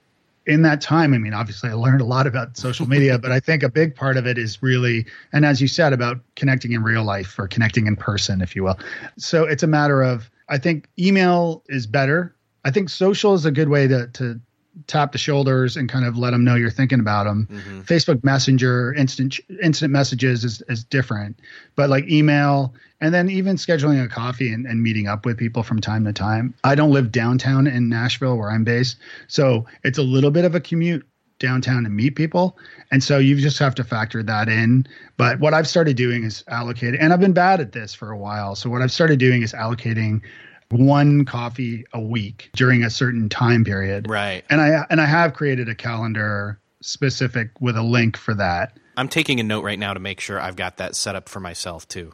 in 0.46 0.62
that 0.62 0.80
time, 0.80 1.14
I 1.14 1.18
mean, 1.18 1.33
obviously, 1.33 1.70
I 1.70 1.74
learned 1.74 2.00
a 2.00 2.04
lot 2.04 2.26
about 2.26 2.57
social 2.57 2.87
media, 2.87 3.18
but 3.18 3.33
I 3.33 3.40
think 3.40 3.62
a 3.62 3.68
big 3.68 3.94
part 3.94 4.16
of 4.16 4.26
it 4.26 4.37
is 4.37 4.62
really, 4.62 5.07
and 5.33 5.44
as 5.44 5.61
you 5.61 5.68
said, 5.68 5.92
about 5.92 6.20
connecting 6.37 6.72
in 6.72 6.83
real 6.83 7.04
life 7.04 7.38
or 7.38 7.48
connecting 7.48 7.87
in 7.87 7.96
person, 7.96 8.42
if 8.42 8.54
you 8.54 8.64
will. 8.64 8.78
So 9.16 9.44
it's 9.44 9.62
a 9.62 9.66
matter 9.66 10.02
of, 10.02 10.30
I 10.48 10.59
think 10.59 10.88
email 10.98 11.62
is 11.68 11.87
better. 11.87 12.35
I 12.64 12.70
think 12.70 12.90
social 12.90 13.35
is 13.35 13.44
a 13.46 13.50
good 13.50 13.68
way 13.68 13.87
to 13.88 14.07
to 14.09 14.40
tap 14.87 15.12
the 15.12 15.18
shoulders 15.18 15.76
and 15.76 15.88
kind 15.88 16.04
of 16.04 16.18
let 16.18 16.33
them 16.33 16.42
know 16.42 16.57
you're 16.57 16.70
thinking 16.70 16.98
about 16.98 17.24
them. 17.24 17.48
Mm-hmm. 17.50 17.80
Facebook 17.83 18.24
Messenger, 18.24 18.92
instant 18.94 19.38
instant 19.62 19.92
messages 19.92 20.44
is 20.44 20.62
is 20.68 20.85
different, 20.85 21.38
but 21.76 21.88
like 21.88 22.09
email 22.09 22.74
and 23.00 23.12
then 23.12 23.28
even 23.28 23.57
scheduling 23.57 24.02
a 24.02 24.09
coffee 24.09 24.52
and, 24.52 24.66
and 24.66 24.83
meeting 24.83 25.09
up 25.09 25.26
with 25.26 25.37
people 25.37 25.62
from 25.62 25.80
time 25.80 26.04
to 26.04 26.12
time. 26.12 26.54
I 26.64 26.74
don't 26.74 26.92
live 26.92 27.12
downtown 27.12 27.66
in 27.66 27.88
Nashville 27.88 28.37
where 28.37 28.50
I'm 28.50 28.64
based, 28.64 28.96
so 29.28 29.66
it's 29.83 29.98
a 29.98 30.02
little 30.02 30.30
bit 30.30 30.44
of 30.44 30.54
a 30.54 30.61
commute 30.61 31.07
downtown 31.38 31.85
to 31.85 31.90
meet 31.90 32.16
people. 32.16 32.57
And 32.90 33.02
so 33.02 33.18
you 33.18 33.37
just 33.37 33.59
have 33.59 33.74
to 33.76 33.85
factor 33.85 34.22
that 34.22 34.48
in. 34.48 34.87
But 35.16 35.40
what 35.40 35.52
I've 35.52 35.68
started 35.68 35.96
doing 35.96 36.24
is 36.24 36.44
allocate, 36.48 36.94
and 36.94 37.12
I've 37.12 37.20
been 37.20 37.33
bad 37.33 37.61
at 37.61 37.72
this 37.72 37.94
for 37.94 38.11
a 38.11 38.16
while. 38.16 38.54
So 38.54 38.70
what 38.70 38.83
I've 38.83 38.92
started 38.92 39.18
doing 39.18 39.42
is 39.42 39.52
allocating 39.52 40.22
one 40.70 41.24
coffee 41.24 41.85
a 41.92 42.00
week 42.00 42.50
during 42.54 42.83
a 42.83 42.90
certain 42.90 43.28
time 43.28 43.64
period. 43.64 44.09
Right. 44.09 44.44
And 44.50 44.61
I 44.61 44.87
and 44.90 45.00
I 45.00 45.07
have 45.07 45.35
created 45.35 45.68
a 45.68 45.74
calendar 45.74 46.61
specific 46.80 47.50
with 47.61 47.76
a 47.76 47.83
link 47.83 48.16
for 48.16 48.35
that. 48.35 48.78
I'm 48.96 49.09
taking 49.09 49.40
a 49.40 49.42
note 49.42 49.64
right 49.64 49.78
now 49.78 49.94
to 49.94 50.00
make 50.00 50.20
sure 50.20 50.40
I've 50.40 50.57
got 50.57 50.76
that 50.76 50.94
set 50.94 51.16
up 51.16 51.28
for 51.28 51.40
myself 51.40 51.88
too. 51.88 52.12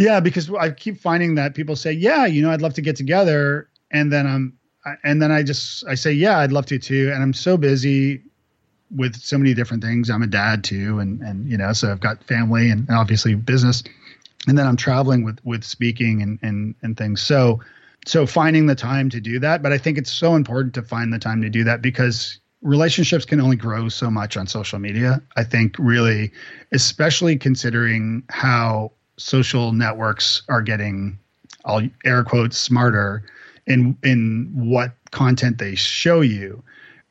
Yeah, 0.00 0.18
because 0.18 0.50
I 0.50 0.70
keep 0.70 0.98
finding 0.98 1.34
that 1.34 1.54
people 1.54 1.76
say, 1.76 1.92
"Yeah, 1.92 2.24
you 2.24 2.40
know, 2.40 2.50
I'd 2.50 2.62
love 2.62 2.72
to 2.74 2.80
get 2.80 2.96
together," 2.96 3.68
and 3.90 4.10
then 4.10 4.26
I'm, 4.26 4.54
and 5.04 5.20
then 5.20 5.30
I 5.30 5.42
just 5.42 5.84
I 5.86 5.94
say, 5.94 6.10
"Yeah, 6.10 6.38
I'd 6.38 6.52
love 6.52 6.64
to 6.66 6.78
too," 6.78 7.10
and 7.12 7.22
I'm 7.22 7.34
so 7.34 7.58
busy 7.58 8.22
with 8.90 9.14
so 9.16 9.36
many 9.36 9.52
different 9.52 9.84
things. 9.84 10.08
I'm 10.08 10.22
a 10.22 10.26
dad 10.26 10.64
too, 10.64 11.00
and 11.00 11.20
and 11.20 11.46
you 11.46 11.58
know, 11.58 11.74
so 11.74 11.92
I've 11.92 12.00
got 12.00 12.24
family 12.24 12.70
and, 12.70 12.88
and 12.88 12.96
obviously 12.96 13.34
business, 13.34 13.82
and 14.48 14.56
then 14.56 14.66
I'm 14.66 14.76
traveling 14.76 15.22
with 15.22 15.38
with 15.44 15.64
speaking 15.64 16.22
and 16.22 16.38
and 16.40 16.74
and 16.80 16.96
things. 16.96 17.20
So 17.20 17.60
so 18.06 18.24
finding 18.24 18.64
the 18.64 18.74
time 18.74 19.10
to 19.10 19.20
do 19.20 19.38
that, 19.40 19.62
but 19.62 19.70
I 19.70 19.76
think 19.76 19.98
it's 19.98 20.10
so 20.10 20.34
important 20.34 20.72
to 20.74 20.82
find 20.82 21.12
the 21.12 21.18
time 21.18 21.42
to 21.42 21.50
do 21.50 21.62
that 21.64 21.82
because 21.82 22.40
relationships 22.62 23.26
can 23.26 23.38
only 23.38 23.56
grow 23.56 23.90
so 23.90 24.10
much 24.10 24.38
on 24.38 24.46
social 24.46 24.78
media. 24.78 25.20
I 25.36 25.44
think 25.44 25.76
really, 25.78 26.32
especially 26.72 27.36
considering 27.36 28.22
how 28.30 28.92
social 29.20 29.72
networks 29.72 30.42
are 30.48 30.62
getting, 30.62 31.18
I'll 31.64 31.88
air 32.04 32.24
quotes, 32.24 32.58
smarter 32.58 33.22
in 33.66 33.96
in 34.02 34.50
what 34.54 34.92
content 35.10 35.58
they 35.58 35.74
show 35.74 36.20
you 36.20 36.62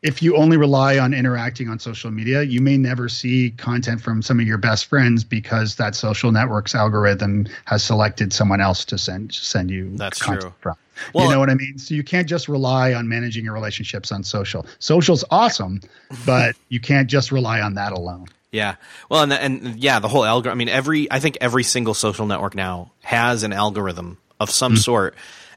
if 0.01 0.21
you 0.21 0.37
only 0.37 0.55
rely 0.55 0.97
on 0.97 1.13
interacting 1.13 1.67
on 1.67 1.77
social 1.77 2.09
media, 2.09 2.43
you 2.43 2.61
may 2.61 2.77
never 2.77 3.09
see 3.09 3.51
content 3.51 4.01
from 4.01 4.21
some 4.21 4.39
of 4.39 4.47
your 4.47 4.57
best 4.57 4.85
friends 4.85 5.23
because 5.23 5.75
that 5.75 5.93
social 5.93 6.31
network's 6.31 6.73
algorithm 6.73 7.47
has 7.65 7.83
selected 7.83 8.31
someone 8.31 8.61
else 8.61 8.85
to 8.85 8.97
send 8.97 9.33
send 9.33 9.69
you 9.69 9.91
That's 9.95 10.21
content 10.21 10.41
true. 10.41 10.53
from. 10.59 10.75
Well- 11.13 11.25
you 11.25 11.31
know 11.31 11.39
what 11.39 11.49
I 11.49 11.55
mean? 11.55 11.77
So 11.77 11.95
you 11.95 12.03
can't 12.03 12.27
just 12.27 12.47
rely 12.47 12.93
on 12.93 13.07
managing 13.07 13.43
your 13.43 13.53
relationships 13.53 14.11
on 14.11 14.23
social. 14.23 14.65
Social's 14.79 15.25
awesome, 15.31 15.81
but 16.25 16.55
you 16.69 16.79
can't 16.79 17.09
just 17.09 17.31
rely 17.31 17.61
on 17.61 17.73
that 17.75 17.91
alone. 17.91 18.27
Yeah. 18.51 18.75
Well, 19.09 19.23
and 19.23 19.33
and 19.33 19.75
yeah, 19.81 19.99
the 19.99 20.07
whole 20.07 20.25
algorithm. 20.25 20.57
I 20.57 20.59
mean, 20.59 20.69
every 20.69 21.11
I 21.11 21.19
think 21.19 21.37
every 21.41 21.63
single 21.63 21.93
social 21.93 22.25
network 22.25 22.55
now 22.55 22.91
has 23.01 23.43
an 23.43 23.53
algorithm 23.53 24.17
of 24.39 24.49
some 24.49 24.75
sort, 24.75 25.15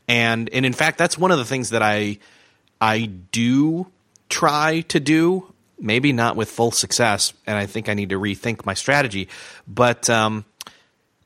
and 0.09 0.51
and 0.53 0.67
in 0.67 0.73
fact, 0.73 0.99
that's 0.99 1.17
one 1.17 1.31
of 1.31 1.39
the 1.39 1.45
things 1.45 1.71
that 1.71 1.83
I 1.83 2.19
I 2.81 3.07
do 3.07 3.87
try 4.29 4.83
to 4.89 5.01
do. 5.01 5.53
Maybe 5.79 6.13
not 6.13 6.37
with 6.37 6.49
full 6.49 6.71
success, 6.71 7.33
and 7.45 7.57
I 7.57 7.67
think 7.67 7.89
I 7.89 7.95
need 7.95 8.11
to 8.11 8.19
rethink 8.19 8.65
my 8.65 8.75
strategy. 8.75 9.29
But 9.67 10.09
um, 10.09 10.45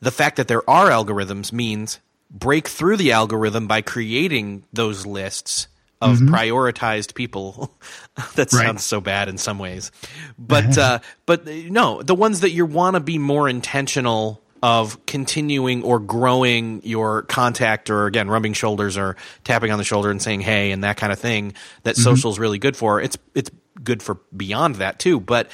the 0.00 0.10
fact 0.10 0.36
that 0.36 0.48
there 0.48 0.68
are 0.68 0.88
algorithms 0.88 1.52
means 1.52 2.00
break 2.30 2.68
through 2.68 2.96
the 2.96 3.12
algorithm 3.12 3.66
by 3.66 3.82
creating 3.82 4.64
those 4.72 5.04
lists 5.04 5.68
of 6.00 6.18
prioritized 6.18 7.14
people. 7.14 7.74
that 8.34 8.52
Right. 8.52 8.66
sounds 8.66 8.84
so 8.84 9.00
bad 9.00 9.28
in 9.28 9.38
some 9.38 9.58
ways, 9.58 9.90
but 10.38 10.76
uh, 10.78 10.98
but 11.26 11.46
uh, 11.48 11.52
no, 11.68 12.02
the 12.02 12.14
ones 12.14 12.40
that 12.40 12.50
you 12.50 12.66
want 12.66 12.94
to 12.94 13.00
be 13.00 13.18
more 13.18 13.48
intentional 13.48 14.42
of 14.62 15.04
continuing 15.06 15.82
or 15.82 15.98
growing 16.00 16.80
your 16.82 17.22
contact 17.22 17.90
or 17.90 18.06
again 18.06 18.28
rubbing 18.28 18.54
shoulders 18.54 18.96
or 18.96 19.14
tapping 19.44 19.70
on 19.70 19.76
the 19.78 19.84
shoulder 19.84 20.10
and 20.10 20.20
saying 20.22 20.40
hey 20.40 20.72
and 20.72 20.82
that 20.82 20.96
kind 20.96 21.12
of 21.12 21.18
thing 21.18 21.52
that 21.82 21.94
social 21.94 22.30
is 22.30 22.38
really 22.38 22.58
good 22.58 22.74
for 22.74 22.98
it's 22.98 23.18
it's 23.34 23.50
good 23.84 24.02
for 24.02 24.14
beyond 24.34 24.76
that 24.76 24.98
too 24.98 25.20
but 25.20 25.50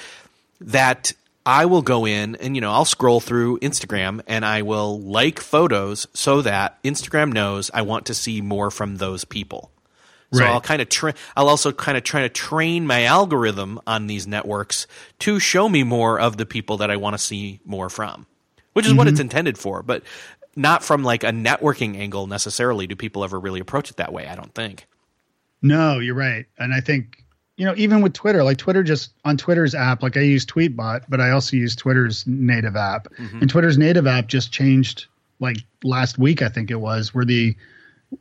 that 0.60 1.12
I 1.44 1.66
will 1.66 1.82
go 1.82 2.06
in 2.06 2.36
and 2.36 2.54
you 2.54 2.60
know 2.60 2.70
I'll 2.70 2.84
scroll 2.84 3.18
through 3.18 3.58
Instagram 3.58 4.20
and 4.28 4.44
I 4.44 4.62
will 4.62 5.00
like 5.00 5.40
photos 5.40 6.06
so 6.14 6.40
that 6.42 6.80
Instagram 6.84 7.32
knows 7.32 7.72
I 7.74 7.82
want 7.82 8.06
to 8.06 8.14
see 8.14 8.40
more 8.40 8.70
from 8.70 8.98
those 8.98 9.24
people. 9.24 9.71
So 10.32 10.40
Right. 10.40 10.50
I'll 10.50 10.60
kind 10.60 10.80
of 10.80 10.88
tra- 10.88 11.14
I'll 11.36 11.48
also 11.48 11.72
kind 11.72 11.98
of 11.98 12.04
try 12.04 12.22
to 12.22 12.28
train 12.28 12.86
my 12.86 13.04
algorithm 13.04 13.80
on 13.86 14.06
these 14.06 14.26
networks 14.26 14.86
to 15.20 15.38
show 15.38 15.68
me 15.68 15.82
more 15.82 16.18
of 16.18 16.38
the 16.38 16.46
people 16.46 16.78
that 16.78 16.90
I 16.90 16.96
want 16.96 17.14
to 17.14 17.18
see 17.18 17.60
more 17.64 17.90
from, 17.90 18.26
which 18.72 18.86
is 18.86 18.94
what 18.94 19.08
it's 19.08 19.16
mm-hmm. 19.16 19.22
intended 19.22 19.58
for, 19.58 19.82
but 19.82 20.02
not 20.56 20.82
from 20.82 21.02
like 21.02 21.22
a 21.22 21.30
networking 21.30 21.98
angle 21.98 22.26
necessarily. 22.26 22.86
Do 22.86 22.96
people 22.96 23.24
ever 23.24 23.38
really 23.38 23.60
approach 23.60 23.90
it 23.90 23.96
that 23.96 24.12
way? 24.12 24.26
I 24.26 24.34
don't 24.34 24.54
think. 24.54 24.86
No, 25.60 25.98
you're 25.98 26.14
right. 26.14 26.46
And 26.58 26.74
I 26.74 26.80
think, 26.80 27.22
you 27.56 27.64
know, 27.64 27.74
even 27.76 28.00
with 28.02 28.14
Twitter, 28.14 28.42
like 28.42 28.56
Twitter 28.56 28.82
just 28.82 29.12
on 29.24 29.36
Twitter's 29.36 29.74
app, 29.74 30.02
like 30.02 30.16
I 30.16 30.20
use 30.20 30.44
Tweetbot, 30.44 31.04
but 31.08 31.20
I 31.20 31.30
also 31.30 31.56
use 31.56 31.76
Twitter's 31.76 32.26
native 32.26 32.74
app. 32.74 33.08
Mm-hmm. 33.14 33.40
And 33.40 33.50
Twitter's 33.50 33.78
native 33.78 34.06
app 34.06 34.26
just 34.26 34.50
changed 34.50 35.06
like 35.40 35.58
last 35.84 36.18
week, 36.18 36.42
I 36.42 36.48
think 36.48 36.70
it 36.70 36.80
was, 36.80 37.14
where 37.14 37.24
the 37.24 37.54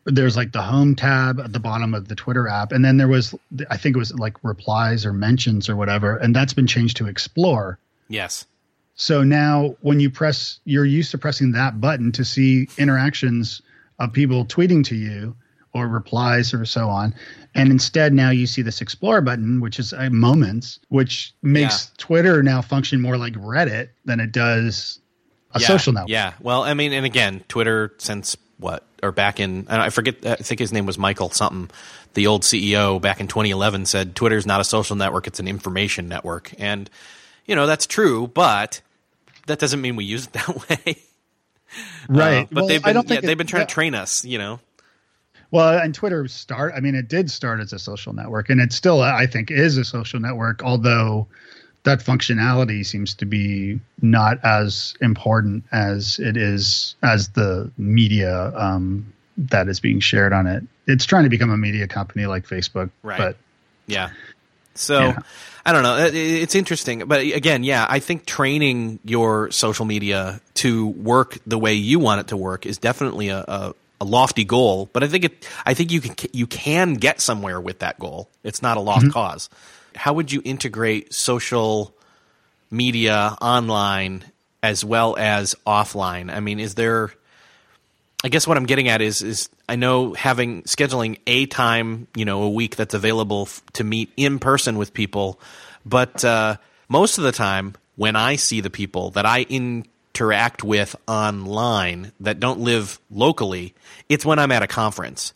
there's 0.06 0.38
like 0.38 0.52
the 0.52 0.62
home 0.62 0.96
tab 0.96 1.40
at 1.40 1.54
the 1.54 1.60
bottom 1.60 1.94
of 1.94 2.08
the 2.08 2.16
Twitter 2.16 2.48
app. 2.48 2.72
And 2.72 2.84
then 2.84 2.98
there 2.98 3.08
was 3.08 3.36
I 3.70 3.78
think 3.78 3.96
it 3.96 4.00
was 4.00 4.14
like 4.14 4.36
replies 4.44 5.06
or 5.06 5.14
mentions 5.14 5.70
or 5.70 5.76
whatever. 5.76 6.18
And 6.18 6.36
that's 6.36 6.54
been 6.54 6.68
changed 6.68 6.98
to 6.98 7.08
explore. 7.08 7.78
Yes. 8.08 8.46
So 8.96 9.24
now 9.24 9.76
when 9.82 10.00
you 10.00 10.10
press, 10.10 10.60
you're 10.66 10.86
used 10.86 11.12
to 11.12 11.18
pressing 11.18 11.54
that 11.54 11.82
button 11.82 12.12
to 12.14 12.26
see 12.26 12.68
interactions 12.78 13.62
of 14.00 14.14
people 14.14 14.46
tweeting 14.46 14.84
to 14.86 14.96
you 14.96 15.36
or 15.74 15.88
replies 15.88 16.54
or 16.54 16.66
so 16.66 16.90
on. 16.90 17.14
And 17.56 17.72
instead, 17.72 18.14
now 18.14 18.30
you 18.30 18.46
see 18.46 18.62
this 18.62 18.82
explore 18.82 19.22
button, 19.22 19.62
which 19.62 19.80
is 19.80 19.94
uh, 19.94 20.10
moments, 20.12 20.80
which 20.90 21.34
makes 21.42 21.86
Yeah. 21.86 21.94
Twitter 21.98 22.44
now 22.44 22.62
function 22.62 23.02
more 23.02 23.18
like 23.18 23.34
Reddit 23.34 23.90
than 24.06 24.20
it 24.20 24.32
does 24.32 25.00
a 25.54 25.60
yeah, 25.60 25.68
social 25.68 25.94
network. 25.94 26.10
Yeah. 26.10 26.34
Well, 26.42 26.64
I 26.64 26.74
mean, 26.74 26.94
and 26.94 27.06
again, 27.06 27.44
Twitter 27.48 27.94
since 27.98 28.36
what 28.62 28.86
or 29.04 29.12
back 29.12 29.40
in 29.40 29.68
I 29.68 29.90
forget 29.90 30.26
I 30.26 30.36
think 30.36 30.60
his 30.60 30.72
name 30.72 30.86
was 30.86 30.98
Michael 30.98 31.30
something. 31.32 31.70
The 32.14 32.28
old 32.28 32.44
CEO 32.44 33.02
back 33.02 33.20
in 33.20 33.28
2011 33.28 33.86
said 33.86 34.16
Twitter's 34.16 34.46
not 34.46 34.62
a 34.62 34.64
social 34.64 34.96
network; 34.96 35.28
it's 35.28 35.40
an 35.40 35.48
information 35.48 36.08
network, 36.08 36.54
and 36.58 36.90
you 37.46 37.56
know 37.56 37.68
that's 37.68 37.86
true, 37.86 38.28
but 38.28 38.82
that 39.48 39.60
doesn't 39.60 39.82
mean 39.82 39.96
we 39.96 40.06
use 40.06 40.28
it 40.28 40.34
that 40.34 40.70
way. 40.70 40.98
Right. 42.08 42.44
Uh, 42.44 42.48
but 42.52 42.56
Well, 42.62 42.68
they've 42.68 42.84
been 42.84 42.96
yeah, 42.96 43.02
think 43.02 43.22
they've 43.24 43.38
been 43.38 43.48
trying 43.48 43.62
yeah. 43.62 43.68
to 43.68 43.74
train 43.74 43.96
us. 43.96 44.24
You 44.24 44.38
know. 44.38 44.60
Well, 45.52 45.80
and 45.80 45.94
Twitter 45.94 46.28
start. 46.30 46.74
I 46.78 46.80
mean, 46.80 46.96
it 46.96 47.10
did 47.10 47.30
start 47.30 47.60
as 47.60 47.74
a 47.74 47.80
social 47.80 48.14
network, 48.14 48.50
and 48.50 48.62
it 48.62 48.72
still, 48.72 49.02
I 49.02 49.28
think, 49.28 49.52
is 49.52 49.78
a 49.78 49.84
social 49.84 50.20
network. 50.20 50.64
Although 50.64 51.28
that 51.84 52.00
functionality 52.00 52.86
seems 52.86 53.14
to 53.16 53.26
be 53.26 53.80
not 54.02 54.38
as 54.44 54.94
important 55.02 55.64
as 55.72 56.20
it 56.20 56.38
is 56.38 56.96
as 57.02 57.30
the 57.30 57.72
media 57.78 58.52
um, 58.56 59.12
that 59.38 59.68
is 59.68 59.80
being 59.80 60.00
shared 60.00 60.34
on 60.34 60.46
it. 60.48 60.64
It's 60.88 61.06
trying 61.06 61.24
to 61.24 61.30
become 61.30 61.50
a 61.50 61.58
media 61.58 61.88
company 61.88 62.26
like 62.26 62.46
Facebook, 62.46 62.90
Right. 63.02 63.18
but 63.18 63.38
Yeah. 63.88 64.10
So 64.76 65.00
Yeah. 65.00 65.20
I 65.66 65.74
don't 65.74 65.84
know. 65.84 66.10
It's 66.12 66.56
interesting, 66.56 67.04
but 67.06 67.20
again, 67.22 67.64
yeah, 67.64 67.86
I 67.88 68.00
think 68.00 68.26
training 68.26 69.00
your 69.04 69.52
social 69.52 69.86
media 69.86 70.42
to 70.56 70.88
work 70.88 71.38
the 71.46 71.60
way 71.60 71.76
you 71.76 72.00
want 72.00 72.22
it 72.22 72.28
to 72.30 72.38
work 72.38 72.66
is 72.66 72.80
definitely 72.80 73.30
a, 73.30 73.40
a, 73.48 73.74
a 74.00 74.06
lofty 74.06 74.44
goal. 74.44 74.90
But 74.92 75.04
I 75.04 75.08
think 75.08 75.26
it. 75.26 75.48
I 75.64 75.76
think 75.76 75.92
you 75.92 76.02
can 76.02 76.16
you 76.34 76.48
can 76.48 76.96
get 76.96 77.22
somewhere 77.22 77.62
with 77.62 77.78
that 77.80 78.00
goal. 78.00 78.28
It's 78.44 78.64
not 78.64 78.78
a 78.78 78.80
lost 78.80 79.12
cause. 79.12 79.50
How 79.96 80.14
would 80.14 80.32
you 80.32 80.42
integrate 80.44 81.14
social 81.14 81.96
media 82.70 83.36
online 83.42 84.24
as 84.64 84.84
well 84.86 85.16
as 85.18 85.56
offline? 85.68 86.34
I 86.34 86.40
mean, 86.40 86.60
is 86.60 86.76
there? 86.76 87.12
I 88.24 88.30
guess 88.30 88.46
what 88.48 88.56
I'm 88.56 88.66
getting 88.66 88.88
at 88.88 89.02
is 89.02 89.22
is 89.22 89.50
I 89.68 89.76
know 89.76 90.14
having 90.14 90.64
scheduling 90.64 91.20
a 91.26 91.46
time, 91.48 92.08
you 92.16 92.26
know, 92.26 92.44
a 92.44 92.50
week 92.50 92.76
that's 92.76 92.94
available 92.94 93.44
f- 93.44 93.64
to 93.74 93.84
meet 93.84 94.12
in 94.16 94.38
person 94.40 94.78
with 94.78 94.94
people, 94.94 95.40
but 95.86 96.24
uh, 96.24 96.58
most 96.88 97.18
of 97.18 97.24
the 97.24 97.32
time 97.32 97.76
when 97.96 98.16
I 98.16 98.36
see 98.36 98.62
the 98.62 98.70
people 98.70 99.12
that 99.12 99.26
I 99.26 99.46
interact 99.50 100.64
with 100.64 100.96
online 101.08 102.12
that 102.20 102.40
don't 102.40 102.60
live 102.60 103.00
locally, 103.10 103.74
it's 104.08 104.26
when 104.26 104.40
I'm 104.40 104.52
at 104.52 104.62
a 104.62 104.68
conference, 104.68 105.34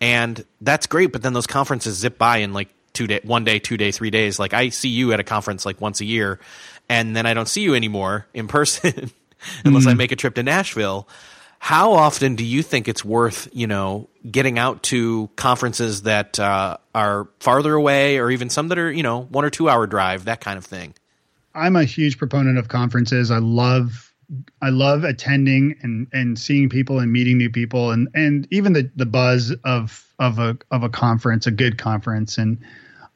and 0.00 0.44
that's 0.60 0.86
great. 0.86 1.12
But 1.12 1.22
then 1.22 1.32
those 1.32 1.46
conferences 1.48 1.96
zip 1.96 2.18
by 2.18 2.38
in 2.38 2.52
like 2.52 2.68
two 2.98 3.06
day, 3.06 3.20
one 3.22 3.44
day, 3.44 3.60
two 3.60 3.76
day, 3.76 3.92
three 3.92 4.10
days. 4.10 4.40
Like 4.40 4.52
I 4.52 4.70
see 4.70 4.88
you 4.88 5.12
at 5.12 5.20
a 5.20 5.24
conference 5.24 5.64
like 5.64 5.80
once 5.80 6.00
a 6.00 6.04
year, 6.04 6.40
and 6.88 7.14
then 7.14 7.26
I 7.26 7.32
don't 7.32 7.48
see 7.48 7.62
you 7.62 7.74
anymore 7.74 8.26
in 8.34 8.48
person 8.48 9.12
unless 9.64 9.86
I 9.86 9.94
make 9.94 10.10
a 10.10 10.16
trip 10.16 10.34
to 10.34 10.42
Nashville. 10.42 11.08
How 11.60 11.92
often 11.92 12.34
do 12.34 12.44
you 12.44 12.62
think 12.62 12.88
it's 12.88 13.04
worth, 13.04 13.48
you 13.52 13.66
know, 13.66 14.08
getting 14.28 14.58
out 14.58 14.82
to 14.84 15.30
conferences 15.36 16.02
that 16.02 16.38
uh, 16.40 16.78
are 16.94 17.28
farther 17.38 17.74
away, 17.74 18.18
or 18.18 18.30
even 18.30 18.50
some 18.50 18.68
that 18.68 18.78
are, 18.78 18.90
you 18.90 19.02
know, 19.04 19.22
one 19.22 19.44
or 19.44 19.50
two 19.50 19.68
hour 19.68 19.86
drive, 19.86 20.24
that 20.24 20.40
kind 20.40 20.58
of 20.58 20.64
thing? 20.64 20.94
I'm 21.54 21.76
a 21.76 21.84
huge 21.84 22.18
proponent 22.18 22.58
of 22.58 22.68
conferences. 22.68 23.30
I 23.30 23.38
love 23.38 24.12
I 24.60 24.70
love 24.70 25.04
attending 25.04 25.76
and 25.82 26.08
and 26.12 26.38
seeing 26.38 26.68
people 26.68 26.98
and 26.98 27.12
meeting 27.12 27.38
new 27.38 27.50
people 27.50 27.92
and 27.92 28.08
and 28.14 28.48
even 28.50 28.72
the 28.72 28.90
the 28.96 29.06
buzz 29.06 29.52
of 29.64 30.04
of 30.18 30.40
a 30.40 30.58
of 30.72 30.82
a 30.82 30.88
conference, 30.88 31.46
a 31.46 31.52
good 31.52 31.78
conference 31.78 32.38
and 32.38 32.58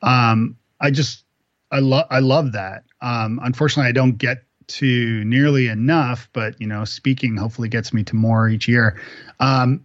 um 0.02 0.56
I 0.80 0.90
just 0.90 1.24
I 1.70 1.78
love 1.78 2.06
I 2.10 2.18
love 2.18 2.52
that. 2.52 2.84
Um, 3.00 3.40
unfortunately, 3.42 3.88
I 3.88 3.92
don't 3.92 4.18
get 4.18 4.44
to 4.68 5.24
nearly 5.24 5.68
enough, 5.68 6.28
but 6.32 6.60
you 6.60 6.66
know, 6.66 6.84
speaking 6.84 7.36
hopefully 7.36 7.68
gets 7.68 7.92
me 7.92 8.04
to 8.04 8.16
more 8.16 8.48
each 8.48 8.68
year. 8.68 9.00
Um, 9.40 9.84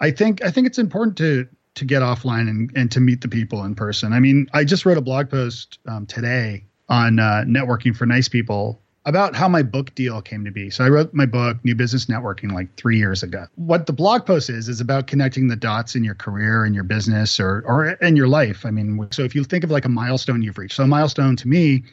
I 0.00 0.10
think 0.10 0.42
I 0.44 0.50
think 0.50 0.66
it's 0.66 0.78
important 0.78 1.18
to 1.18 1.48
to 1.76 1.84
get 1.84 2.02
offline 2.02 2.48
and, 2.48 2.70
and 2.74 2.90
to 2.92 3.00
meet 3.00 3.20
the 3.20 3.28
people 3.28 3.62
in 3.64 3.74
person. 3.74 4.12
I 4.12 4.20
mean, 4.20 4.48
I 4.54 4.64
just 4.64 4.86
wrote 4.86 4.96
a 4.96 5.02
blog 5.02 5.28
post 5.28 5.78
um, 5.86 6.06
today 6.06 6.64
on 6.88 7.18
uh, 7.18 7.44
networking 7.46 7.94
for 7.94 8.06
nice 8.06 8.28
people 8.28 8.80
about 9.06 9.36
how 9.36 9.48
my 9.48 9.62
book 9.62 9.94
deal 9.94 10.20
came 10.20 10.44
to 10.44 10.50
be. 10.50 10.68
So 10.68 10.84
I 10.84 10.88
wrote 10.88 11.14
my 11.14 11.26
book, 11.26 11.56
New 11.64 11.76
Business 11.76 12.06
Networking, 12.06 12.52
like 12.52 12.74
three 12.76 12.98
years 12.98 13.22
ago. 13.22 13.46
What 13.54 13.86
the 13.86 13.92
blog 13.92 14.26
post 14.26 14.50
is 14.50 14.68
is 14.68 14.80
about 14.80 15.06
connecting 15.06 15.46
the 15.46 15.56
dots 15.56 15.94
in 15.94 16.02
your 16.02 16.16
career 16.16 16.64
and 16.64 16.74
your 16.74 16.84
business 16.84 17.40
or 17.40 17.62
or 17.66 17.86
in 17.86 18.16
your 18.16 18.28
life. 18.28 18.66
I 18.66 18.70
mean, 18.70 19.06
so 19.12 19.22
if 19.22 19.34
you 19.34 19.44
think 19.44 19.64
of 19.64 19.70
like 19.70 19.84
a 19.84 19.88
milestone 19.88 20.42
you've 20.42 20.58
reached, 20.58 20.74
so 20.74 20.82
a 20.82 20.88
milestone 20.88 21.36
to 21.36 21.48
me 21.48 21.84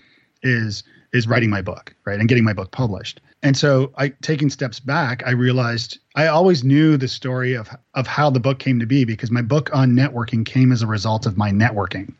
is 0.41 0.83
is 1.13 1.27
writing 1.27 1.51
my 1.51 1.61
book, 1.61 1.93
right, 2.05 2.19
and 2.19 2.27
getting 2.27 2.43
my 2.43 2.53
book 2.53 2.71
published. 2.71 3.21
And 3.43 3.55
so 3.55 3.93
I 3.97 4.09
taking 4.21 4.49
steps 4.49 4.79
back, 4.79 5.21
I 5.25 5.31
realized 5.31 5.99
I 6.15 6.27
always 6.27 6.63
knew 6.63 6.97
the 6.97 7.07
story 7.07 7.53
of 7.53 7.69
of 7.93 8.07
how 8.07 8.31
the 8.31 8.39
book 8.39 8.57
came 8.57 8.79
to 8.79 8.87
be 8.87 9.05
because 9.05 9.29
my 9.29 9.43
book 9.43 9.69
on 9.71 9.91
networking 9.91 10.45
came 10.45 10.71
as 10.71 10.81
a 10.81 10.87
result 10.87 11.27
of 11.27 11.37
my 11.37 11.51
networking. 11.51 12.13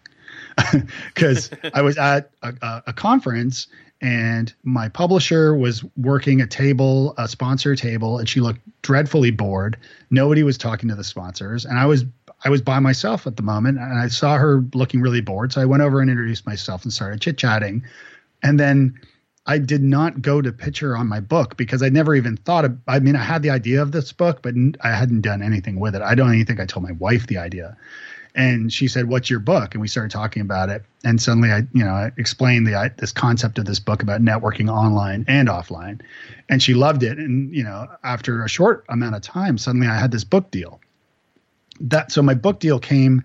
Because 1.08 1.50
I 1.74 1.82
was 1.82 1.98
at 1.98 2.30
a, 2.44 2.84
a, 2.88 2.94
conference 2.94 3.68
and 4.04 4.54
my 4.64 4.90
publisher 4.90 5.56
was 5.56 5.82
working 5.96 6.42
a 6.42 6.46
table, 6.46 7.16
a 7.18 7.26
sponsor 7.26 7.74
table, 7.74 8.20
and 8.20 8.28
she 8.28 8.42
looked 8.42 8.60
dreadfully 8.82 9.32
bored. 9.32 9.78
Nobody 10.10 10.44
was 10.44 10.58
talking 10.58 10.90
to 10.90 10.96
the 10.96 11.06
sponsors, 11.06 11.64
and 11.64 11.80
I 11.80 11.86
was 11.86 12.04
I 12.44 12.50
was 12.50 12.62
by 12.62 12.80
myself 12.80 13.26
at 13.26 13.38
the 13.38 13.44
moment, 13.44 13.80
and 13.80 13.98
I 13.98 14.10
saw 14.10 14.36
her 14.36 14.66
looking 14.74 15.00
really 15.00 15.22
bored. 15.22 15.54
So 15.54 15.62
I 15.62 15.66
went 15.66 15.82
over 15.82 16.02
and 16.02 16.10
introduced 16.10 16.46
myself 16.46 16.84
and 16.84 16.92
started 16.92 17.22
chit 17.22 17.38
chatting, 17.38 17.86
and 18.44 18.60
then 18.60 19.00
I 19.46 19.58
did 19.58 19.82
not 19.82 20.22
go 20.22 20.42
to 20.42 20.52
pitch 20.52 20.80
her 20.80 20.98
on 20.98 21.08
my 21.08 21.22
book 21.22 21.56
because 21.56 21.82
I 21.82 21.88
never 21.88 22.14
even 22.14 22.36
thought 22.36 22.66
of. 22.66 22.78
I 22.90 23.00
mean, 23.00 23.16
I 23.16 23.24
had 23.24 23.42
the 23.42 23.52
idea 23.52 23.82
of 23.82 23.94
this 23.94 24.12
book, 24.12 24.42
but 24.42 24.54
I 24.82 24.90
hadn't 24.90 25.22
done 25.22 25.42
anything 25.42 25.80
with 25.80 25.96
it. 25.96 26.02
I 26.02 26.14
don't 26.14 26.34
even 26.34 26.46
think 26.46 26.60
I 26.60 26.66
told 26.66 26.84
my 26.84 26.92
wife 26.92 27.28
the 27.28 27.38
idea 27.38 27.78
and 28.36 28.72
she 28.72 28.88
said, 28.88 29.08
"What's 29.08 29.30
your 29.30 29.40
book?" 29.40 29.74
And 29.74 29.82
we 29.82 29.88
started 29.88 30.12
talking 30.12 30.42
about 30.42 30.70
it. 30.70 30.84
And 31.04 31.22
suddenly, 31.22 31.52
I, 31.52 31.60
you 31.74 31.84
know, 31.84 31.92
I 31.92 32.12
explained 32.18 32.68
the 32.68 32.94
this 32.98 33.12
concept 33.12 33.60
of 33.60 33.66
this 33.66 33.80
book 33.80 34.02
about 34.02 34.22
networking 34.22 34.72
online 34.72 35.26
and 35.28 35.48
offline, 35.48 36.02
and 36.50 36.62
she 36.62 36.74
loved 36.74 37.04
it. 37.04 37.18
And 37.18 37.54
you 37.54 37.64
know, 37.64 37.88
after 38.04 38.44
a 38.44 38.50
short 38.50 38.86
amount 38.90 39.16
of 39.16 39.22
time, 39.22 39.58
suddenly 39.58 39.88
I 39.88 39.98
had 39.98 40.12
this 40.12 40.24
book 40.24 40.52
deal. 40.52 40.80
That 41.80 42.12
so 42.12 42.22
my 42.22 42.34
book 42.34 42.60
deal 42.60 42.80
came 42.80 43.24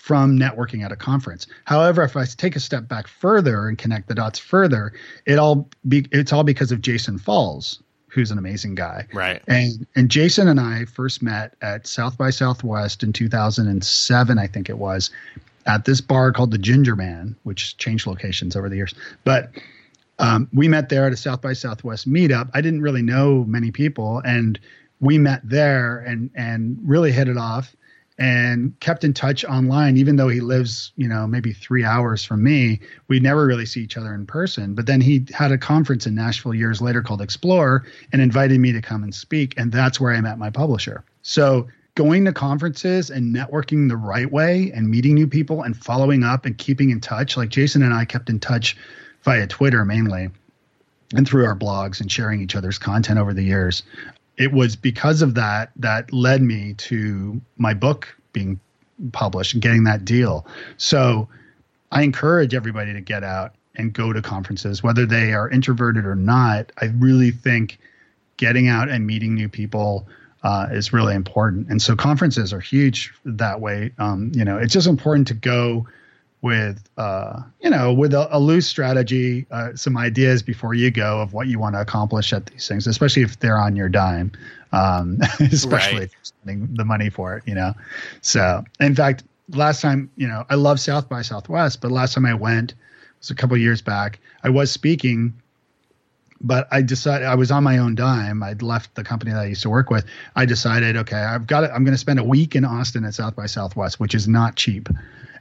from 0.00 0.38
networking 0.38 0.82
at 0.82 0.92
a 0.92 0.96
conference. 0.96 1.46
However, 1.66 2.02
if 2.02 2.16
I 2.16 2.24
take 2.24 2.56
a 2.56 2.60
step 2.60 2.88
back 2.88 3.06
further 3.06 3.68
and 3.68 3.76
connect 3.76 4.08
the 4.08 4.14
dots 4.14 4.38
further, 4.38 4.94
it 5.26 5.38
all 5.38 5.68
be, 5.86 6.06
it's 6.10 6.32
all 6.32 6.42
because 6.42 6.72
of 6.72 6.80
Jason 6.80 7.18
Falls, 7.18 7.82
who's 8.10 8.30
an 8.30 8.38
amazing 8.38 8.74
guy. 8.74 9.06
Right. 9.12 9.42
And 9.48 9.86
and 9.94 10.10
Jason 10.10 10.48
and 10.48 10.60
I 10.60 10.84
first 10.84 11.22
met 11.22 11.54
at 11.62 11.86
South 11.86 12.18
by 12.18 12.30
Southwest 12.30 13.02
in 13.02 13.12
2007, 13.12 14.38
I 14.38 14.46
think 14.46 14.68
it 14.68 14.78
was, 14.78 15.10
at 15.66 15.84
this 15.84 16.00
bar 16.00 16.32
called 16.32 16.50
the 16.50 16.58
Ginger 16.58 16.96
Man, 16.96 17.36
which 17.44 17.76
changed 17.76 18.06
locations 18.06 18.56
over 18.56 18.68
the 18.68 18.76
years. 18.76 18.94
But 19.24 19.50
um, 20.18 20.48
we 20.52 20.68
met 20.68 20.88
there 20.88 21.06
at 21.06 21.12
a 21.12 21.16
South 21.16 21.40
by 21.40 21.52
Southwest 21.54 22.08
meetup. 22.08 22.50
I 22.52 22.60
didn't 22.60 22.82
really 22.82 23.02
know 23.02 23.44
many 23.44 23.70
people, 23.70 24.20
and 24.24 24.58
we 25.00 25.16
met 25.16 25.40
there 25.44 25.98
and 25.98 26.30
and 26.34 26.78
really 26.84 27.12
hit 27.12 27.28
it 27.28 27.38
off 27.38 27.74
and 28.20 28.78
kept 28.80 29.02
in 29.02 29.14
touch 29.14 29.46
online 29.46 29.96
even 29.96 30.16
though 30.16 30.28
he 30.28 30.40
lives 30.40 30.92
you 30.96 31.08
know 31.08 31.26
maybe 31.26 31.54
three 31.54 31.84
hours 31.84 32.22
from 32.22 32.44
me 32.44 32.78
we 33.08 33.18
never 33.18 33.46
really 33.46 33.66
see 33.66 33.80
each 33.80 33.96
other 33.96 34.14
in 34.14 34.26
person. 34.26 34.74
But 34.74 34.86
then 34.86 35.00
he 35.00 35.26
had 35.32 35.50
a 35.50 35.58
conference 35.58 36.06
in 36.06 36.14
nashville 36.14 36.54
years 36.54 36.80
later 36.82 37.02
called 37.02 37.22
explore 37.22 37.84
and 38.12 38.20
invited 38.20 38.60
me 38.60 38.72
to 38.72 38.82
come 38.82 39.02
and 39.02 39.14
speak 39.14 39.54
and 39.58 39.72
that's 39.72 39.98
where 39.98 40.14
i 40.14 40.20
met 40.20 40.38
my 40.38 40.50
publisher. 40.50 41.02
So 41.22 41.66
going 41.94 42.24
to 42.26 42.32
conferences 42.32 43.10
and 43.10 43.34
networking 43.34 43.88
the 43.88 43.96
right 43.96 44.30
way 44.30 44.70
and 44.74 44.88
meeting 44.88 45.14
new 45.14 45.26
people 45.26 45.62
and 45.62 45.76
following 45.76 46.22
up 46.22 46.44
and 46.44 46.56
keeping 46.56 46.90
in 46.90 47.00
touch 47.00 47.36
like 47.36 47.48
jason 47.48 47.82
and 47.82 47.92
i 47.92 48.04
kept 48.04 48.30
in 48.30 48.38
touch 48.38 48.76
via 49.24 49.46
twitter 49.46 49.84
mainly 49.84 50.30
and 51.16 51.26
through 51.26 51.44
our 51.44 51.56
blogs 51.56 52.00
and 52.00 52.10
sharing 52.10 52.40
each 52.40 52.54
other's 52.54 52.78
content 52.78 53.18
over 53.18 53.34
the 53.34 53.42
years 53.42 53.82
it 54.40 54.52
was 54.52 54.74
because 54.74 55.20
of 55.20 55.34
that 55.34 55.70
that 55.76 56.10
led 56.14 56.40
me 56.40 56.72
to 56.72 57.38
my 57.58 57.74
book 57.74 58.08
being 58.32 58.58
published 59.12 59.52
and 59.52 59.62
getting 59.62 59.84
that 59.84 60.06
deal. 60.06 60.46
So 60.78 61.28
I 61.92 62.02
encourage 62.02 62.54
everybody 62.54 62.94
to 62.94 63.02
get 63.02 63.22
out 63.22 63.54
and 63.76 63.92
go 63.92 64.14
to 64.14 64.22
conferences, 64.22 64.82
whether 64.82 65.04
they 65.04 65.34
are 65.34 65.50
introverted 65.50 66.06
or 66.06 66.16
not. 66.16 66.72
I 66.80 66.86
really 66.86 67.32
think 67.32 67.78
getting 68.38 68.66
out 68.66 68.88
and 68.88 69.06
meeting 69.06 69.34
new 69.34 69.48
people 69.48 70.08
uh, 70.42 70.68
is 70.70 70.90
really 70.90 71.14
important. 71.14 71.68
And 71.68 71.82
so 71.82 71.94
conferences 71.94 72.50
are 72.54 72.60
huge 72.60 73.12
that 73.26 73.60
way. 73.60 73.92
Um, 73.98 74.32
you 74.34 74.46
know, 74.46 74.56
it's 74.56 74.72
just 74.72 74.86
important 74.86 75.28
to 75.28 75.34
go 75.34 75.86
with 76.42 76.88
uh, 76.96 77.40
you 77.60 77.70
know 77.70 77.92
with 77.92 78.14
a, 78.14 78.34
a 78.34 78.38
loose 78.38 78.66
strategy, 78.66 79.46
uh, 79.50 79.74
some 79.74 79.96
ideas 79.96 80.42
before 80.42 80.74
you 80.74 80.90
go 80.90 81.20
of 81.20 81.32
what 81.32 81.48
you 81.48 81.58
want 81.58 81.74
to 81.74 81.80
accomplish 81.80 82.32
at 82.32 82.46
these 82.46 82.66
things, 82.66 82.86
especially 82.86 83.22
if 83.22 83.38
they're 83.40 83.58
on 83.58 83.76
your 83.76 83.88
dime, 83.88 84.32
um, 84.72 85.18
especially 85.40 85.98
right. 85.98 86.02
if 86.04 86.12
you're 86.12 86.24
spending 86.24 86.74
the 86.74 86.84
money 86.84 87.10
for 87.10 87.36
it. 87.36 87.42
You 87.46 87.54
know, 87.54 87.74
so 88.22 88.64
in 88.80 88.94
fact, 88.94 89.24
last 89.50 89.82
time 89.82 90.10
you 90.16 90.26
know 90.26 90.44
I 90.48 90.54
love 90.54 90.80
South 90.80 91.08
by 91.08 91.22
Southwest, 91.22 91.80
but 91.80 91.90
last 91.90 92.14
time 92.14 92.26
I 92.26 92.34
went 92.34 92.72
it 92.72 92.76
was 93.20 93.30
a 93.30 93.34
couple 93.34 93.56
years 93.56 93.82
back. 93.82 94.18
I 94.42 94.50
was 94.50 94.70
speaking. 94.70 95.34
But 96.42 96.68
I 96.70 96.80
decided 96.80 97.28
I 97.28 97.34
was 97.34 97.50
on 97.50 97.64
my 97.64 97.76
own 97.76 97.94
dime. 97.94 98.42
I'd 98.42 98.62
left 98.62 98.94
the 98.94 99.04
company 99.04 99.30
that 99.30 99.40
I 99.40 99.44
used 99.44 99.60
to 99.60 99.68
work 99.68 99.90
with. 99.90 100.06
I 100.36 100.46
decided, 100.46 100.96
okay, 100.96 101.18
I've 101.18 101.46
got 101.46 101.64
it. 101.64 101.70
I'm 101.74 101.84
going 101.84 101.92
to 101.92 101.98
spend 101.98 102.18
a 102.18 102.24
week 102.24 102.56
in 102.56 102.64
Austin 102.64 103.04
at 103.04 103.12
South 103.12 103.36
by 103.36 103.44
Southwest, 103.44 104.00
which 104.00 104.14
is 104.14 104.26
not 104.26 104.56
cheap 104.56 104.88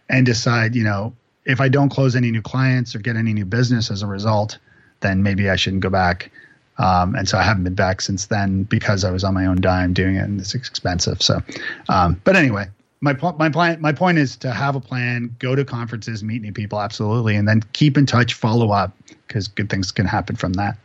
and 0.10 0.26
decide, 0.26 0.76
you 0.76 0.84
know, 0.84 1.14
if 1.46 1.62
I 1.62 1.70
don't 1.70 1.90
close 1.90 2.16
any 2.16 2.32
new 2.32 2.42
clients 2.42 2.96
or 2.96 3.00
get 3.00 3.16
any 3.16 3.34
new 3.34 3.46
business 3.46 3.90
as 3.90 4.02
a 4.02 4.08
result, 4.08 4.58
then 5.00 5.24
maybe 5.24 5.50
I 5.50 5.56
shouldn't 5.56 5.82
go 5.82 5.90
back. 5.90 6.32
Um, 6.78 7.16
and 7.16 7.28
so 7.28 7.38
I 7.38 7.44
haven't 7.44 7.64
been 7.64 7.76
back 7.76 8.02
since 8.02 8.28
then 8.28 8.64
because 8.64 9.04
I 9.04 9.12
was 9.12 9.24
on 9.24 9.34
my 9.34 9.46
own 9.46 9.60
dime 9.60 9.94
doing 9.94 10.16
it, 10.16 10.24
and 10.24 10.40
it's 10.40 10.56
expensive. 10.56 11.22
So, 11.22 11.42
um, 11.90 12.22
but 12.24 12.36
anyway, 12.36 12.68
my 13.02 13.14
my 13.38 13.50
plan 13.50 13.82
my 13.82 13.92
point 13.92 14.18
is 14.18 14.38
to 14.38 14.52
have 14.52 14.76
a 14.76 14.80
plan, 14.80 15.36
go 15.40 15.56
to 15.56 15.66
conferences, 15.66 16.24
meet 16.24 16.42
new 16.42 16.54
people, 16.54 16.80
absolutely, 16.80 17.36
and 17.36 17.48
then 17.48 17.64
keep 17.74 17.98
in 17.98 18.06
touch, 18.06 18.34
follow 18.34 18.72
up 18.72 18.94
because 19.28 19.48
good 19.48 19.70
things 19.70 19.92
can 19.92 20.06
happen 20.06 20.36
from 20.36 20.54
that. 20.54 20.78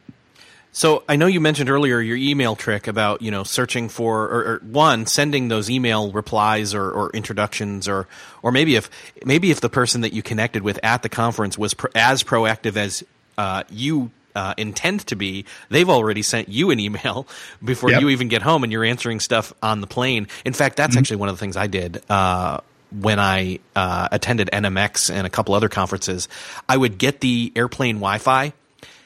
So 0.74 1.04
I 1.08 1.14
know 1.14 1.26
you 1.26 1.40
mentioned 1.40 1.70
earlier 1.70 2.00
your 2.00 2.16
email 2.16 2.56
trick 2.56 2.88
about 2.88 3.22
you 3.22 3.30
know 3.30 3.44
searching 3.44 3.88
for 3.88 4.24
or, 4.24 4.44
or 4.44 4.60
one 4.64 5.06
sending 5.06 5.46
those 5.46 5.70
email 5.70 6.10
replies 6.10 6.74
or, 6.74 6.90
or, 6.90 7.10
introductions 7.10 7.86
or 7.86 8.08
or 8.42 8.50
maybe 8.50 8.74
if 8.74 8.90
maybe 9.24 9.52
if 9.52 9.60
the 9.60 9.68
person 9.68 10.00
that 10.00 10.12
you 10.12 10.20
connected 10.20 10.64
with 10.64 10.80
at 10.82 11.02
the 11.02 11.08
conference 11.08 11.56
was 11.56 11.74
pro- 11.74 11.92
as 11.94 12.24
proactive 12.24 12.76
as 12.76 13.04
uh, 13.38 13.62
you 13.70 14.10
uh, 14.34 14.54
intend 14.58 15.06
to 15.06 15.14
be, 15.14 15.44
they've 15.68 15.88
already 15.88 16.22
sent 16.22 16.48
you 16.48 16.72
an 16.72 16.80
email 16.80 17.28
before 17.64 17.92
yep. 17.92 18.00
you 18.00 18.08
even 18.08 18.26
get 18.26 18.42
home, 18.42 18.64
and 18.64 18.72
you're 18.72 18.84
answering 18.84 19.20
stuff 19.20 19.52
on 19.62 19.80
the 19.80 19.86
plane. 19.86 20.26
In 20.44 20.52
fact, 20.52 20.76
that's 20.76 20.90
mm-hmm. 20.90 20.98
actually 20.98 21.16
one 21.18 21.28
of 21.28 21.36
the 21.36 21.40
things 21.40 21.56
I 21.56 21.68
did. 21.68 22.02
Uh, 22.10 22.58
when 22.90 23.20
I 23.20 23.60
uh, 23.76 24.08
attended 24.10 24.50
NMX 24.52 25.08
and 25.12 25.24
a 25.24 25.30
couple 25.30 25.54
other 25.54 25.68
conferences, 25.68 26.28
I 26.68 26.76
would 26.76 26.98
get 26.98 27.20
the 27.20 27.52
airplane 27.54 27.96
Wi-Fi, 27.96 28.52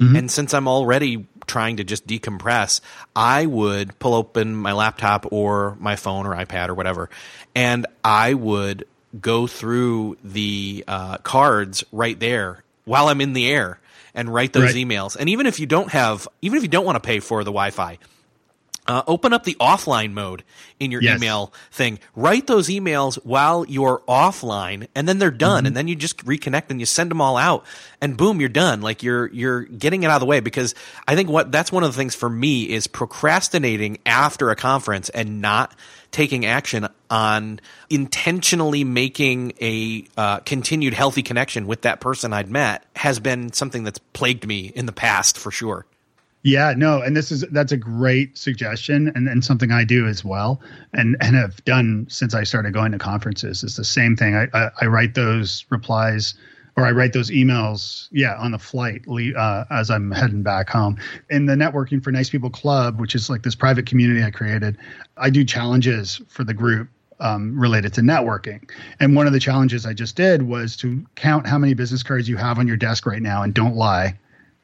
mm-hmm. 0.01 0.17
and 0.17 0.31
since 0.31 0.55
I'm 0.55 0.67
already 0.67 1.27
trying 1.49 1.79
to 1.79 1.85
just 1.85 2.07
decompress, 2.07 2.81
I 3.17 3.47
would 3.47 3.99
pull 3.99 4.15
open 4.15 4.55
my 4.55 4.73
laptop 4.73 5.27
or 5.33 5.77
my 5.81 5.97
phone 5.97 6.27
or 6.27 6.35
iPad 6.35 6.69
or 6.69 6.75
whatever, 6.75 7.11
and 7.55 7.87
I 8.05 8.35
would 8.35 8.87
go 9.21 9.47
through 9.47 10.19
the 10.23 10.85
uh, 10.87 11.19
cards 11.19 11.83
right 11.93 12.19
there 12.21 12.63
while 12.85 13.09
I'm 13.09 13.21
in 13.21 13.33
the 13.33 13.51
air 13.51 13.81
and 14.15 14.33
write 14.33 14.53
those 14.53 14.75
right. 14.75 14.87
emails. 14.87 15.17
And 15.17 15.29
even 15.29 15.47
if 15.47 15.61
you 15.61 15.67
don't 15.67 15.91
have, 15.93 16.29
even 16.43 16.57
if 16.59 16.63
you 16.63 16.69
don't 16.69 16.85
want 16.85 16.97
to 16.97 17.07
pay 17.07 17.21
for 17.21 17.45
the 17.45 17.51
Wi-Fi, 17.51 17.99
uh, 18.89 19.03
open 19.07 19.35
up 19.35 19.45
the 19.45 19.55
offline 19.61 20.13
mode 20.13 20.43
in 20.81 20.91
your 20.91 21.03
yes. 21.03 21.19
email 21.19 21.53
thing. 21.71 21.99
Write 22.17 22.47
those 22.47 22.69
emails 22.69 23.17
while 23.25 23.67
you're 23.67 24.03
offline, 24.09 24.89
and 24.95 25.07
then 25.07 25.19
they're 25.19 25.31
done. 25.31 25.59
Mm-hmm. 25.59 25.67
And 25.67 25.77
then 25.77 25.89
you 25.89 25.95
just 25.95 26.25
reconnect 26.25 26.71
and 26.71 26.81
you 26.81 26.87
send 26.87 27.11
them 27.11 27.21
all 27.21 27.37
out, 27.37 27.65
and 28.01 28.17
boom, 28.17 28.41
you're 28.41 28.49
done. 28.49 28.81
Like 28.81 29.03
you're 29.03 29.27
you're 29.29 29.63
getting 29.65 30.03
it 30.03 30.07
out 30.07 30.17
of 30.17 30.21
the 30.21 30.27
way. 30.27 30.41
Because 30.41 30.75
I 31.07 31.15
think 31.15 31.29
what 31.29 31.53
that's 31.53 31.71
one 31.71 31.85
of 31.85 31.93
the 31.93 31.97
things 31.97 32.15
for 32.15 32.31
me 32.31 32.69
is 32.69 32.87
procrastinating 32.87 33.99
after 34.07 34.51
a 34.51 34.57
conference 34.57 35.11
and 35.11 35.41
not 35.43 35.75
taking 36.11 36.47
action 36.47 36.89
on 37.11 37.61
intentionally 37.91 38.85
making 38.85 39.53
a 39.61 40.05
uh, 40.17 40.39
continued 40.41 40.95
healthy 40.95 41.23
connection 41.23 41.67
with 41.67 41.83
that 41.83 42.01
person 42.01 42.33
I'd 42.33 42.51
met 42.51 42.85
has 42.97 43.21
been 43.21 43.53
something 43.53 43.85
that's 43.85 43.99
plagued 44.15 44.47
me 44.47 44.73
in 44.75 44.87
the 44.87 44.93
past 44.93 45.37
for 45.37 45.51
sure. 45.51 45.85
Yeah, 46.43 46.73
no, 46.77 47.03
and 47.03 47.17
this 47.17 47.33
is 47.33 47.43
that's 47.51 47.73
a 47.73 47.77
great 47.77 48.39
suggestion 48.39 49.11
and, 49.15 49.29
and 49.29 49.45
something 49.45 49.73
I 49.73 49.85
do 49.85 50.07
as 50.07 50.25
well 50.25 50.61
and 50.93 51.17
and 51.21 51.35
have 51.35 51.63
done 51.65 52.07
since 52.09 52.35
I 52.35 52.45
started 52.45 52.73
going 52.73 52.93
to 52.93 52.99
conferences. 52.99 53.65
It's 53.65 53.77
the 53.77 53.85
same 53.85 54.17
thing. 54.17 54.37
I, 54.37 54.47
I, 54.55 54.71
I 54.83 54.87
write 54.87 55.15
those 55.15 55.65
replies 55.71 56.35
or 56.77 56.87
I 56.87 56.93
write 56.93 57.13
those 57.13 57.29
emails, 57.29 58.07
yeah, 58.13 58.37
on 58.37 58.53
the 58.53 58.59
flight 58.59 59.03
uh, 59.37 59.65
as 59.69 59.91
I'm 59.91 60.13
heading 60.13 60.45
back 60.45 60.71
home. 60.71 60.97
In 61.29 61.47
the 61.47 61.55
Networking 61.55 62.03
for 62.03 62.13
Nice 62.13 62.31
People 62.31 62.51
Club, 62.51 63.01
which 63.01 63.17
is 63.17 63.29
like 63.29 63.43
this 63.43 63.57
private 63.57 63.85
community 63.85 64.23
I 64.23 64.31
created, 64.31 64.79
I 65.17 65.29
do 65.29 65.45
challenges 65.45 66.21
for 66.29 66.45
the 66.45 66.55
group 66.55 66.89
um, 67.19 67.59
related 67.59 67.93
to 67.95 68.01
networking. 68.01 68.71
And 69.01 69.17
one 69.17 69.27
of 69.27 69.33
the 69.33 69.41
challenges 69.41 69.87
I 69.87 69.93
just 69.93 70.15
did 70.15 70.43
was 70.43 70.77
to 70.77 71.05
count 71.17 71.49
how 71.49 71.59
many 71.59 71.75
business 71.75 72.05
cards 72.05 72.29
you 72.29 72.37
have 72.37 72.61
on 72.61 72.69
your 72.69 72.77
desk 72.77 73.07
right 73.07 73.23
now 73.23 73.43
and 73.43 73.53
don't 73.53 73.75
lie 73.75 74.17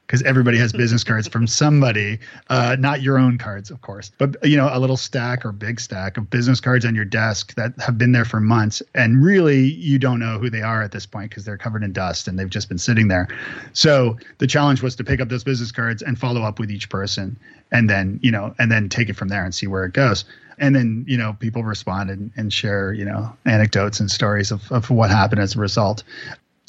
because 0.07 0.23
everybody 0.23 0.59
has 0.59 0.73
business 0.85 1.05
cards 1.05 1.29
from 1.29 1.47
somebody, 1.47 2.19
uh, 2.49 2.77
not 2.79 3.03
your 3.03 3.19
own 3.19 3.39
cards, 3.39 3.71
of 3.71 3.81
course, 3.83 4.11
but 4.19 4.37
you 4.43 4.57
know, 4.57 4.69
a 4.73 4.79
little 4.79 4.97
stack 4.97 5.45
or 5.45 5.53
big 5.53 5.81
stack 5.81 6.17
of 6.17 6.31
business 6.31 6.61
cards 6.61 6.85
on 6.85 6.95
your 6.95 7.05
desk 7.05 7.55
that 7.55 7.73
have 7.79 7.99
been 7.99 8.13
there 8.13 8.25
for 8.25 8.41
months, 8.41 8.83
and 8.95 9.23
really 9.25 9.65
you 9.65 9.99
don't 9.99 10.19
know 10.19 10.39
who 10.39 10.51
they 10.51 10.63
are 10.63 10.83
at 10.83 10.93
this 10.93 11.07
point 11.07 11.31
because 11.31 11.45
they're 11.45 11.59
covered 11.59 11.83
in 11.83 11.93
dust 11.93 12.29
and 12.29 12.39
they've 12.39 12.51
just 12.51 12.69
been 12.69 12.79
sitting 12.79 13.09
there. 13.09 13.29
So 13.73 14.17
the 14.39 14.47
challenge 14.47 14.83
was 14.83 14.97
to 14.97 15.05
pick 15.05 15.21
up 15.21 15.29
those 15.29 15.45
business 15.45 15.73
cards 15.73 16.03
and 16.03 16.19
follow 16.19 16.43
up 16.43 16.59
with 16.59 16.71
each 16.71 16.89
person, 16.89 17.37
and 17.73 17.89
then 17.89 18.21
you 18.23 18.31
know, 18.31 18.55
and 18.59 18.71
then 18.71 18.89
take 18.89 19.09
it 19.09 19.17
from 19.17 19.29
there 19.29 19.45
and 19.45 19.55
see 19.55 19.67
where 19.67 19.85
it 19.85 19.93
goes 19.93 20.25
and 20.59 20.75
then 20.75 21.05
you 21.09 21.17
know 21.17 21.37
people 21.41 21.65
respond 21.65 22.11
and, 22.11 22.31
and 22.37 22.53
share 22.53 22.93
you 22.93 23.05
know 23.05 23.35
anecdotes 23.45 24.01
and 24.01 24.11
stories 24.11 24.51
of, 24.51 24.71
of 24.71 24.91
what 24.91 25.11
happened 25.11 25.41
as 25.41 25.57
a 25.57 25.59
result 25.59 26.03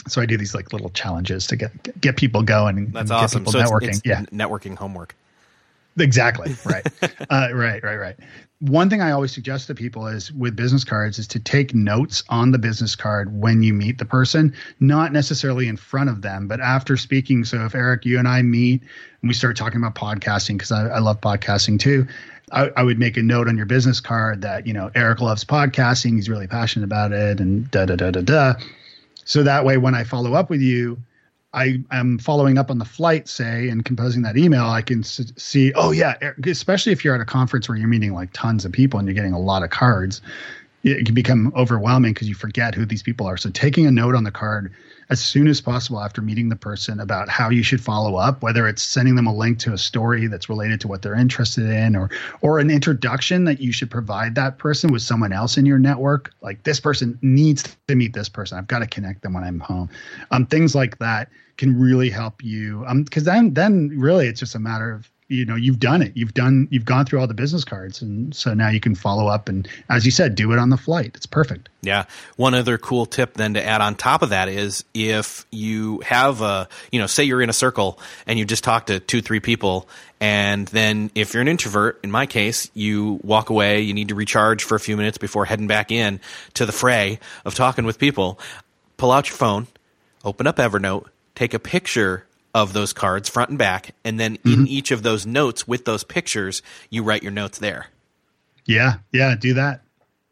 so 0.07 0.21
I 0.21 0.25
do 0.25 0.37
these 0.37 0.55
like 0.55 0.71
little 0.73 0.89
challenges 0.91 1.47
to 1.47 1.55
get 1.55 1.99
get 2.01 2.17
people 2.17 2.43
going 2.43 2.77
and, 2.77 2.93
That's 2.93 3.09
and 3.09 3.19
awesome. 3.19 3.43
get 3.43 3.51
people 3.51 3.61
so 3.61 3.67
networking. 3.67 3.87
It's, 3.89 3.97
it's 3.99 4.05
yeah, 4.05 4.21
networking 4.25 4.75
homework. 4.75 5.15
Exactly. 5.97 6.55
Right. 6.65 6.85
uh, 7.29 7.49
right. 7.53 7.83
Right. 7.83 7.95
Right. 7.95 8.15
One 8.59 8.89
thing 8.89 9.01
I 9.01 9.11
always 9.11 9.33
suggest 9.33 9.67
to 9.67 9.75
people 9.75 10.07
is 10.07 10.31
with 10.31 10.55
business 10.55 10.83
cards 10.83 11.19
is 11.19 11.27
to 11.27 11.39
take 11.39 11.75
notes 11.75 12.23
on 12.29 12.51
the 12.51 12.57
business 12.57 12.95
card 12.95 13.39
when 13.39 13.63
you 13.63 13.73
meet 13.73 13.97
the 13.97 14.05
person, 14.05 14.53
not 14.79 15.11
necessarily 15.11 15.67
in 15.67 15.75
front 15.75 16.09
of 16.09 16.21
them, 16.21 16.47
but 16.47 16.61
after 16.61 16.95
speaking. 16.95 17.43
So 17.43 17.65
if 17.65 17.75
Eric, 17.75 18.05
you 18.05 18.17
and 18.17 18.27
I 18.27 18.41
meet 18.41 18.81
and 19.21 19.27
we 19.27 19.33
start 19.33 19.57
talking 19.57 19.81
about 19.81 19.95
podcasting, 19.95 20.55
because 20.55 20.71
I, 20.71 20.87
I, 20.87 20.99
love 20.99 21.19
podcasting 21.19 21.79
too, 21.79 22.07
I, 22.53 22.71
I, 22.77 22.83
would 22.83 22.97
make 22.97 23.17
a 23.17 23.21
note 23.21 23.49
on 23.49 23.57
your 23.57 23.65
business 23.65 23.99
card 23.99 24.41
that, 24.43 24.65
you 24.65 24.73
know, 24.73 24.89
Eric 24.95 25.19
loves 25.19 25.43
podcasting. 25.43 26.15
He's 26.15 26.29
really 26.29 26.47
passionate 26.47 26.85
about 26.85 27.11
it 27.11 27.41
and 27.41 27.69
da 27.71 27.85
da 27.85 27.97
da 27.97 28.11
da 28.11 28.21
da. 28.21 28.53
So 29.25 29.43
that 29.43 29.65
way, 29.65 29.77
when 29.77 29.95
I 29.95 30.03
follow 30.03 30.33
up 30.33 30.49
with 30.49 30.61
you, 30.61 30.97
I 31.53 31.83
am 31.91 32.19
following 32.19 32.57
up 32.57 32.69
on 32.69 32.79
the 32.79 32.85
flight, 32.85 33.27
say, 33.27 33.69
and 33.69 33.83
composing 33.83 34.21
that 34.23 34.37
email, 34.37 34.65
I 34.65 34.81
can 34.81 35.03
see, 35.03 35.71
oh, 35.73 35.91
yeah, 35.91 36.15
especially 36.45 36.91
if 36.91 37.03
you're 37.03 37.15
at 37.15 37.21
a 37.21 37.25
conference 37.25 37.69
where 37.69 37.77
you're 37.77 37.87
meeting 37.87 38.13
like 38.13 38.31
tons 38.33 38.65
of 38.65 38.71
people 38.71 38.99
and 38.99 39.07
you're 39.07 39.15
getting 39.15 39.33
a 39.33 39.39
lot 39.39 39.63
of 39.63 39.69
cards, 39.69 40.21
it 40.83 41.05
can 41.05 41.15
become 41.15 41.53
overwhelming 41.55 42.13
because 42.13 42.27
you 42.27 42.35
forget 42.35 42.75
who 42.75 42.85
these 42.85 43.01
people 43.01 43.25
are. 43.25 43.37
So 43.37 43.49
taking 43.49 43.87
a 43.87 43.91
note 43.91 44.15
on 44.15 44.25
the 44.25 44.31
card 44.31 44.71
as 45.09 45.19
soon 45.19 45.47
as 45.47 45.61
possible 45.61 45.99
after 45.99 46.21
meeting 46.21 46.49
the 46.49 46.55
person 46.55 46.99
about 46.99 47.29
how 47.29 47.49
you 47.49 47.63
should 47.63 47.81
follow 47.81 48.15
up, 48.15 48.41
whether 48.41 48.67
it's 48.67 48.81
sending 48.81 49.15
them 49.15 49.27
a 49.27 49.35
link 49.35 49.59
to 49.59 49.73
a 49.73 49.77
story 49.77 50.27
that's 50.27 50.49
related 50.49 50.81
to 50.81 50.87
what 50.87 51.01
they're 51.01 51.15
interested 51.15 51.69
in 51.69 51.95
or 51.95 52.09
or 52.41 52.59
an 52.59 52.69
introduction 52.69 53.45
that 53.45 53.59
you 53.59 53.71
should 53.71 53.91
provide 53.91 54.35
that 54.35 54.57
person 54.57 54.91
with 54.91 55.01
someone 55.01 55.31
else 55.31 55.57
in 55.57 55.65
your 55.65 55.79
network. 55.79 56.31
Like 56.41 56.63
this 56.63 56.79
person 56.79 57.17
needs 57.21 57.63
to 57.87 57.95
meet 57.95 58.13
this 58.13 58.29
person. 58.29 58.57
I've 58.57 58.67
got 58.67 58.79
to 58.79 58.87
connect 58.87 59.21
them 59.21 59.33
when 59.33 59.43
I'm 59.43 59.59
home. 59.59 59.89
Um, 60.31 60.45
things 60.45 60.75
like 60.75 60.97
that 60.99 61.29
can 61.57 61.79
really 61.79 62.09
help 62.09 62.43
you. 62.43 62.83
Um, 62.87 63.03
because 63.03 63.23
then 63.23 63.53
then 63.53 63.91
really 63.95 64.27
it's 64.27 64.39
just 64.39 64.55
a 64.55 64.59
matter 64.59 64.91
of 64.91 65.09
you 65.27 65.45
know 65.45 65.55
you've 65.55 65.79
done 65.79 66.01
it. 66.01 66.11
You've 66.15 66.33
done 66.33 66.67
you've 66.69 66.85
gone 66.85 67.05
through 67.05 67.19
all 67.19 67.27
the 67.27 67.33
business 67.33 67.63
cards. 67.63 68.01
And 68.01 68.35
so 68.35 68.53
now 68.53 68.69
you 68.69 68.79
can 68.79 68.93
follow 68.93 69.27
up 69.27 69.49
and 69.49 69.67
as 69.89 70.05
you 70.05 70.11
said 70.11 70.35
do 70.35 70.51
it 70.51 70.59
on 70.59 70.69
the 70.69 70.77
flight. 70.77 71.11
It's 71.15 71.25
perfect. 71.25 71.69
Yeah. 71.81 72.05
One 72.35 72.53
other 72.53 72.77
cool 72.77 73.05
tip 73.05 73.33
then 73.33 73.55
to 73.55 73.65
add 73.65 73.81
on 73.81 73.95
top 73.95 74.21
of 74.21 74.29
that 74.29 74.49
is 74.49 74.83
if 74.93 75.45
you 75.51 76.01
have 76.01 76.41
a 76.41 76.67
you 76.91 76.99
know 76.99 77.07
say 77.07 77.23
you're 77.23 77.41
in 77.41 77.49
a 77.49 77.53
circle 77.53 77.99
and 78.27 78.37
you 78.37 78.45
just 78.45 78.63
talk 78.63 78.87
to 78.87 78.99
two 78.99 79.21
three 79.21 79.39
people 79.39 79.89
and 80.19 80.67
then 80.67 81.09
if 81.15 81.33
you're 81.33 81.41
an 81.41 81.47
introvert 81.47 81.99
in 82.03 82.11
my 82.11 82.27
case 82.27 82.69
you 82.75 83.19
walk 83.23 83.49
away 83.49 83.81
you 83.81 83.93
need 83.93 84.09
to 84.09 84.15
recharge 84.15 84.63
for 84.63 84.75
a 84.75 84.79
few 84.79 84.95
minutes 84.95 85.17
before 85.17 85.45
heading 85.45 85.67
back 85.67 85.91
in 85.91 86.19
to 86.53 86.65
the 86.65 86.71
fray 86.71 87.19
of 87.45 87.55
talking 87.55 87.85
with 87.85 87.97
people 87.97 88.39
pull 88.97 89.11
out 89.11 89.27
your 89.27 89.37
phone 89.37 89.67
open 90.23 90.45
up 90.45 90.57
evernote 90.57 91.07
take 91.33 91.53
a 91.53 91.59
picture 91.59 92.25
of 92.55 92.71
those 92.71 92.93
cards 92.93 93.27
front 93.27 93.49
and 93.49 93.59
back 93.59 93.93
and 94.05 94.17
then 94.17 94.37
mm-hmm. 94.37 94.61
in 94.61 94.67
each 94.67 94.89
of 94.89 95.03
those 95.03 95.25
notes 95.25 95.67
with 95.67 95.83
those 95.83 96.05
pictures 96.05 96.61
you 96.89 97.03
write 97.03 97.21
your 97.21 97.31
notes 97.33 97.59
there 97.59 97.87
yeah 98.65 98.95
yeah 99.11 99.35
do 99.35 99.53
that 99.55 99.81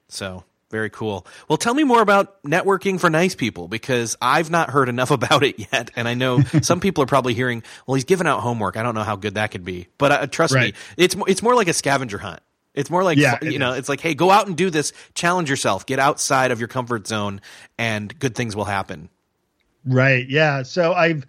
so 0.07 0.45
very 0.71 0.89
cool 0.89 1.27
well 1.49 1.57
tell 1.57 1.73
me 1.73 1.83
more 1.83 2.01
about 2.01 2.41
networking 2.43 2.97
for 2.97 3.09
nice 3.09 3.35
people 3.35 3.67
because 3.67 4.15
i've 4.21 4.49
not 4.49 4.69
heard 4.69 4.87
enough 4.87 5.11
about 5.19 5.43
it 5.43 5.59
yet 5.59 5.91
and 5.97 6.07
i 6.07 6.13
know 6.13 6.39
some 6.61 6.79
people 6.79 7.03
are 7.03 7.07
probably 7.07 7.33
hearing 7.33 7.61
well 7.85 7.95
he's 7.95 8.05
giving 8.05 8.25
out 8.25 8.39
homework 8.39 8.77
i 8.77 8.83
don't 8.83 8.95
know 8.95 9.03
how 9.03 9.17
good 9.17 9.35
that 9.35 9.51
could 9.51 9.65
be 9.65 9.87
but 9.97 10.11
uh, 10.13 10.25
trust 10.25 10.53
right. 10.53 10.73
me 10.73 10.79
it's 10.95 11.17
it's 11.27 11.43
more 11.43 11.55
like 11.55 11.67
a 11.67 11.73
scavenger 11.73 12.17
hunt 12.17 12.39
it's 12.73 12.89
more 12.89 13.03
like 13.03 13.19
yeah, 13.19 13.37
you 13.43 13.59
know, 13.59 13.73
it's 13.73 13.87
like, 13.87 14.01
hey, 14.01 14.15
go 14.15 14.31
out 14.31 14.47
and 14.47 14.57
do 14.57 14.71
this, 14.71 14.93
challenge 15.13 15.47
yourself, 15.47 15.85
get 15.85 15.99
outside 15.99 16.49
of 16.49 16.59
your 16.59 16.67
comfort 16.67 17.05
zone, 17.05 17.39
and 17.77 18.17
good 18.17 18.33
things 18.33 18.55
will 18.55 18.65
happen. 18.65 19.09
Right. 19.85 20.27
Yeah. 20.27 20.63
So 20.63 20.93
I've 20.93 21.27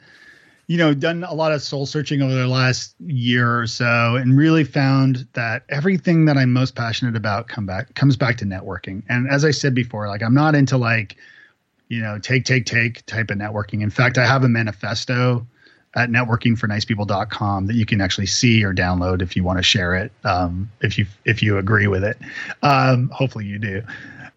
you 0.67 0.79
know, 0.79 0.95
done 0.95 1.25
a 1.25 1.35
lot 1.35 1.53
of 1.53 1.63
soul 1.63 1.87
searching 1.87 2.23
over 2.23 2.35
the 2.35 2.47
last 2.47 2.95
year 3.01 3.61
or 3.61 3.67
so 3.67 4.17
and 4.17 4.37
really 4.37 4.65
found 4.65 5.27
that 5.35 5.65
everything 5.69 6.25
that 6.25 6.37
I'm 6.37 6.53
most 6.53 6.75
passionate 6.75 7.17
about 7.17 7.49
come 7.49 7.67
back 7.67 7.95
comes 7.95 8.17
back 8.17 8.39
to 8.39 8.45
networking. 8.45 9.03
And 9.09 9.29
as 9.29 9.45
I 9.45 9.51
said 9.51 9.75
before, 9.75 10.09
like 10.09 10.23
I'm 10.23 10.35
not 10.35 10.55
into 10.55 10.79
like, 10.79 11.17
you 11.89 12.01
know, 12.01 12.19
take, 12.19 12.45
take, 12.45 12.65
take 12.65 13.05
type 13.07 13.31
of 13.31 13.37
networking. 13.37 13.83
In 13.83 13.91
fact, 13.91 14.17
I 14.17 14.27
have 14.27 14.43
a 14.43 14.49
manifesto 14.49 15.47
at 15.97 16.09
networkingfornicepeople.com 16.09 17.67
that 17.67 17.75
you 17.75 17.87
can 17.87 18.01
actually 18.01 18.27
see 18.27 18.65
or 18.65 18.75
download 18.75 19.23
if 19.23 19.37
you 19.37 19.45
want 19.45 19.59
to 19.59 19.63
share 19.63 19.95
it. 19.95 20.11
Um, 20.25 20.71
if 20.81 20.99
you, 20.99 21.07
if 21.25 21.43
you 21.43 21.59
agree 21.59 21.87
with 21.87 22.03
it. 22.03 22.17
Um, 22.63 23.11
hopefully 23.11 23.45
you 23.45 23.59
do. 23.59 23.83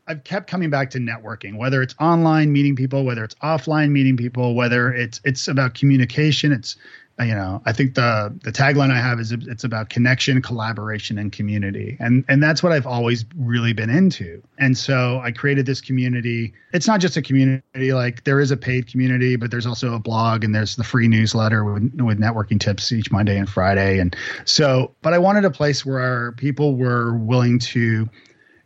I've 0.07 0.23
kept 0.23 0.49
coming 0.49 0.69
back 0.69 0.89
to 0.91 0.99
networking, 0.99 1.57
whether 1.57 1.81
it's 1.81 1.95
online 1.99 2.51
meeting 2.51 2.75
people, 2.75 3.03
whether 3.03 3.23
it's 3.23 3.35
offline 3.35 3.91
meeting 3.91 4.17
people, 4.17 4.55
whether 4.55 4.93
it's 4.93 5.19
it's 5.23 5.47
about 5.47 5.73
communication. 5.73 6.51
It's 6.51 6.77
you 7.19 7.33
know, 7.33 7.63
I 7.65 7.73
think 7.73 7.95
the 7.95 8.37
the 8.43 8.51
tagline 8.51 8.91
I 8.91 8.99
have 8.99 9.19
is 9.19 9.31
it's 9.31 9.63
about 9.63 9.89
connection, 9.89 10.39
collaboration, 10.41 11.17
and 11.17 11.31
community, 11.31 11.97
and 11.99 12.23
and 12.29 12.43
that's 12.43 12.61
what 12.61 12.71
I've 12.71 12.85
always 12.85 13.25
really 13.35 13.73
been 13.73 13.89
into. 13.89 14.43
And 14.59 14.77
so 14.77 15.19
I 15.23 15.31
created 15.31 15.65
this 15.65 15.81
community. 15.81 16.53
It's 16.73 16.87
not 16.87 16.99
just 16.99 17.17
a 17.17 17.21
community; 17.23 17.91
like 17.91 18.23
there 18.23 18.39
is 18.39 18.51
a 18.51 18.57
paid 18.57 18.85
community, 18.85 19.35
but 19.35 19.49
there's 19.49 19.65
also 19.65 19.95
a 19.95 19.99
blog 19.99 20.43
and 20.43 20.53
there's 20.53 20.75
the 20.75 20.83
free 20.83 21.07
newsletter 21.07 21.63
with 21.65 21.91
with 21.99 22.19
networking 22.19 22.59
tips 22.59 22.91
each 22.91 23.11
Monday 23.11 23.37
and 23.37 23.49
Friday. 23.49 23.97
And 23.97 24.15
so, 24.45 24.93
but 25.01 25.13
I 25.13 25.17
wanted 25.17 25.43
a 25.43 25.51
place 25.51 25.83
where 25.83 26.33
people 26.33 26.75
were 26.75 27.17
willing 27.17 27.57
to 27.59 28.07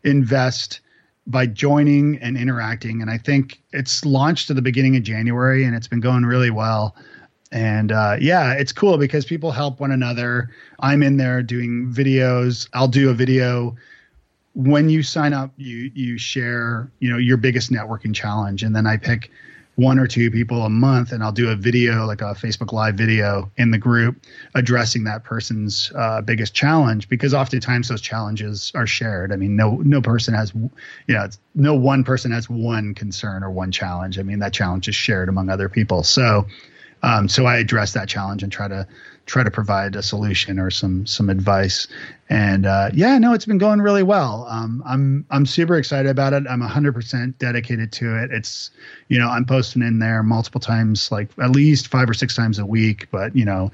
invest 0.03 0.81
by 1.27 1.45
joining 1.45 2.17
and 2.19 2.37
interacting. 2.37 3.01
And 3.01 3.09
I 3.09 3.17
think 3.17 3.61
it's 3.71 4.05
launched 4.05 4.49
at 4.49 4.55
the 4.55 4.61
beginning 4.61 4.95
of 4.95 5.03
January 5.03 5.63
and 5.63 5.75
it's 5.75 5.87
been 5.87 5.99
going 5.99 6.25
really 6.25 6.49
well. 6.49 6.95
And 7.51 7.91
uh, 7.91 8.17
yeah, 8.19 8.53
it's 8.53 8.71
cool 8.71 8.97
because 8.97 9.25
people 9.25 9.51
help 9.51 9.79
one 9.79 9.91
another. 9.91 10.49
I'm 10.79 11.03
in 11.03 11.17
there 11.17 11.43
doing 11.43 11.91
videos. 11.93 12.67
I'll 12.73 12.87
do 12.87 13.09
a 13.09 13.13
video 13.13 13.75
when 14.53 14.89
you 14.89 15.03
sign 15.03 15.33
up. 15.33 15.51
You 15.57 15.91
you 15.93 16.17
share 16.17 16.89
you 16.99 17.09
know 17.09 17.17
your 17.17 17.35
biggest 17.35 17.69
networking 17.69 18.15
challenge, 18.15 18.63
and 18.63 18.73
then 18.73 18.87
I 18.87 18.95
pick 18.95 19.31
one 19.81 19.97
or 19.97 20.05
two 20.05 20.29
people 20.29 20.63
a 20.63 20.69
month 20.69 21.11
and 21.11 21.23
I'll 21.23 21.31
do 21.31 21.49
a 21.49 21.55
video, 21.55 22.05
like 22.05 22.21
a 22.21 22.35
Facebook 22.35 22.71
Live 22.71 22.95
video 22.95 23.51
in 23.57 23.71
the 23.71 23.77
group 23.77 24.23
addressing 24.53 25.05
that 25.05 25.23
person's 25.23 25.91
uh, 25.95 26.21
biggest 26.21 26.53
challenge 26.53 27.09
because 27.09 27.33
oftentimes 27.33 27.87
those 27.87 28.01
challenges 28.01 28.71
are 28.75 28.85
shared. 28.85 29.31
I 29.31 29.35
mean, 29.37 29.55
no 29.55 29.77
no 29.77 30.01
person 30.01 30.33
has, 30.33 30.53
you 30.53 30.69
know, 31.09 31.27
no 31.55 31.73
one 31.73 32.03
person 32.03 32.31
has 32.31 32.49
one 32.49 32.93
concern 32.93 33.43
or 33.43 33.49
one 33.49 33.71
challenge. 33.71 34.19
I 34.19 34.23
mean, 34.23 34.39
that 34.39 34.53
challenge 34.53 34.87
is 34.87 34.95
shared 34.95 35.29
among 35.29 35.49
other 35.49 35.67
people. 35.67 36.03
So, 36.03 36.45
um, 37.01 37.27
so 37.27 37.45
I 37.45 37.57
address 37.57 37.93
that 37.93 38.07
challenge 38.07 38.43
and 38.43 38.51
try 38.51 38.67
to 38.67 38.87
try 39.25 39.43
to 39.43 39.51
provide 39.51 39.95
a 39.95 40.03
solution 40.03 40.59
or 40.59 40.69
some 40.71 41.05
some 41.05 41.29
advice. 41.29 41.87
And 42.29 42.65
uh, 42.65 42.89
yeah, 42.93 43.17
no, 43.17 43.33
it's 43.33 43.45
been 43.45 43.57
going 43.57 43.81
really 43.81 44.03
well. 44.03 44.45
Um, 44.49 44.83
I'm 44.85 45.25
I'm 45.29 45.45
super 45.45 45.77
excited 45.77 46.09
about 46.09 46.33
it. 46.33 46.43
I'm 46.49 46.61
100% 46.61 47.37
dedicated 47.37 47.91
to 47.93 48.23
it. 48.23 48.31
It's 48.31 48.71
you 49.09 49.19
know 49.19 49.29
I'm 49.29 49.45
posting 49.45 49.81
in 49.81 49.99
there 49.99 50.23
multiple 50.23 50.61
times, 50.61 51.11
like 51.11 51.29
at 51.41 51.51
least 51.51 51.87
five 51.87 52.09
or 52.09 52.13
six 52.13 52.35
times 52.35 52.59
a 52.59 52.65
week. 52.65 53.07
But 53.11 53.35
you 53.35 53.45
know, 53.45 53.71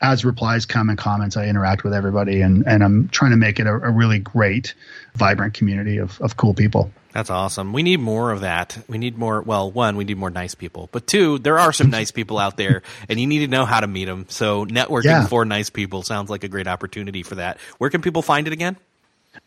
as 0.00 0.24
replies 0.24 0.64
come 0.64 0.88
and 0.88 0.98
comments, 0.98 1.36
I 1.36 1.46
interact 1.46 1.84
with 1.84 1.92
everybody, 1.92 2.40
and 2.40 2.66
and 2.66 2.82
I'm 2.82 3.08
trying 3.08 3.32
to 3.32 3.36
make 3.36 3.58
it 3.58 3.66
a, 3.66 3.74
a 3.74 3.90
really 3.90 4.18
great, 4.18 4.74
vibrant 5.14 5.54
community 5.54 5.98
of 5.98 6.20
of 6.20 6.36
cool 6.36 6.54
people. 6.54 6.90
That's 7.18 7.30
awesome. 7.30 7.72
We 7.72 7.82
need 7.82 7.98
more 7.98 8.30
of 8.30 8.42
that. 8.42 8.78
We 8.86 8.96
need 8.96 9.18
more. 9.18 9.42
Well, 9.42 9.72
one, 9.72 9.96
we 9.96 10.04
need 10.04 10.18
more 10.18 10.30
nice 10.30 10.54
people, 10.54 10.88
but 10.92 11.08
two, 11.08 11.40
there 11.40 11.58
are 11.58 11.72
some 11.72 11.90
nice 11.90 12.12
people 12.12 12.38
out 12.38 12.56
there, 12.56 12.82
and 13.08 13.18
you 13.18 13.26
need 13.26 13.40
to 13.40 13.48
know 13.48 13.64
how 13.64 13.80
to 13.80 13.88
meet 13.88 14.04
them. 14.04 14.26
So, 14.28 14.64
networking 14.66 15.06
yeah. 15.06 15.26
for 15.26 15.44
nice 15.44 15.68
people 15.68 16.04
sounds 16.04 16.30
like 16.30 16.44
a 16.44 16.48
great 16.48 16.68
opportunity 16.68 17.24
for 17.24 17.34
that. 17.34 17.58
Where 17.78 17.90
can 17.90 18.02
people 18.02 18.22
find 18.22 18.46
it 18.46 18.52
again? 18.52 18.76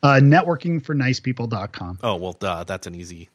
Uh, 0.04 0.16
networkingfornicepeople.com. 0.16 2.00
Oh 2.04 2.16
well, 2.18 2.34
duh, 2.34 2.66
that's 2.66 2.88
an 2.88 2.96
easy 2.96 3.30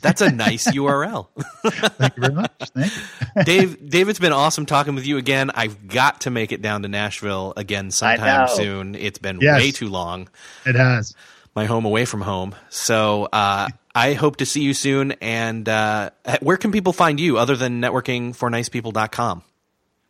That's 0.00 0.20
a 0.20 0.30
nice 0.30 0.66
URL. 0.70 1.26
Thank 1.64 2.16
you 2.16 2.20
very 2.22 2.34
much. 2.34 2.52
Thank 2.72 2.92
you. 2.94 3.76
Dave, 3.88 4.08
it's 4.08 4.20
been 4.20 4.32
awesome 4.32 4.66
talking 4.66 4.94
with 4.94 5.04
you 5.04 5.16
again. 5.18 5.50
I've 5.52 5.88
got 5.88 6.20
to 6.20 6.30
make 6.30 6.52
it 6.52 6.62
down 6.62 6.82
to 6.82 6.88
Nashville 6.88 7.54
again 7.56 7.90
sometime 7.90 8.46
soon. 8.46 8.94
It's 8.94 9.18
been 9.18 9.40
Yes. 9.40 9.58
way 9.60 9.72
too 9.72 9.88
long. 9.88 10.28
It 10.64 10.76
has. 10.76 11.12
My 11.56 11.66
home 11.66 11.84
away 11.84 12.04
from 12.04 12.20
home. 12.20 12.54
So 12.68 13.24
uh, 13.32 13.66
I 13.94 14.12
hope 14.14 14.36
to 14.36 14.46
see 14.46 14.62
you 14.62 14.74
soon. 14.74 15.12
And 15.20 15.68
uh, 15.68 16.10
where 16.40 16.56
can 16.56 16.72
people 16.72 16.92
find 16.92 17.18
you 17.18 17.38
other 17.38 17.56
than 17.56 17.80
networkingfornicepeople.com? 17.80 19.42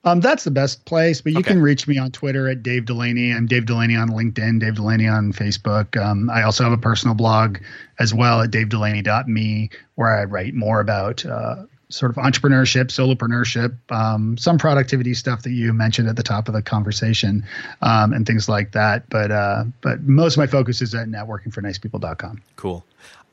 Um, 0.02 0.20
that's 0.20 0.44
the 0.44 0.50
best 0.50 0.86
place, 0.86 1.20
but 1.20 1.32
you 1.32 1.40
Okay. 1.40 1.50
can 1.52 1.60
reach 1.60 1.86
me 1.86 1.98
on 1.98 2.10
Twitter 2.10 2.48
at 2.48 2.62
Dave 2.62 2.86
Delaney. 2.86 3.32
I'm 3.34 3.46
Dave 3.46 3.66
Delaney 3.66 3.96
on 3.96 4.08
LinkedIn, 4.08 4.58
Dave 4.60 4.76
Delaney 4.76 5.06
on 5.06 5.32
Facebook. 5.34 5.94
Um, 6.02 6.30
I 6.30 6.42
also 6.42 6.64
have 6.64 6.72
a 6.72 6.78
personal 6.78 7.14
blog 7.14 7.58
as 7.98 8.14
well 8.14 8.40
at 8.40 8.50
davedelaney.me 8.50 9.68
where 9.96 10.18
I 10.18 10.24
write 10.24 10.54
more 10.54 10.80
about 10.80 11.26
uh, 11.26 11.64
sort 11.90 12.16
of 12.16 12.16
entrepreneurship, 12.16 12.86
solopreneurship, 12.86 13.76
um, 13.94 14.38
some 14.38 14.56
productivity 14.56 15.12
stuff 15.12 15.42
that 15.42 15.50
you 15.52 15.74
mentioned 15.74 16.08
at 16.08 16.16
the 16.16 16.22
top 16.22 16.48
of 16.48 16.54
the 16.54 16.62
conversation, 16.62 17.44
um, 17.82 18.14
and 18.14 18.26
things 18.26 18.48
like 18.48 18.72
that. 18.72 19.06
But 19.10 19.30
uh, 19.30 19.64
but 19.82 20.00
most 20.04 20.32
of 20.34 20.38
my 20.38 20.46
focus 20.46 20.80
is 20.80 20.94
at 20.94 21.08
networkingfornicepeople.com. 21.08 22.40
Cool. 22.56 22.86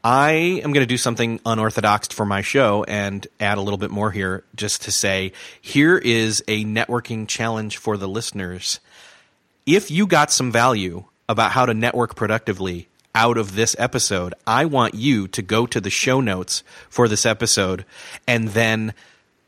I 0.03 0.31
am 0.63 0.71
going 0.71 0.83
to 0.83 0.85
do 0.85 0.97
something 0.97 1.39
unorthodox 1.45 2.07
for 2.09 2.25
my 2.25 2.41
show 2.41 2.83
and 2.83 3.27
add 3.39 3.57
a 3.57 3.61
little 3.61 3.77
bit 3.77 3.91
more 3.91 4.11
here 4.11 4.43
just 4.55 4.83
to 4.83 4.91
say 4.91 5.33
here 5.61 5.97
is 5.97 6.43
a 6.47 6.63
networking 6.63 7.27
challenge 7.27 7.77
for 7.77 7.97
the 7.97 8.07
listeners. 8.07 8.79
If 9.65 9.91
you 9.91 10.07
got 10.07 10.31
some 10.31 10.51
value 10.51 11.05
about 11.27 11.51
how 11.51 11.65
to 11.65 11.73
network 11.73 12.15
productively 12.15 12.87
out 13.13 13.37
of 13.37 13.55
this 13.55 13.75
episode, 13.79 14.33
I 14.45 14.65
want 14.65 14.93
you 14.93 15.27
to 15.29 15.41
go 15.41 15.65
to 15.65 15.81
the 15.81 15.89
show 15.89 16.21
notes 16.21 16.63
for 16.89 17.07
this 17.07 17.25
episode 17.25 17.83
and 18.27 18.49
then 18.49 18.93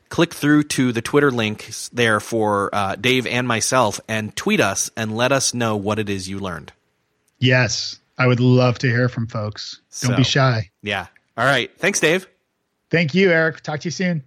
click 0.08 0.34
through 0.34 0.64
to 0.64 0.90
the 0.90 1.00
Twitter 1.00 1.30
links 1.30 1.88
there 1.90 2.18
for 2.18 2.68
uh, 2.74 2.96
Dave 2.96 3.26
and 3.28 3.46
myself 3.46 4.00
and 4.08 4.34
tweet 4.34 4.60
us 4.60 4.90
and 4.96 5.16
let 5.16 5.30
us 5.30 5.54
know 5.54 5.76
what 5.76 6.00
it 6.00 6.10
is 6.10 6.28
you 6.28 6.40
learned. 6.40 6.72
Yes, 7.38 7.99
I 8.20 8.26
would 8.26 8.38
love 8.38 8.78
to 8.80 8.86
hear 8.86 9.08
from 9.08 9.26
folks. 9.26 9.80
Don't 10.02 10.14
be 10.14 10.24
shy. 10.24 10.68
Yeah. 10.82 11.06
All 11.38 11.46
right. 11.46 11.70
Thanks, 11.78 12.00
Dave. 12.00 12.28
Thank 12.90 13.14
you, 13.14 13.30
Eric. 13.30 13.62
Talk 13.62 13.80
to 13.80 13.86
you 13.86 13.90
soon. 13.90 14.24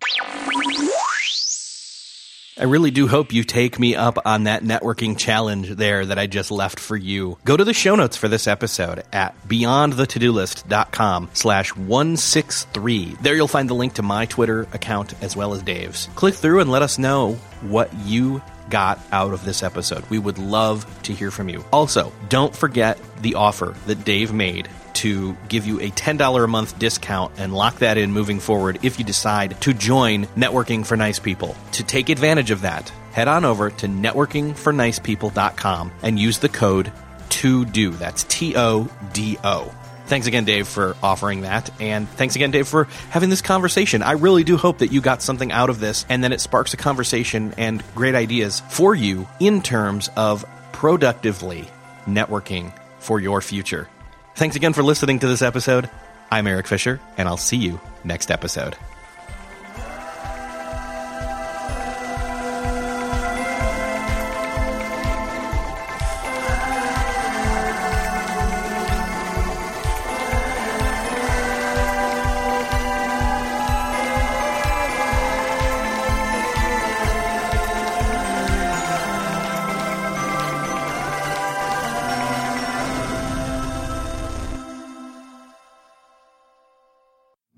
I 2.57 2.63
really 2.63 2.89
do 2.89 3.07
hope 3.07 3.33
you 3.33 3.43
take 3.43 3.77
me 3.77 3.95
up 3.95 4.17
on 4.25 4.45
that 4.45 4.63
networking 4.63 5.15
challenge 5.15 5.69
there 5.69 6.07
that 6.07 6.17
I 6.17 6.25
just 6.25 6.49
left 6.49 6.79
for 6.79 6.97
you. 6.97 7.37
Go 7.45 7.55
to 7.55 7.63
the 7.63 7.73
show 7.73 7.95
notes 7.95 8.17
for 8.17 8.27
this 8.27 8.47
episode 8.47 9.03
at 9.13 9.39
beyondthetodolist.com 9.47 11.29
slash 11.33 11.75
163. 11.75 13.17
There 13.21 13.35
you'll 13.35 13.47
find 13.47 13.69
the 13.69 13.75
link 13.75 13.93
to 13.93 14.01
my 14.01 14.25
Twitter 14.25 14.63
account 14.73 15.13
as 15.21 15.35
well 15.35 15.53
as 15.53 15.61
Dave's. 15.61 16.09
Click 16.15 16.33
through 16.33 16.61
and 16.61 16.71
let 16.71 16.81
us 16.81 16.97
know 16.97 17.33
what 17.61 17.93
you 18.05 18.41
got 18.73 18.99
out 19.11 19.33
of 19.33 19.45
this 19.45 19.61
episode. 19.61 20.03
We 20.09 20.17
would 20.17 20.39
love 20.39 20.87
to 21.03 21.13
hear 21.13 21.29
from 21.29 21.47
you. 21.47 21.63
Also, 21.71 22.11
don't 22.27 22.55
forget 22.55 22.99
the 23.21 23.35
offer 23.35 23.75
that 23.85 24.03
Dave 24.03 24.33
made 24.33 24.67
to 24.95 25.37
give 25.47 25.67
you 25.67 25.79
a 25.79 25.91
$10 25.91 26.43
a 26.43 26.47
month 26.47 26.79
discount 26.79 27.33
and 27.37 27.53
lock 27.53 27.77
that 27.79 27.99
in 27.99 28.11
moving 28.11 28.39
forward 28.39 28.79
if 28.81 28.97
you 28.97 29.05
decide 29.05 29.61
to 29.61 29.75
join 29.75 30.25
Networking 30.35 30.83
for 30.83 30.97
Nice 30.97 31.19
People. 31.19 31.55
To 31.73 31.83
take 31.83 32.09
advantage 32.09 32.49
of 32.49 32.61
that, 32.61 32.89
head 33.11 33.27
on 33.27 33.45
over 33.45 33.69
to 33.69 33.87
networkingfornicepeople.com 33.87 35.91
and 36.01 36.17
use 36.17 36.39
the 36.39 36.49
code 36.49 36.91
TODO. 37.29 37.91
That's 37.91 38.23
T 38.23 38.57
O 38.57 38.89
D 39.13 39.37
O. 39.43 39.71
Thanks 40.13 40.27
again, 40.27 40.45
Dave, 40.45 40.67
for 40.67 40.95
offering 41.01 41.41
that. 41.41 41.71
And 41.81 42.07
thanks 42.07 42.35
again, 42.35 42.51
Dave, 42.51 42.67
for 42.67 42.83
having 43.09 43.31
this 43.31 43.41
conversation. 43.41 44.03
I 44.03 44.11
really 44.11 44.43
do 44.43 44.57
hope 44.57 44.77
that 44.77 44.91
you 44.91 45.01
got 45.01 45.23
something 45.23 45.51
out 45.51 45.71
of 45.71 45.79
this 45.79 46.05
and 46.07 46.23
then 46.23 46.31
it 46.31 46.39
sparks 46.39 46.75
a 46.75 46.77
conversation 46.77 47.55
and 47.57 47.83
great 47.95 48.13
ideas 48.13 48.61
for 48.69 48.93
you 48.93 49.27
in 49.39 49.63
terms 49.63 50.11
of 50.15 50.45
productively 50.71 51.67
networking 52.05 52.71
for 52.99 53.19
your 53.19 53.41
future. 53.41 53.89
Thanks 54.35 54.55
again 54.55 54.73
for 54.73 54.83
listening 54.83 55.17
to 55.17 55.27
this 55.27 55.41
episode. 55.41 55.89
I'm 56.29 56.45
Eric 56.45 56.67
Fisher, 56.67 57.01
and 57.17 57.27
I'll 57.27 57.35
see 57.35 57.57
you 57.57 57.81
next 58.03 58.29
episode. 58.29 58.75